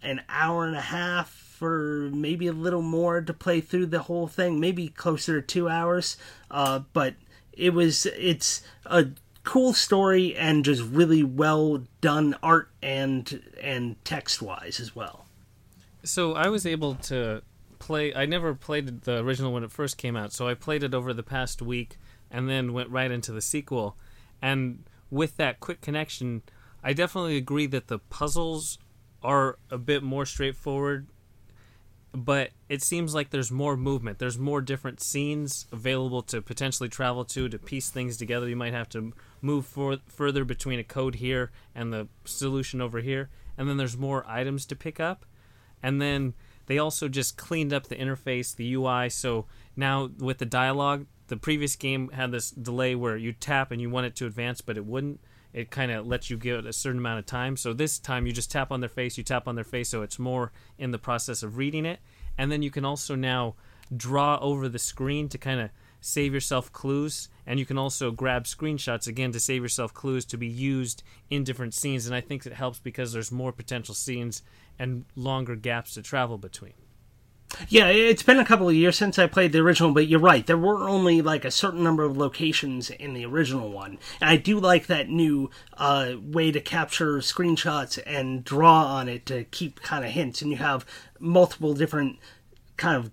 an 0.01 0.21
hour 0.29 0.65
and 0.65 0.75
a 0.75 0.81
half 0.81 1.46
for 1.57 2.09
maybe 2.13 2.45
a 2.47 2.53
little 2.53 2.83
more 2.83 3.19
to 3.21 3.33
play 3.33 3.59
through 3.59 3.87
the 3.87 4.03
whole 4.03 4.27
thing, 4.27 4.59
maybe 4.59 4.89
closer 4.89 5.41
to 5.41 5.45
two 5.45 5.67
hours. 5.67 6.15
Uh, 6.51 6.81
but 6.93 7.15
it 7.51 7.73
was 7.73 8.05
it's 8.05 8.61
a 8.85 9.07
cool 9.43 9.73
story 9.73 10.35
and 10.35 10.63
just 10.63 10.83
really 10.83 11.23
well 11.23 11.83
done 11.99 12.35
art 12.43 12.69
and 12.81 13.41
and 13.61 13.95
text 14.05 14.41
wise 14.41 14.79
as 14.79 14.95
well. 14.95 15.25
So 16.03 16.33
I 16.33 16.47
was 16.49 16.65
able 16.65 16.95
to 16.95 17.41
play. 17.79 18.13
I 18.13 18.25
never 18.25 18.53
played 18.53 19.01
the 19.01 19.19
original 19.19 19.51
when 19.51 19.63
it 19.63 19.71
first 19.71 19.97
came 19.97 20.15
out, 20.15 20.31
so 20.31 20.47
I 20.47 20.53
played 20.53 20.83
it 20.83 20.93
over 20.93 21.13
the 21.13 21.23
past 21.23 21.61
week 21.61 21.97
and 22.29 22.47
then 22.47 22.73
went 22.73 22.89
right 22.89 23.09
into 23.09 23.31
the 23.31 23.41
sequel. 23.41 23.97
And 24.41 24.83
with 25.09 25.37
that 25.37 25.59
quick 25.59 25.81
connection, 25.81 26.43
I 26.83 26.93
definitely 26.93 27.37
agree 27.37 27.65
that 27.67 27.87
the 27.87 27.99
puzzles 27.99 28.77
are 29.23 29.57
a 29.71 29.77
bit 29.77 30.03
more 30.03 30.25
straightforward 30.25 31.07
but 32.17 32.49
it 32.67 32.81
seems 32.81 33.13
like 33.13 33.29
there's 33.29 33.51
more 33.51 33.77
movement. 33.77 34.17
There's 34.17 34.39
more 34.39 34.59
different 34.59 34.99
scenes 34.99 35.67
available 35.71 36.23
to 36.23 36.41
potentially 36.41 36.89
travel 36.89 37.23
to 37.25 37.47
to 37.47 37.59
piece 37.59 37.91
things 37.91 38.17
together. 38.17 38.49
You 38.49 38.55
might 38.55 38.73
have 38.73 38.89
to 38.89 39.13
move 39.39 39.67
for, 39.67 39.97
further 40.07 40.43
between 40.43 40.79
a 40.79 40.83
code 40.83 41.15
here 41.15 41.51
and 41.75 41.93
the 41.93 42.07
solution 42.25 42.81
over 42.81 43.01
here, 43.01 43.29
and 43.55 43.69
then 43.69 43.77
there's 43.77 43.95
more 43.95 44.25
items 44.27 44.65
to 44.65 44.75
pick 44.75 44.99
up. 44.99 45.27
And 45.83 46.01
then 46.01 46.33
they 46.65 46.79
also 46.79 47.07
just 47.07 47.37
cleaned 47.37 47.71
up 47.71 47.87
the 47.87 47.95
interface, 47.95 48.55
the 48.55 48.73
UI. 48.73 49.09
So 49.11 49.45
now 49.75 50.09
with 50.17 50.39
the 50.39 50.45
dialogue, 50.45 51.05
the 51.27 51.37
previous 51.37 51.75
game 51.75 52.09
had 52.09 52.31
this 52.31 52.49
delay 52.49 52.95
where 52.95 53.15
you 53.15 53.31
tap 53.31 53.69
and 53.69 53.79
you 53.79 53.91
want 53.91 54.07
it 54.07 54.15
to 54.15 54.25
advance, 54.25 54.61
but 54.61 54.75
it 54.75 54.87
wouldn't. 54.87 55.19
It 55.53 55.71
kind 55.71 55.91
of 55.91 56.05
lets 56.05 56.29
you 56.29 56.37
give 56.37 56.59
it 56.59 56.65
a 56.65 56.73
certain 56.73 56.99
amount 56.99 57.19
of 57.19 57.25
time. 57.25 57.57
So 57.57 57.73
this 57.73 57.99
time 57.99 58.27
you 58.27 58.33
just 58.33 58.51
tap 58.51 58.71
on 58.71 58.79
their 58.79 58.89
face, 58.89 59.17
you 59.17 59.23
tap 59.23 59.47
on 59.47 59.55
their 59.55 59.63
face, 59.63 59.89
so 59.89 60.01
it's 60.01 60.19
more 60.19 60.51
in 60.77 60.91
the 60.91 60.99
process 60.99 61.43
of 61.43 61.57
reading 61.57 61.85
it. 61.85 61.99
And 62.37 62.51
then 62.51 62.61
you 62.61 62.71
can 62.71 62.85
also 62.85 63.15
now 63.15 63.55
draw 63.95 64.37
over 64.39 64.67
the 64.69 64.79
screen 64.79 65.29
to 65.29 65.37
kind 65.37 65.59
of 65.59 65.69
save 66.01 66.33
yourself 66.33 66.71
clues. 66.71 67.29
And 67.45 67.59
you 67.59 67.65
can 67.65 67.77
also 67.77 68.11
grab 68.11 68.43
screenshots 68.43 69.07
again 69.07 69.31
to 69.31 69.39
save 69.39 69.63
yourself 69.63 69.93
clues 69.93 70.25
to 70.25 70.37
be 70.37 70.47
used 70.47 71.03
in 71.29 71.43
different 71.43 71.73
scenes. 71.73 72.05
And 72.05 72.15
i 72.15 72.21
think 72.21 72.45
it 72.45 72.53
helps 72.53 72.79
because 72.79 73.13
there's 73.13 73.31
more 73.31 73.51
potential 73.51 73.95
scenes 73.95 74.43
and 74.77 75.05
longer 75.15 75.55
gaps 75.55 75.93
to 75.95 76.01
travel 76.01 76.37
between 76.37 76.73
yeah, 77.69 77.87
it's 77.87 78.23
been 78.23 78.39
a 78.39 78.45
couple 78.45 78.67
of 78.67 78.75
years 78.75 78.97
since 78.97 79.17
I 79.17 79.27
played 79.27 79.51
the 79.51 79.59
original, 79.59 79.91
but 79.91 80.07
you're 80.07 80.19
right. 80.19 80.45
There 80.45 80.57
were 80.57 80.87
only 80.87 81.21
like 81.21 81.45
a 81.45 81.51
certain 81.51 81.83
number 81.83 82.03
of 82.03 82.17
locations 82.17 82.89
in 82.89 83.13
the 83.13 83.25
original 83.25 83.71
one. 83.71 83.97
And 84.19 84.29
I 84.29 84.37
do 84.37 84.59
like 84.59 84.87
that 84.87 85.09
new 85.09 85.49
uh, 85.75 86.13
way 86.21 86.51
to 86.51 86.59
capture 86.59 87.17
screenshots 87.17 87.99
and 88.05 88.43
draw 88.43 88.85
on 88.85 89.07
it 89.07 89.25
to 89.27 89.45
keep 89.45 89.81
kind 89.81 90.05
of 90.05 90.11
hints. 90.11 90.41
And 90.41 90.51
you 90.51 90.57
have 90.57 90.85
multiple 91.19 91.73
different 91.73 92.19
kind 92.75 92.95
of 92.95 93.11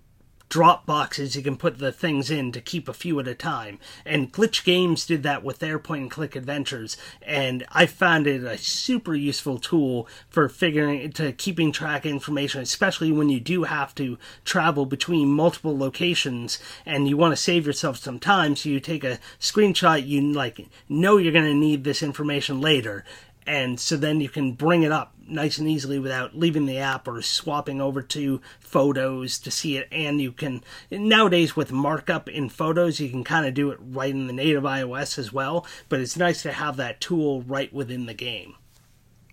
drop 0.55 0.85
boxes 0.85 1.35
you 1.35 1.43
can 1.43 1.57
put 1.57 1.79
the 1.79 1.91
things 1.91 2.31
in 2.31 2.49
to 2.49 2.61
keep 2.61 2.87
a 2.87 2.93
few 2.93 3.19
at 3.19 3.27
a 3.27 3.35
time. 3.35 3.77
And 4.05 4.31
Glitch 4.31 4.63
Games 4.63 5.05
did 5.05 5.21
that 5.23 5.43
with 5.43 5.59
their 5.59 5.77
point 5.77 6.03
and 6.03 6.09
click 6.09 6.33
adventures, 6.33 6.95
and 7.21 7.65
I 7.73 7.85
found 7.87 8.25
it 8.25 8.41
a 8.41 8.57
super 8.57 9.13
useful 9.13 9.59
tool 9.59 10.07
for 10.29 10.47
figuring 10.47 11.11
to 11.11 11.33
keeping 11.33 11.73
track 11.73 12.05
of 12.05 12.11
information, 12.11 12.61
especially 12.61 13.11
when 13.11 13.27
you 13.27 13.41
do 13.41 13.63
have 13.63 13.93
to 13.95 14.17
travel 14.45 14.85
between 14.85 15.27
multiple 15.27 15.77
locations 15.77 16.57
and 16.85 17.09
you 17.09 17.17
want 17.17 17.33
to 17.33 17.43
save 17.43 17.67
yourself 17.67 17.97
some 17.97 18.17
time. 18.17 18.55
So 18.55 18.69
you 18.69 18.79
take 18.79 19.03
a 19.03 19.19
screenshot, 19.41 20.07
you 20.07 20.21
like 20.21 20.65
know 20.87 21.17
you're 21.17 21.33
going 21.33 21.43
to 21.43 21.53
need 21.53 21.83
this 21.83 22.01
information 22.01 22.61
later, 22.61 23.03
and 23.45 23.77
so 23.77 23.97
then 23.97 24.21
you 24.21 24.29
can 24.29 24.53
bring 24.53 24.83
it 24.83 24.91
up 24.93 25.14
nice 25.27 25.57
and 25.57 25.67
easily 25.67 25.99
without 25.99 26.37
leaving 26.37 26.65
the 26.65 26.77
app 26.77 27.07
or 27.07 27.21
swapping 27.21 27.81
over 27.81 28.01
to 28.01 28.41
photos 28.59 29.39
to 29.39 29.51
see 29.51 29.77
it. 29.77 29.87
And 29.91 30.21
you 30.21 30.31
can 30.31 30.63
nowadays 30.91 31.55
with 31.55 31.71
markup 31.71 32.29
in 32.29 32.49
photos 32.49 32.99
you 32.99 33.09
can 33.09 33.23
kind 33.23 33.45
of 33.45 33.53
do 33.53 33.71
it 33.71 33.79
right 33.81 34.11
in 34.11 34.27
the 34.27 34.33
native 34.33 34.63
ios 34.63 35.17
as 35.17 35.31
well 35.33 35.65
but 35.89 35.99
it's 35.99 36.17
nice 36.17 36.41
to 36.43 36.51
have 36.51 36.77
that 36.77 37.01
tool 37.01 37.41
right 37.41 37.73
within 37.73 38.05
the 38.05 38.13
game. 38.13 38.55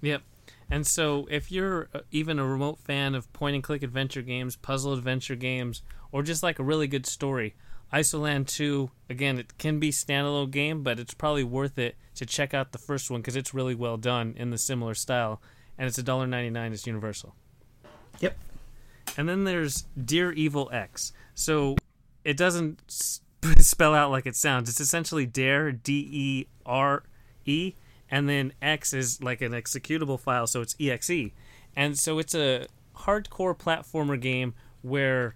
Yep. 0.01 0.23
And 0.71 0.87
so 0.87 1.27
if 1.31 1.53
you're 1.53 1.89
uh, 1.95 2.01
even 2.11 2.39
a 2.39 2.47
remote 2.47 2.79
fan 2.79 3.15
of 3.15 3.33
point 3.33 3.55
and 3.55 3.63
click 3.63 3.83
adventure 3.83 4.23
games 4.23 4.57
puzzle 4.57 4.93
adventure 4.93 5.37
games 5.37 5.83
or 6.11 6.23
just 6.23 6.43
like 6.43 6.59
a 6.59 6.65
really 6.65 6.87
good 6.87 7.07
story 7.07 7.55
Isoland 7.93 8.49
2, 8.49 8.91
again, 9.11 9.39
it 9.39 9.59
can 9.59 9.79
be 9.79 9.91
standalone 9.91 10.51
game, 10.51 10.83
but 10.83 10.99
it's 10.99 11.13
probably 11.13 11.45
worth 11.45 11.79
it 11.79 11.97
to 12.15 12.25
check 12.25 12.55
out 12.55 12.73
the 12.73 12.79
first 12.79 13.11
one 13.11 13.21
because 13.21 13.37
it's 13.37 13.53
really 13.53 13.75
well 13.75 13.99
done 13.99 14.35
in 14.39 14.49
the 14.49 14.57
similar 14.57 14.95
style, 14.95 15.43
and 15.83 15.89
it's 15.89 15.99
$1.99. 16.01 16.73
It's 16.73 16.87
universal. 16.87 17.35
Yep. 18.21 18.39
And 19.17 19.29
then 19.29 19.43
there's 19.43 19.83
Dere 20.01 20.31
Evil 20.31 20.71
EXE. 20.73 21.13
So 21.35 21.75
it 22.25 22.37
doesn't 22.37 22.81
spell 23.59 23.93
out 23.93 24.13
like 24.13 24.25
it 24.25 24.37
sounds. 24.37 24.69
It's 24.69 24.79
essentially 24.79 25.27
Dare, 25.27 25.73
D 25.73 26.09
E 26.13 26.47
R 26.65 27.03
E, 27.47 27.75
and 28.09 28.29
then 28.29 28.53
X 28.63 28.93
is 28.93 29.21
like 29.25 29.41
an 29.41 29.51
executable 29.51 30.21
file, 30.21 30.47
so 30.47 30.61
it's 30.61 30.77
EXE. 30.79 31.33
And 31.75 31.99
so 31.99 32.21
it's 32.21 32.37
a 32.37 32.69
hardcore 32.99 33.59
platformer 33.59 34.21
game 34.21 34.55
where 34.83 35.35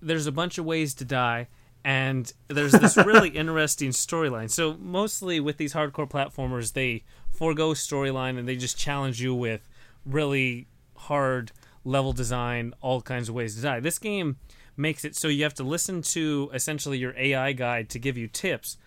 there's 0.00 0.26
a 0.26 0.32
bunch 0.32 0.58
of 0.58 0.64
ways 0.64 0.92
to 0.94 1.04
die 1.04 1.46
and 1.84 2.32
there's 2.48 2.72
this 2.72 2.96
really 2.96 3.28
interesting 3.42 3.90
storyline. 3.90 4.50
So 4.50 4.76
mostly 4.80 5.40
with 5.40 5.56
these 5.56 5.74
hardcore 5.74 6.08
platformers, 6.08 6.72
they 6.72 7.04
forego 7.30 7.70
storyline 7.70 8.38
and 8.38 8.46
they 8.46 8.56
just 8.56 8.78
challenge 8.78 9.20
you 9.20 9.34
with 9.34 9.68
really 10.06 10.68
hard 10.96 11.52
level 11.84 12.12
design, 12.12 12.74
all 12.80 13.00
kinds 13.00 13.28
of 13.28 13.34
ways 13.34 13.56
to 13.56 13.62
die. 13.62 13.80
This 13.80 13.98
game 13.98 14.36
makes 14.76 15.04
it 15.04 15.14
so 15.16 15.28
you 15.28 15.42
have 15.42 15.54
to 15.54 15.64
listen 15.64 16.02
to 16.02 16.50
essentially 16.54 16.98
your 16.98 17.14
AI 17.18 17.52
guide 17.52 17.88
to 17.90 17.98
give 17.98 18.16
you 18.16 18.28
tips. 18.28 18.78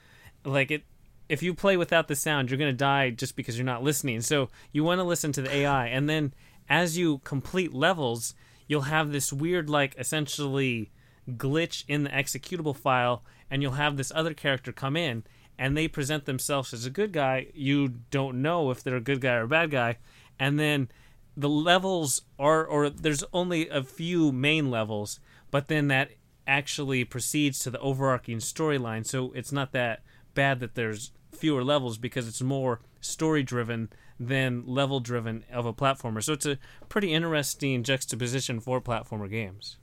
Like 0.43 0.71
it 0.71 0.83
if 1.27 1.41
you 1.41 1.55
play 1.55 1.75
without 1.75 2.07
the 2.07 2.15
sound, 2.15 2.49
you're 2.49 2.57
going 2.59 2.71
to 2.71 2.77
die 2.77 3.09
just 3.09 3.35
because 3.35 3.57
you're 3.57 3.65
not 3.65 3.83
listening. 3.83 4.21
So 4.21 4.49
you 4.71 4.83
want 4.83 4.99
to 4.99 5.03
listen 5.03 5.31
to 5.33 5.41
the 5.41 5.53
AI 5.53 5.87
and 5.87 6.07
then 6.07 6.33
as 6.69 6.97
you 6.97 7.19
complete 7.19 7.73
levels, 7.73 8.33
you'll 8.67 8.81
have 8.81 9.11
this 9.11 9.31
weird, 9.31 9.69
like, 9.69 9.95
essentially 9.97 10.91
glitch 11.29 11.83
in 11.87 12.03
the 12.03 12.09
executable 12.09 12.75
file, 12.75 13.23
and 13.49 13.61
you'll 13.61 13.73
have 13.73 13.97
this 13.97 14.11
other 14.15 14.33
character 14.33 14.71
come 14.71 14.95
in, 14.97 15.23
and 15.57 15.75
they 15.75 15.87
present 15.87 16.25
themselves 16.25 16.73
as 16.73 16.85
a 16.85 16.89
good 16.89 17.11
guy. 17.11 17.47
You 17.53 17.89
don't 18.11 18.41
know 18.41 18.71
if 18.71 18.83
they're 18.83 18.95
a 18.95 19.01
good 19.01 19.21
guy 19.21 19.35
or 19.35 19.43
a 19.43 19.47
bad 19.47 19.71
guy, 19.71 19.97
and 20.39 20.59
then 20.59 20.89
the 21.37 21.49
levels 21.49 22.21
are, 22.39 22.65
or 22.65 22.89
there's 22.89 23.23
only 23.33 23.67
a 23.69 23.83
few 23.83 24.31
main 24.31 24.69
levels, 24.69 25.19
but 25.51 25.67
then 25.67 25.87
that 25.89 26.11
actually 26.47 27.03
proceeds 27.03 27.59
to 27.59 27.69
the 27.69 27.79
overarching 27.79 28.37
storyline. 28.37 29.05
So 29.05 29.31
it's 29.33 29.51
not 29.51 29.71
that 29.73 30.01
bad 30.33 30.59
that 30.59 30.75
there's 30.75 31.11
fewer 31.31 31.63
levels 31.63 31.97
because 31.97 32.27
it's 32.27 32.41
more 32.41 32.81
story 33.01 33.43
driven 33.43 33.89
than 34.19 34.63
level 34.65 34.99
driven 34.99 35.43
of 35.51 35.65
a 35.65 35.73
platformer. 35.73 36.23
So 36.23 36.33
it's 36.33 36.45
a 36.45 36.57
pretty 36.87 37.13
interesting 37.13 37.83
juxtaposition 37.83 38.59
for 38.59 38.79
platformer 38.79 39.29
games. 39.29 39.77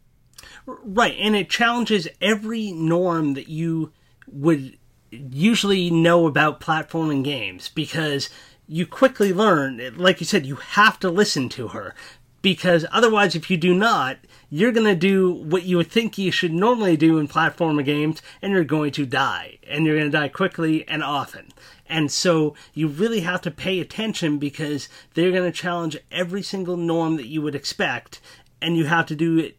Right, 0.67 1.17
and 1.19 1.35
it 1.35 1.51
challenges 1.51 2.09
every 2.21 2.73
norm 2.73 3.35
that 3.35 3.49
you 3.49 3.93
would 4.27 4.79
usually 5.11 5.91
know 5.91 6.27
about 6.27 6.61
platforming 6.61 7.23
games 7.23 7.69
because 7.69 8.31
you 8.67 8.87
quickly 8.87 9.33
learn, 9.33 9.81
like 9.97 10.21
you 10.21 10.27
said, 10.27 10.47
you 10.47 10.57
have 10.57 10.99
to 11.01 11.11
listen 11.11 11.49
to 11.51 11.69
her 11.69 11.95
because 12.43 12.85
otherwise, 12.91 13.37
if 13.37 13.51
you 13.51 13.57
do 13.57 13.73
not, 13.73 14.19
you're 14.51 14.73
going 14.73 14.87
to 14.87 14.97
do 14.97 15.33
what 15.33 15.63
you 15.63 15.77
would 15.77 15.91
think 15.91 16.19
you 16.19 16.33
should 16.33 16.53
normally 16.53 16.97
do 16.97 17.19
in 17.19 17.29
platformer 17.29 17.85
games, 17.85 18.21
and 18.43 18.53
you're 18.53 18.65
going 18.65 18.91
to 18.93 19.07
die. 19.07 19.59
And 19.67 19.87
you're 19.87 19.97
going 19.97 20.11
to 20.11 20.19
die 20.19 20.29
quickly 20.29 20.87
and 20.89 21.03
often. 21.03 21.53
And 21.87 22.11
so 22.11 22.55
you 22.75 22.89
really 22.89 23.21
have 23.21 23.41
to 23.43 23.51
pay 23.51 23.79
attention 23.79 24.39
because 24.39 24.89
they're 25.15 25.31
going 25.31 25.51
to 25.51 25.57
challenge 25.57 25.97
every 26.11 26.43
single 26.43 26.77
norm 26.77 27.17
that 27.17 27.29
you 27.29 27.41
would 27.43 27.55
expect, 27.55 28.21
and 28.61 28.77
you 28.77 28.87
have 28.87 29.07
to 29.07 29.15
do 29.15 29.39
it, 29.39 29.57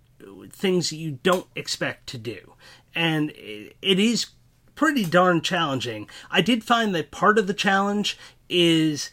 things 0.52 0.90
that 0.90 0.98
you 0.98 1.20
don't 1.24 1.48
expect 1.56 2.08
to 2.08 2.18
do. 2.18 2.54
And 2.96 3.32
it 3.32 4.00
is 4.00 4.28
pretty 4.76 5.06
darn 5.06 5.42
challenging. 5.42 6.10
I 6.32 6.42
did 6.42 6.64
find 6.64 6.94
that 6.96 7.12
part 7.12 7.38
of 7.38 7.48
the 7.48 7.54
challenge 7.54 8.18
is 8.50 9.12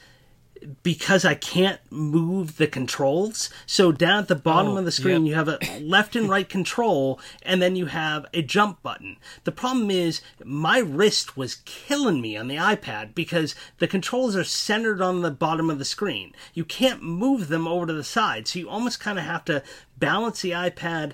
because 0.82 1.24
I 1.24 1.34
can't 1.34 1.80
move 1.90 2.56
the 2.56 2.66
controls. 2.66 3.50
So 3.66 3.92
down 3.92 4.20
at 4.20 4.28
the 4.28 4.34
bottom 4.34 4.72
Oh, 4.72 4.76
of 4.78 4.84
the 4.84 4.92
screen, 4.92 5.24
yep. 5.24 5.30
you 5.30 5.34
have 5.34 5.48
a 5.48 5.80
left 5.80 6.16
and 6.16 6.28
right 6.28 6.48
control, 6.48 7.18
and 7.42 7.60
then 7.60 7.76
you 7.76 7.86
have 7.86 8.26
a 8.34 8.42
jump 8.42 8.82
button. 8.82 9.16
The 9.44 9.52
problem 9.52 9.90
is 9.90 10.20
my 10.44 10.78
wrist 10.78 11.36
was 11.36 11.56
killing 11.64 12.20
me 12.20 12.36
on 12.36 12.48
the 12.48 12.56
iPad 12.56 13.14
because 13.14 13.54
the 13.78 13.88
controls 13.88 14.36
are 14.36 14.44
centered 14.44 15.00
on 15.00 15.22
the 15.22 15.30
bottom 15.30 15.70
of 15.70 15.78
the 15.78 15.84
screen. 15.84 16.34
You 16.54 16.64
can't 16.64 17.02
move 17.02 17.48
them 17.48 17.66
over 17.66 17.86
to 17.86 17.92
the 17.92 18.04
side, 18.04 18.46
so 18.48 18.58
you 18.58 18.68
almost 18.68 19.00
kind 19.00 19.18
of 19.18 19.24
have 19.24 19.44
to 19.46 19.62
balance 19.98 20.40
the 20.42 20.52
iPad 20.52 21.12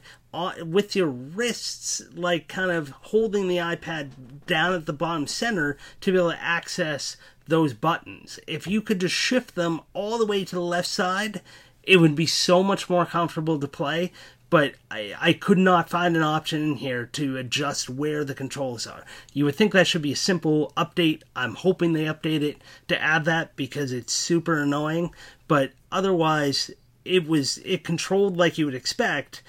with 0.67 0.95
your 0.95 1.07
wrists, 1.07 2.03
like 2.13 2.47
kind 2.47 2.71
of 2.71 2.91
holding 2.91 3.49
the 3.49 3.57
iPad 3.57 4.11
down 4.47 4.75
at 4.75 4.85
the 4.87 4.93
bottom 4.93 5.27
center 5.27 5.79
to 6.03 6.13
be 6.13 6.19
able 6.19 6.31
to 6.31 6.43
access 6.43 7.17
those 7.47 7.73
buttons. 7.73 8.39
If 8.47 8.67
you 8.67 8.83
could 8.83 9.01
just 9.01 9.15
shift 9.15 9.55
them 9.55 9.81
all 9.95 10.19
the 10.19 10.27
way 10.27 10.45
to 10.45 10.55
the 10.55 10.61
left 10.61 10.89
side, 10.89 11.41
it 11.83 11.99
would 11.99 12.15
be 12.15 12.27
so 12.27 12.63
much 12.63 12.91
more 12.91 13.07
comfortable 13.07 13.59
to 13.59 13.69
play. 13.69 14.13
But 14.49 14.75
I, 14.91 15.15
I 15.21 15.33
could 15.33 15.59
not 15.59 15.91
find 15.91 16.17
an 16.17 16.23
option 16.23 16.63
in 16.63 16.75
here 16.77 17.07
to 17.07 17.37
adjust 17.37 17.91
where 17.91 18.25
the 18.25 18.35
controls 18.35 18.87
are. 18.87 19.05
You 19.33 19.45
would 19.45 19.57
think 19.57 19.73
that 19.73 19.89
should 19.89 20.03
be 20.03 20.13
a 20.13 20.17
simple 20.17 20.73
update. 20.77 21.23
I'm 21.35 21.57
hoping 21.57 21.93
they 21.93 22.05
update 22.05 22.43
it 22.43 22.59
to 22.87 23.01
add 23.01 23.25
that 23.25 23.57
because 23.57 23.91
it's 23.91 24.13
super 24.13 24.63
annoying. 24.63 25.11
But 25.49 25.73
otherwise, 25.91 26.71
it 27.05 27.27
was 27.27 27.59
it 27.59 27.83
controlled 27.83 28.37
like 28.37 28.57
you 28.57 28.67
would 28.67 28.75
expect, 28.75 29.43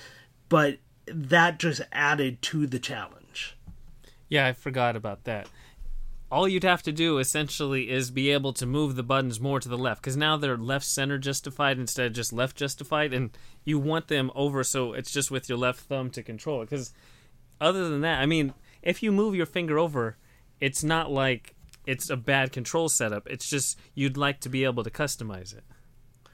but 0.49 0.77
that 1.05 1.59
just 1.59 1.81
added 1.91 2.41
to 2.43 2.65
the 2.65 2.79
challenge. 2.79 3.55
Yeah, 4.29 4.47
I 4.47 4.53
forgot 4.53 4.95
about 4.95 5.23
that. 5.25 5.47
All 6.29 6.47
you'd 6.47 6.63
have 6.63 6.83
to 6.83 6.91
do 6.91 7.19
essentially 7.19 7.89
is 7.89 8.11
be 8.11 8.31
able 8.31 8.51
to 8.53 8.65
move 8.65 8.95
the 8.95 9.03
buttons 9.03 9.39
more 9.39 9.61
to 9.61 9.69
the 9.69 9.77
left 9.77 10.01
because 10.01 10.17
now 10.17 10.35
they're 10.35 10.57
left 10.57 10.85
center 10.85 11.17
justified 11.17 11.79
instead 11.79 12.07
of 12.07 12.13
just 12.13 12.33
left 12.33 12.57
justified, 12.57 13.13
and 13.13 13.29
you 13.63 13.79
want 13.79 14.07
them 14.07 14.31
over 14.35 14.63
so 14.63 14.93
it's 14.93 15.11
just 15.11 15.31
with 15.31 15.47
your 15.47 15.57
left 15.57 15.79
thumb 15.81 16.09
to 16.11 16.21
control 16.21 16.61
it. 16.61 16.69
Because 16.69 16.91
other 17.61 17.87
than 17.89 18.01
that, 18.01 18.19
I 18.19 18.25
mean, 18.25 18.53
if 18.81 19.01
you 19.01 19.11
move 19.11 19.35
your 19.35 19.45
finger 19.45 19.79
over, 19.79 20.17
it's 20.59 20.83
not 20.83 21.09
like 21.11 21.55
it's 21.85 22.09
a 22.09 22.17
bad 22.17 22.51
control 22.51 22.89
setup. 22.89 23.27
It's 23.27 23.49
just 23.49 23.79
you'd 23.95 24.17
like 24.17 24.41
to 24.41 24.49
be 24.49 24.65
able 24.65 24.83
to 24.83 24.89
customize 24.89 25.55
it. 25.55 25.63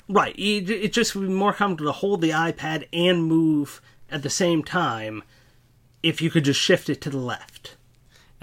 Right. 0.10 0.36
It, 0.38 0.92
just 0.92 1.16
would 1.16 1.28
be 1.28 1.34
more 1.34 1.54
comfortable 1.54 1.92
to 1.92 1.98
hold 1.98 2.22
the 2.22 2.32
iPad 2.32 2.88
and 2.92 3.24
move 3.24 3.82
at 4.12 4.24
the 4.24 4.30
same 4.30 4.64
time 4.64 5.24
if 6.02 6.22
you 6.22 6.30
could 6.30 6.44
just 6.44 6.60
shift 6.60 6.90
it 6.90 7.00
to 7.02 7.10
the 7.10 7.18
left. 7.18 7.78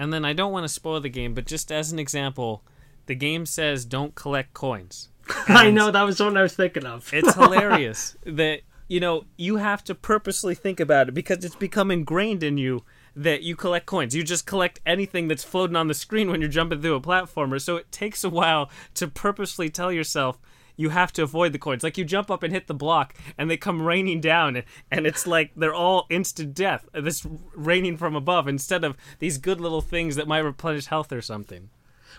And 0.01 0.11
then 0.11 0.25
I 0.25 0.33
don't 0.33 0.51
want 0.51 0.63
to 0.63 0.67
spoil 0.67 0.99
the 0.99 1.09
game, 1.09 1.35
but 1.35 1.45
just 1.45 1.71
as 1.71 1.91
an 1.91 1.99
example, 1.99 2.63
the 3.05 3.13
game 3.13 3.45
says 3.45 3.85
don't 3.85 4.15
collect 4.15 4.51
coins. 4.51 5.09
I 5.47 5.69
know 5.69 5.91
that 5.91 6.01
was 6.01 6.19
what 6.19 6.35
I 6.35 6.41
was 6.41 6.55
thinking 6.55 6.87
of. 6.87 7.13
It's 7.13 7.35
hilarious 7.35 8.17
that 8.25 8.61
you 8.87 8.99
know 8.99 9.25
you 9.37 9.57
have 9.57 9.83
to 9.83 9.93
purposely 9.93 10.55
think 10.55 10.79
about 10.79 11.09
it 11.09 11.11
because 11.11 11.45
it's 11.45 11.55
become 11.55 11.91
ingrained 11.91 12.41
in 12.41 12.57
you 12.57 12.83
that 13.15 13.43
you 13.43 13.55
collect 13.55 13.85
coins. 13.85 14.15
You 14.15 14.23
just 14.23 14.47
collect 14.47 14.79
anything 14.87 15.27
that's 15.27 15.43
floating 15.43 15.75
on 15.75 15.87
the 15.87 15.93
screen 15.93 16.31
when 16.31 16.41
you're 16.41 16.49
jumping 16.49 16.81
through 16.81 16.95
a 16.95 16.99
platformer. 16.99 17.61
So 17.61 17.75
it 17.75 17.91
takes 17.91 18.23
a 18.23 18.29
while 18.29 18.71
to 18.95 19.07
purposely 19.07 19.69
tell 19.69 19.91
yourself 19.91 20.39
you 20.81 20.89
have 20.89 21.13
to 21.13 21.23
avoid 21.23 21.53
the 21.53 21.59
coins. 21.59 21.83
Like 21.83 21.97
you 21.97 22.03
jump 22.03 22.29
up 22.31 22.43
and 22.43 22.51
hit 22.53 22.67
the 22.67 22.73
block 22.73 23.13
and 23.37 23.49
they 23.49 23.57
come 23.57 23.81
raining 23.83 24.19
down 24.19 24.63
and 24.91 25.05
it's 25.05 25.25
like 25.27 25.51
they're 25.55 25.73
all 25.73 26.07
instant 26.09 26.53
death. 26.53 26.87
This 26.93 27.25
raining 27.55 27.97
from 27.97 28.15
above 28.15 28.47
instead 28.47 28.83
of 28.83 28.97
these 29.19 29.37
good 29.37 29.61
little 29.61 29.81
things 29.81 30.15
that 30.15 30.27
might 30.27 30.39
replenish 30.39 30.87
health 30.87 31.11
or 31.13 31.21
something. 31.21 31.69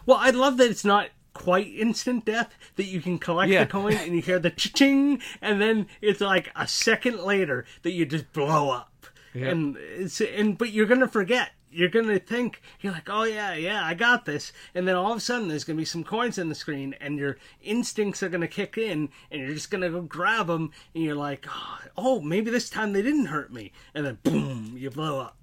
Well, 0.07 0.19
I 0.21 0.31
love 0.31 0.57
that 0.59 0.71
it's 0.71 0.85
not 0.85 1.09
quite 1.35 1.67
instant 1.67 2.25
death 2.27 2.55
that 2.77 2.85
you 2.85 3.01
can 3.01 3.19
collect 3.19 3.51
Yeah. 3.51 3.65
the 3.65 3.71
coin 3.71 3.95
and 3.95 4.15
you 4.15 4.21
hear 4.23 4.39
the 4.39 4.51
ching 4.51 5.21
and 5.41 5.61
then 5.61 5.87
it's 6.01 6.21
like 6.21 6.51
a 6.55 6.69
second 6.69 7.21
later 7.21 7.65
that 7.83 7.93
you 7.93 8.07
just 8.07 8.33
blow 8.33 8.71
up. 8.71 9.07
Yeah. 9.35 9.47
And 9.49 9.77
it's 9.79 10.21
and 10.21 10.57
but 10.59 10.73
you're 10.73 10.87
gonna 10.87 11.09
forget. 11.09 11.51
You're 11.73 11.89
gonna 11.89 12.19
think 12.19 12.61
you're 12.81 12.93
like, 12.93 13.09
oh 13.09 13.25
yeah, 13.25 13.55
yeah, 13.55 13.85
I 13.85 13.95
got 13.95 14.27
this, 14.27 14.53
and 14.75 14.87
then 14.87 14.95
all 14.95 15.13
of 15.13 15.17
a 15.17 15.21
sudden 15.21 15.49
there's 15.49 15.65
gonna 15.65 15.79
be 15.79 15.85
some 15.85 16.05
coins 16.05 16.37
in 16.37 16.49
the 16.49 16.55
screen, 16.55 16.95
and 17.01 17.19
your 17.19 17.39
instincts 17.63 18.23
are 18.23 18.29
gonna 18.29 18.47
kick 18.47 18.77
in, 18.77 19.09
and 19.31 19.41
you're 19.41 19.55
just 19.55 19.71
gonna 19.71 19.89
go 19.89 20.03
grab 20.03 20.49
them, 20.49 20.71
and 20.95 21.03
you're 21.03 21.15
like, 21.15 21.47
oh, 21.49 21.79
oh 21.97 22.21
maybe 22.21 22.51
this 22.51 22.69
time 22.69 22.93
they 22.93 23.03
didn't 23.03 23.27
hurt 23.27 23.53
me, 23.53 23.73
and 23.95 24.05
then 24.05 24.19
boom, 24.23 24.75
you 24.77 24.91
blow 24.91 25.21
up. 25.21 25.39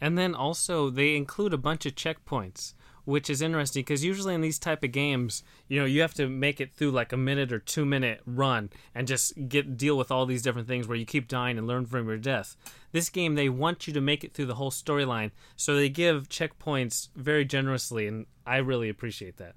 And 0.00 0.18
then 0.18 0.34
also 0.34 0.90
they 0.90 1.14
include 1.16 1.54
a 1.54 1.58
bunch 1.58 1.86
of 1.86 1.94
checkpoints, 1.94 2.74
which 3.06 3.30
is 3.30 3.40
interesting 3.40 3.80
because 3.80 4.04
usually 4.04 4.34
in 4.34 4.42
these 4.42 4.58
type 4.58 4.84
of 4.84 4.92
games, 4.92 5.42
you 5.68 5.80
know, 5.80 5.86
you 5.86 6.02
have 6.02 6.12
to 6.14 6.28
make 6.28 6.60
it 6.60 6.74
through 6.74 6.90
like 6.90 7.12
a 7.12 7.16
minute 7.16 7.52
or 7.52 7.58
two 7.58 7.86
minute 7.86 8.20
run 8.26 8.68
and 8.94 9.06
just 9.06 9.48
get 9.48 9.78
deal 9.78 9.96
with 9.96 10.10
all 10.10 10.26
these 10.26 10.42
different 10.42 10.68
things 10.68 10.86
where 10.86 10.98
you 10.98 11.06
keep 11.06 11.28
dying 11.28 11.56
and 11.56 11.66
learn 11.66 11.86
from 11.86 12.08
your 12.08 12.18
death. 12.18 12.56
This 12.92 13.08
game 13.08 13.34
they 13.34 13.48
want 13.48 13.86
you 13.86 13.94
to 13.94 14.00
make 14.00 14.24
it 14.24 14.34
through 14.34 14.46
the 14.46 14.56
whole 14.56 14.72
storyline, 14.72 15.30
so 15.56 15.76
they 15.76 15.88
give 15.88 16.28
checkpoints 16.28 17.08
very 17.14 17.44
generously, 17.44 18.06
and 18.06 18.26
I 18.44 18.56
really 18.58 18.88
appreciate 18.88 19.36
that. 19.38 19.54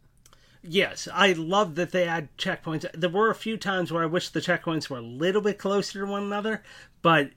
Yes, 0.61 1.07
I 1.13 1.31
love 1.33 1.75
that 1.75 1.91
they 1.91 2.03
add 2.03 2.35
checkpoints. 2.37 2.85
There 2.93 3.09
were 3.09 3.29
a 3.29 3.35
few 3.35 3.55
times 3.57 3.91
where 3.91 4.03
I 4.03 4.07
wish 4.07 4.29
the 4.29 4.41
checkpoints 4.41 4.89
were 4.89 4.97
a 4.97 5.01
little 5.01 5.41
bit 5.41 5.57
closer 5.57 6.01
to 6.01 6.11
one 6.11 6.23
another, 6.23 6.63
but 7.01 7.31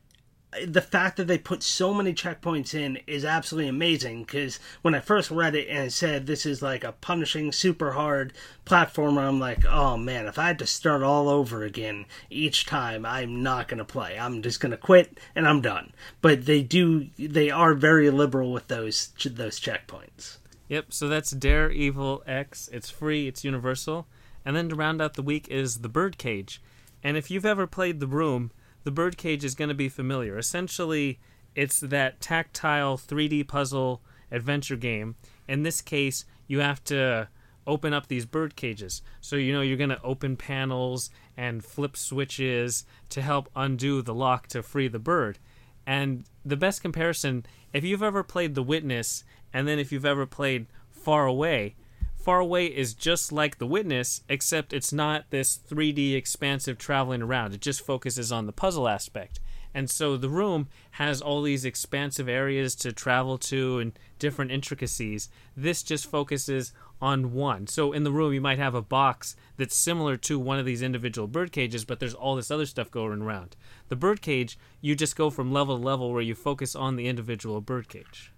the 0.67 0.83
fact 0.83 1.17
that 1.17 1.27
they 1.27 1.39
put 1.39 1.63
so 1.63 1.95
many 1.95 2.13
checkpoints 2.13 2.75
in 2.75 2.99
is 3.07 3.25
absolutely 3.25 3.69
amazing 3.69 4.25
because 4.25 4.61
when 4.83 4.95
I 4.95 5.01
first 5.01 5.31
read 5.31 5.55
it 5.55 5.69
and 5.69 5.87
it 5.87 5.93
said 5.93 6.27
this 6.27 6.45
is 6.45 6.61
like 6.61 6.85
a 6.85 6.93
punishing, 6.93 7.53
super 7.53 7.93
hard 7.93 8.35
platformer, 8.67 9.23
I'm 9.23 9.41
like, 9.41 9.65
oh 9.65 9.97
man, 9.97 10.27
if 10.27 10.39
I 10.39 10.49
had 10.49 10.59
to 10.59 10.67
start 10.67 11.03
all 11.03 11.29
over 11.29 11.63
again 11.65 12.05
each 12.29 12.67
time, 12.67 13.07
I'm 13.07 13.43
not 13.43 13.69
going 13.69 13.79
to 13.79 13.85
play. 13.85 14.19
I'm 14.19 14.43
just 14.43 14.61
going 14.61 14.73
to 14.73 14.77
quit 14.77 15.19
and 15.35 15.49
I'm 15.49 15.63
done. 15.63 15.93
But 16.21 16.45
they 16.45 16.63
do, 16.63 17.09
they 17.19 17.51
are 17.51 17.75
very 17.75 18.11
liberal 18.11 18.53
with 18.53 18.69
those 18.69 19.09
those 19.25 19.59
checkpoints. 19.59 20.39
Yep, 20.69 20.93
so 20.93 21.09
that's 21.09 21.31
Dere 21.31 21.71
Evil 21.71 22.23
EXE. 22.27 22.69
It's 22.73 22.91
free, 22.91 23.27
it's 23.27 23.45
universal. 23.45 24.07
And 24.45 24.57
then 24.57 24.69
to 24.69 24.75
round 24.75 25.01
out 25.01 25.15
the 25.15 25.23
week 25.23 25.49
is 25.49 25.79
The 25.79 25.89
Birdcage. 25.89 26.61
And 27.03 27.17
if 27.17 27.31
you've 27.31 27.47
ever 27.47 27.67
played 27.67 28.01
The 28.01 28.07
Room, 28.07 28.51
The 28.85 28.91
Birdcage 28.91 29.45
is 29.45 29.55
going 29.55 29.69
to 29.69 29.75
be 29.75 29.89
familiar. 29.89 30.39
Essentially, 30.39 31.19
it's 31.55 31.81
that 31.81 32.21
tactile 32.21 32.97
3D 32.97 33.47
puzzle 33.47 34.03
adventure 34.31 34.77
game. 34.77 35.17
In 35.47 35.63
this 35.63 35.81
case, 35.81 36.25
you 36.47 36.61
have 36.61 36.83
to 36.85 37.29
open 37.67 37.93
up 37.93 38.09
these 38.09 38.27
bird 38.27 38.57
cages. 38.57 39.03
So, 39.21 39.37
you 39.37 39.53
know, 39.53 39.61
you're 39.61 39.77
going 39.77 39.91
to 39.91 40.03
open 40.03 40.37
panels 40.37 41.11
and 41.37 41.65
flip 41.65 41.97
switches 41.97 42.85
to 43.11 43.23
help 43.23 43.49
undo 43.55 44.03
the 44.03 44.15
lock 44.15 44.49
to 44.49 44.63
free 44.63 44.89
the 44.89 44.99
bird. 44.99 45.39
And 45.87 46.25
the 46.45 46.57
best 46.57 46.83
comparison, 46.83 47.47
if 47.73 47.85
you've 47.85 48.03
ever 48.03 48.23
played 48.23 48.55
The 48.55 48.63
Witness, 48.63 49.25
and 49.53 49.67
then 49.69 49.79
if 49.79 49.93
you've 49.93 50.07
ever 50.07 50.27
played 50.27 50.67
Faraway, 50.91 51.75
Faraway 52.23 52.67
is 52.67 52.95
just 52.95 53.33
like 53.33 53.59
The 53.59 53.67
Witness, 53.67 54.23
except 54.29 54.73
it's 54.73 54.93
not 54.93 55.25
this 55.31 55.59
3D 55.69 56.15
expansive 56.15 56.79
traveling 56.79 57.21
around. 57.21 57.53
It 57.53 57.61
just 57.61 57.85
focuses 57.85 58.31
on 58.31 58.47
the 58.47 58.53
puzzle 58.53 58.89
aspect. 58.89 59.41
And 59.75 59.91
so 59.91 60.17
the 60.17 60.29
room 60.29 60.69
has 60.93 61.21
all 61.21 61.43
these 61.43 61.65
expansive 61.65 62.29
areas 62.29 62.77
to 62.77 62.93
travel 62.93 63.39
to 63.39 63.79
and 63.81 63.99
different 64.19 64.53
intricacies. 64.53 65.31
This 65.57 65.83
just 65.83 66.09
focuses 66.09 66.73
on 67.01 67.33
one. 67.33 67.67
So 67.67 67.93
in 67.93 68.05
the 68.05 68.13
room, 68.13 68.33
you 68.33 68.41
might 68.41 68.59
have 68.59 68.75
a 68.75 68.83
box 68.83 69.35
that's 69.57 69.75
similar 69.75 70.17
to 70.19 70.39
one 70.39 70.61
of 70.61 70.67
these 70.67 70.83
individual 70.83 71.27
bird 71.27 71.51
cages, 71.51 71.85
but 71.85 71.99
there's 71.99 72.15
all 72.15 72.37
this 72.37 72.51
other 72.51 72.67
stuff 72.67 72.91
going 72.91 73.23
around. 73.23 73.57
The 73.89 73.97
bird 73.97 74.23
cage, 74.23 74.59
you 74.81 74.95
just 74.95 75.17
go 75.17 75.29
from 75.29 75.53
level 75.53 75.77
to 75.77 75.85
level 75.85 76.13
where 76.13 76.23
you 76.23 76.37
focus 76.37 76.77
on 76.77 76.95
the 76.95 77.09
individual 77.09 77.61
bird 77.61 77.89
cage. 77.89 78.33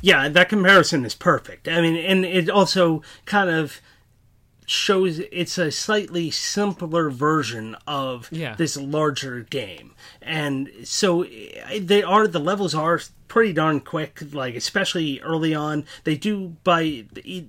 Yeah, 0.00 0.28
that 0.28 0.48
comparison 0.48 1.04
is 1.04 1.14
perfect. 1.14 1.68
I 1.68 1.80
mean, 1.80 1.96
and 1.96 2.24
it 2.24 2.48
also 2.48 3.02
kind 3.26 3.50
of 3.50 3.80
shows 4.66 5.18
it's 5.32 5.58
a 5.58 5.70
slightly 5.72 6.30
simpler 6.30 7.10
version 7.10 7.76
of 7.88 8.28
Yeah. 8.30 8.54
this 8.54 8.76
larger 8.76 9.40
game. 9.50 9.94
And 10.22 10.70
so 10.84 11.22
eh, 11.24 11.80
they 11.82 12.02
are 12.04 12.28
the 12.28 12.38
levels 12.38 12.72
are 12.74 13.00
pretty 13.26 13.52
darn 13.52 13.78
quick 13.80 14.20
like 14.32 14.54
especially 14.56 15.20
early 15.20 15.54
on 15.54 15.84
they 16.02 16.16
do 16.16 16.56
by 16.64 17.04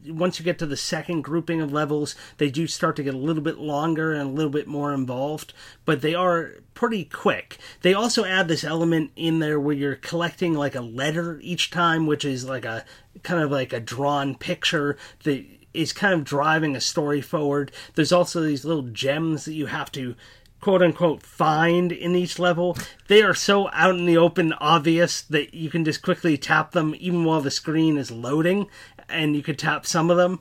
once 0.07 0.37
you 0.37 0.45
get 0.45 0.59
to 0.59 0.65
the 0.67 0.77
second 0.77 1.23
grouping 1.23 1.59
of 1.59 1.73
levels 1.73 2.13
they 2.37 2.51
do 2.51 2.67
start 2.67 2.95
to 2.95 3.01
get 3.01 3.15
a 3.15 3.17
little 3.17 3.41
bit 3.41 3.57
longer 3.57 4.13
and 4.13 4.29
a 4.29 4.31
little 4.31 4.51
bit 4.51 4.67
more 4.67 4.93
involved 4.93 5.53
but 5.83 6.01
they 6.01 6.13
are 6.13 6.51
pretty 6.73 7.03
quick 7.03 7.57
they 7.81 7.93
also 7.93 8.25
add 8.25 8.47
this 8.47 8.63
element 8.63 9.11
in 9.15 9.39
there 9.39 9.59
where 9.59 9.75
you're 9.75 9.95
collecting 9.95 10.53
like 10.53 10.75
a 10.75 10.81
letter 10.81 11.39
each 11.41 11.69
time 11.69 12.07
which 12.07 12.25
is 12.25 12.45
like 12.45 12.65
a 12.65 12.83
kind 13.23 13.41
of 13.41 13.51
like 13.51 13.73
a 13.73 13.79
drawn 13.79 14.35
picture 14.35 14.97
that 15.23 15.45
is 15.73 15.93
kind 15.93 16.13
of 16.13 16.23
driving 16.23 16.75
a 16.75 16.81
story 16.81 17.21
forward. 17.21 17.71
There's 17.95 18.11
also 18.11 18.41
these 18.41 18.65
little 18.65 18.83
gems 18.83 19.45
that 19.45 19.53
you 19.53 19.67
have 19.67 19.91
to 19.93 20.15
quote 20.59 20.81
unquote 20.83 21.23
find 21.23 21.91
in 21.91 22.15
each 22.15 22.37
level. 22.37 22.77
They 23.07 23.23
are 23.23 23.33
so 23.33 23.69
out 23.71 23.95
in 23.95 24.05
the 24.05 24.17
open 24.17 24.53
obvious 24.53 25.21
that 25.23 25.53
you 25.53 25.69
can 25.69 25.85
just 25.85 26.01
quickly 26.01 26.37
tap 26.37 26.71
them 26.71 26.95
even 26.99 27.23
while 27.23 27.41
the 27.41 27.51
screen 27.51 27.97
is 27.97 28.11
loading 28.11 28.67
and 29.09 29.35
you 29.35 29.43
could 29.43 29.57
tap 29.57 29.85
some 29.85 30.09
of 30.09 30.17
them. 30.17 30.39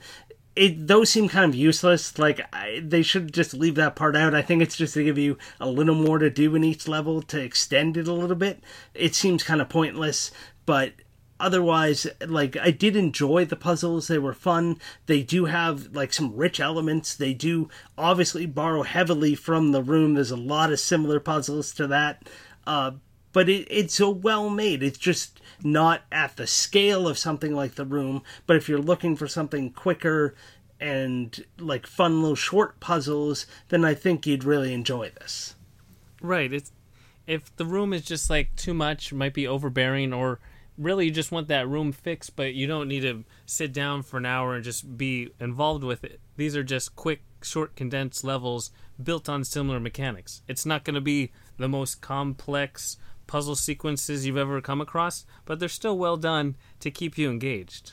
It, 0.56 0.88
those 0.88 1.10
seem 1.10 1.28
kind 1.28 1.48
of 1.48 1.54
useless. 1.54 2.18
Like 2.18 2.40
I, 2.52 2.82
they 2.84 3.02
should 3.02 3.32
just 3.32 3.54
leave 3.54 3.76
that 3.76 3.96
part 3.96 4.16
out. 4.16 4.34
I 4.34 4.42
think 4.42 4.62
it's 4.62 4.76
just 4.76 4.94
to 4.94 5.04
give 5.04 5.18
you 5.18 5.38
a 5.60 5.68
little 5.68 5.94
more 5.94 6.18
to 6.18 6.30
do 6.30 6.54
in 6.54 6.64
each 6.64 6.88
level 6.88 7.22
to 7.22 7.40
extend 7.40 7.96
it 7.96 8.08
a 8.08 8.12
little 8.12 8.36
bit. 8.36 8.62
It 8.94 9.14
seems 9.14 9.42
kind 9.42 9.60
of 9.60 9.68
pointless, 9.68 10.30
but 10.66 10.92
otherwise 11.40 12.06
like 12.26 12.56
i 12.58 12.70
did 12.70 12.94
enjoy 12.94 13.44
the 13.44 13.56
puzzles 13.56 14.08
they 14.08 14.18
were 14.18 14.34
fun 14.34 14.78
they 15.06 15.22
do 15.22 15.46
have 15.46 15.88
like 15.94 16.12
some 16.12 16.36
rich 16.36 16.60
elements 16.60 17.16
they 17.16 17.32
do 17.32 17.68
obviously 17.96 18.46
borrow 18.46 18.82
heavily 18.82 19.34
from 19.34 19.72
the 19.72 19.82
room 19.82 20.14
there's 20.14 20.30
a 20.30 20.36
lot 20.36 20.70
of 20.70 20.78
similar 20.78 21.18
puzzles 21.18 21.72
to 21.72 21.86
that 21.86 22.28
uh, 22.66 22.92
but 23.32 23.48
it, 23.48 23.66
it's 23.70 23.94
so 23.94 24.10
well 24.10 24.50
made 24.50 24.82
it's 24.82 24.98
just 24.98 25.40
not 25.64 26.02
at 26.10 26.36
the 26.36 26.46
scale 26.46 27.06
of 27.06 27.18
something 27.18 27.54
like 27.54 27.74
the 27.74 27.84
room 27.84 28.22
but 28.46 28.56
if 28.56 28.68
you're 28.68 28.78
looking 28.78 29.16
for 29.16 29.28
something 29.28 29.70
quicker 29.70 30.34
and 30.78 31.44
like 31.58 31.86
fun 31.86 32.20
little 32.20 32.36
short 32.36 32.80
puzzles 32.80 33.46
then 33.68 33.84
i 33.84 33.94
think 33.94 34.26
you'd 34.26 34.44
really 34.44 34.72
enjoy 34.72 35.10
this 35.10 35.54
Right. 36.20 36.52
It's 36.52 36.72
if 37.26 37.54
the 37.56 37.64
room 37.64 37.92
is 37.92 38.02
just 38.02 38.30
like 38.30 38.54
too 38.56 38.74
much, 38.74 39.12
might 39.12 39.34
be 39.34 39.46
overbearing, 39.46 40.12
or 40.12 40.40
really 40.76 41.06
you 41.06 41.10
just 41.10 41.32
want 41.32 41.48
that 41.48 41.68
room 41.68 41.92
fixed, 41.92 42.36
but 42.36 42.54
you 42.54 42.66
don't 42.66 42.88
need 42.88 43.00
to 43.00 43.24
sit 43.46 43.72
down 43.72 44.02
for 44.02 44.18
an 44.18 44.26
hour 44.26 44.54
and 44.54 44.64
just 44.64 44.96
be 44.96 45.30
involved 45.38 45.84
with 45.84 46.04
it. 46.04 46.20
These 46.36 46.56
are 46.56 46.64
just 46.64 46.96
quick, 46.96 47.22
short, 47.42 47.76
condensed 47.76 48.24
levels 48.24 48.70
built 49.02 49.28
on 49.28 49.44
similar 49.44 49.80
mechanics. 49.80 50.42
It's 50.48 50.66
not 50.66 50.84
going 50.84 50.94
to 50.94 51.00
be 51.00 51.32
the 51.56 51.68
most 51.68 52.00
complex 52.00 52.96
puzzle 53.30 53.54
sequences 53.54 54.26
you've 54.26 54.36
ever 54.36 54.60
come 54.60 54.80
across, 54.80 55.24
but 55.44 55.60
they're 55.60 55.68
still 55.68 55.96
well 55.96 56.16
done 56.16 56.56
to 56.80 56.90
keep 56.90 57.16
you 57.16 57.30
engaged. 57.30 57.92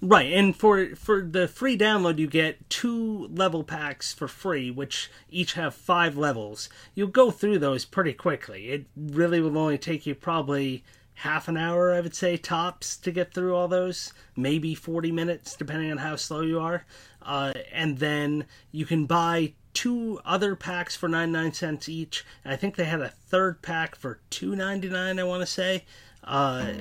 Right, 0.00 0.32
and 0.32 0.54
for 0.54 0.94
for 0.94 1.22
the 1.22 1.48
free 1.48 1.76
download, 1.76 2.18
you 2.18 2.28
get 2.28 2.70
two 2.70 3.26
level 3.28 3.64
packs 3.64 4.14
for 4.14 4.28
free, 4.28 4.70
which 4.70 5.10
each 5.28 5.54
have 5.54 5.74
five 5.74 6.16
levels. 6.16 6.68
You'll 6.94 7.08
go 7.08 7.32
through 7.32 7.58
those 7.58 7.84
pretty 7.84 8.12
quickly. 8.12 8.70
It 8.70 8.86
really 8.96 9.40
will 9.40 9.58
only 9.58 9.78
take 9.78 10.06
you 10.06 10.14
probably 10.14 10.84
half 11.14 11.48
an 11.48 11.56
hour, 11.56 11.92
I 11.92 12.00
would 12.00 12.14
say, 12.14 12.36
tops 12.36 12.96
to 12.98 13.10
get 13.10 13.34
through 13.34 13.56
all 13.56 13.66
those. 13.66 14.12
Maybe 14.36 14.74
forty 14.74 15.10
minutes, 15.10 15.56
depending 15.56 15.90
on 15.90 15.98
how 15.98 16.14
slow 16.14 16.42
you 16.42 16.60
are. 16.60 16.84
Uh, 17.22 17.54
and 17.72 17.98
then 17.98 18.44
you 18.70 18.86
can 18.86 19.06
buy 19.06 19.54
two 19.74 20.20
other 20.24 20.56
packs 20.56 20.96
for 20.96 21.08
99 21.08 21.52
cents 21.52 21.88
each. 21.88 22.24
I 22.44 22.56
think 22.56 22.76
they 22.76 22.84
had 22.84 23.00
a 23.00 23.08
third 23.08 23.60
pack 23.60 23.96
for 23.96 24.20
2.99. 24.30 25.20
I 25.20 25.24
want 25.24 25.42
to 25.42 25.46
say. 25.46 25.84
Uh, 26.26 26.72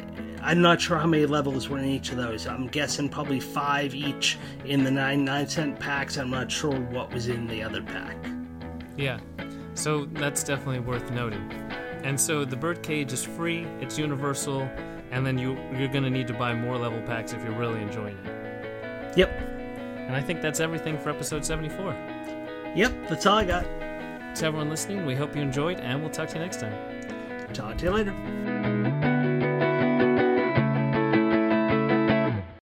I'm 0.42 0.62
not 0.62 0.80
sure 0.80 0.98
how 0.98 1.08
many 1.08 1.26
levels 1.26 1.68
were 1.68 1.78
in 1.78 1.86
each 1.86 2.12
of 2.12 2.18
those. 2.18 2.48
I'm 2.48 2.68
guessing 2.68 3.10
probably 3.10 3.42
five 3.42 3.94
each 3.94 4.38
in 4.64 4.86
the 4.86 4.92
99 4.92 5.50
cent 5.50 5.80
packs. 5.80 6.18
I'm 6.18 6.30
not 6.30 6.50
sure 6.50 6.80
what 6.80 7.12
was 7.14 7.28
in 7.28 7.48
the 7.48 7.62
other 7.62 7.82
pack. 7.82 8.16
Yeah, 8.96 9.20
so 9.74 10.06
that's 10.06 10.44
definitely 10.44 10.80
worth 10.80 11.12
noting. 11.12 11.52
And 12.04 12.20
so 12.20 12.46
the 12.46 12.56
birdcage 12.56 13.12
is 13.12 13.24
free, 13.24 13.66
it's 13.82 13.98
universal, 13.98 14.62
and 15.12 15.26
then 15.26 15.38
you 15.38 15.58
you're 15.78 15.90
gonna 15.90 16.10
need 16.10 16.28
to 16.28 16.34
buy 16.34 16.54
more 16.54 16.78
level 16.78 17.02
packs 17.02 17.34
if 17.34 17.44
you're 17.44 17.58
really 17.58 17.82
enjoying 17.82 18.18
it. 18.26 19.18
Yep. 19.18 19.30
And 20.08 20.16
I 20.16 20.22
think 20.22 20.42
that's 20.42 20.60
everything 20.60 20.98
for 20.98 21.10
episode 21.10 21.46
74. 21.46 22.13
Yep, 22.76 23.08
that's 23.08 23.26
all 23.26 23.38
I 23.38 23.46
got. 23.46 23.64
To 24.36 24.46
everyone 24.46 24.70
listening, 24.70 25.06
we 25.06 25.16
hope 25.16 25.36
you 25.36 25.42
enjoyed, 25.42 25.80
and 25.80 26.02
we'll 26.02 26.10
talk 26.10 26.30
to 26.30 26.36
you 26.36 26.42
next 26.42 26.60
time. 26.60 26.74
Talk 27.54 27.78
to 27.78 27.84
you 27.86 27.92
later. 27.92 28.73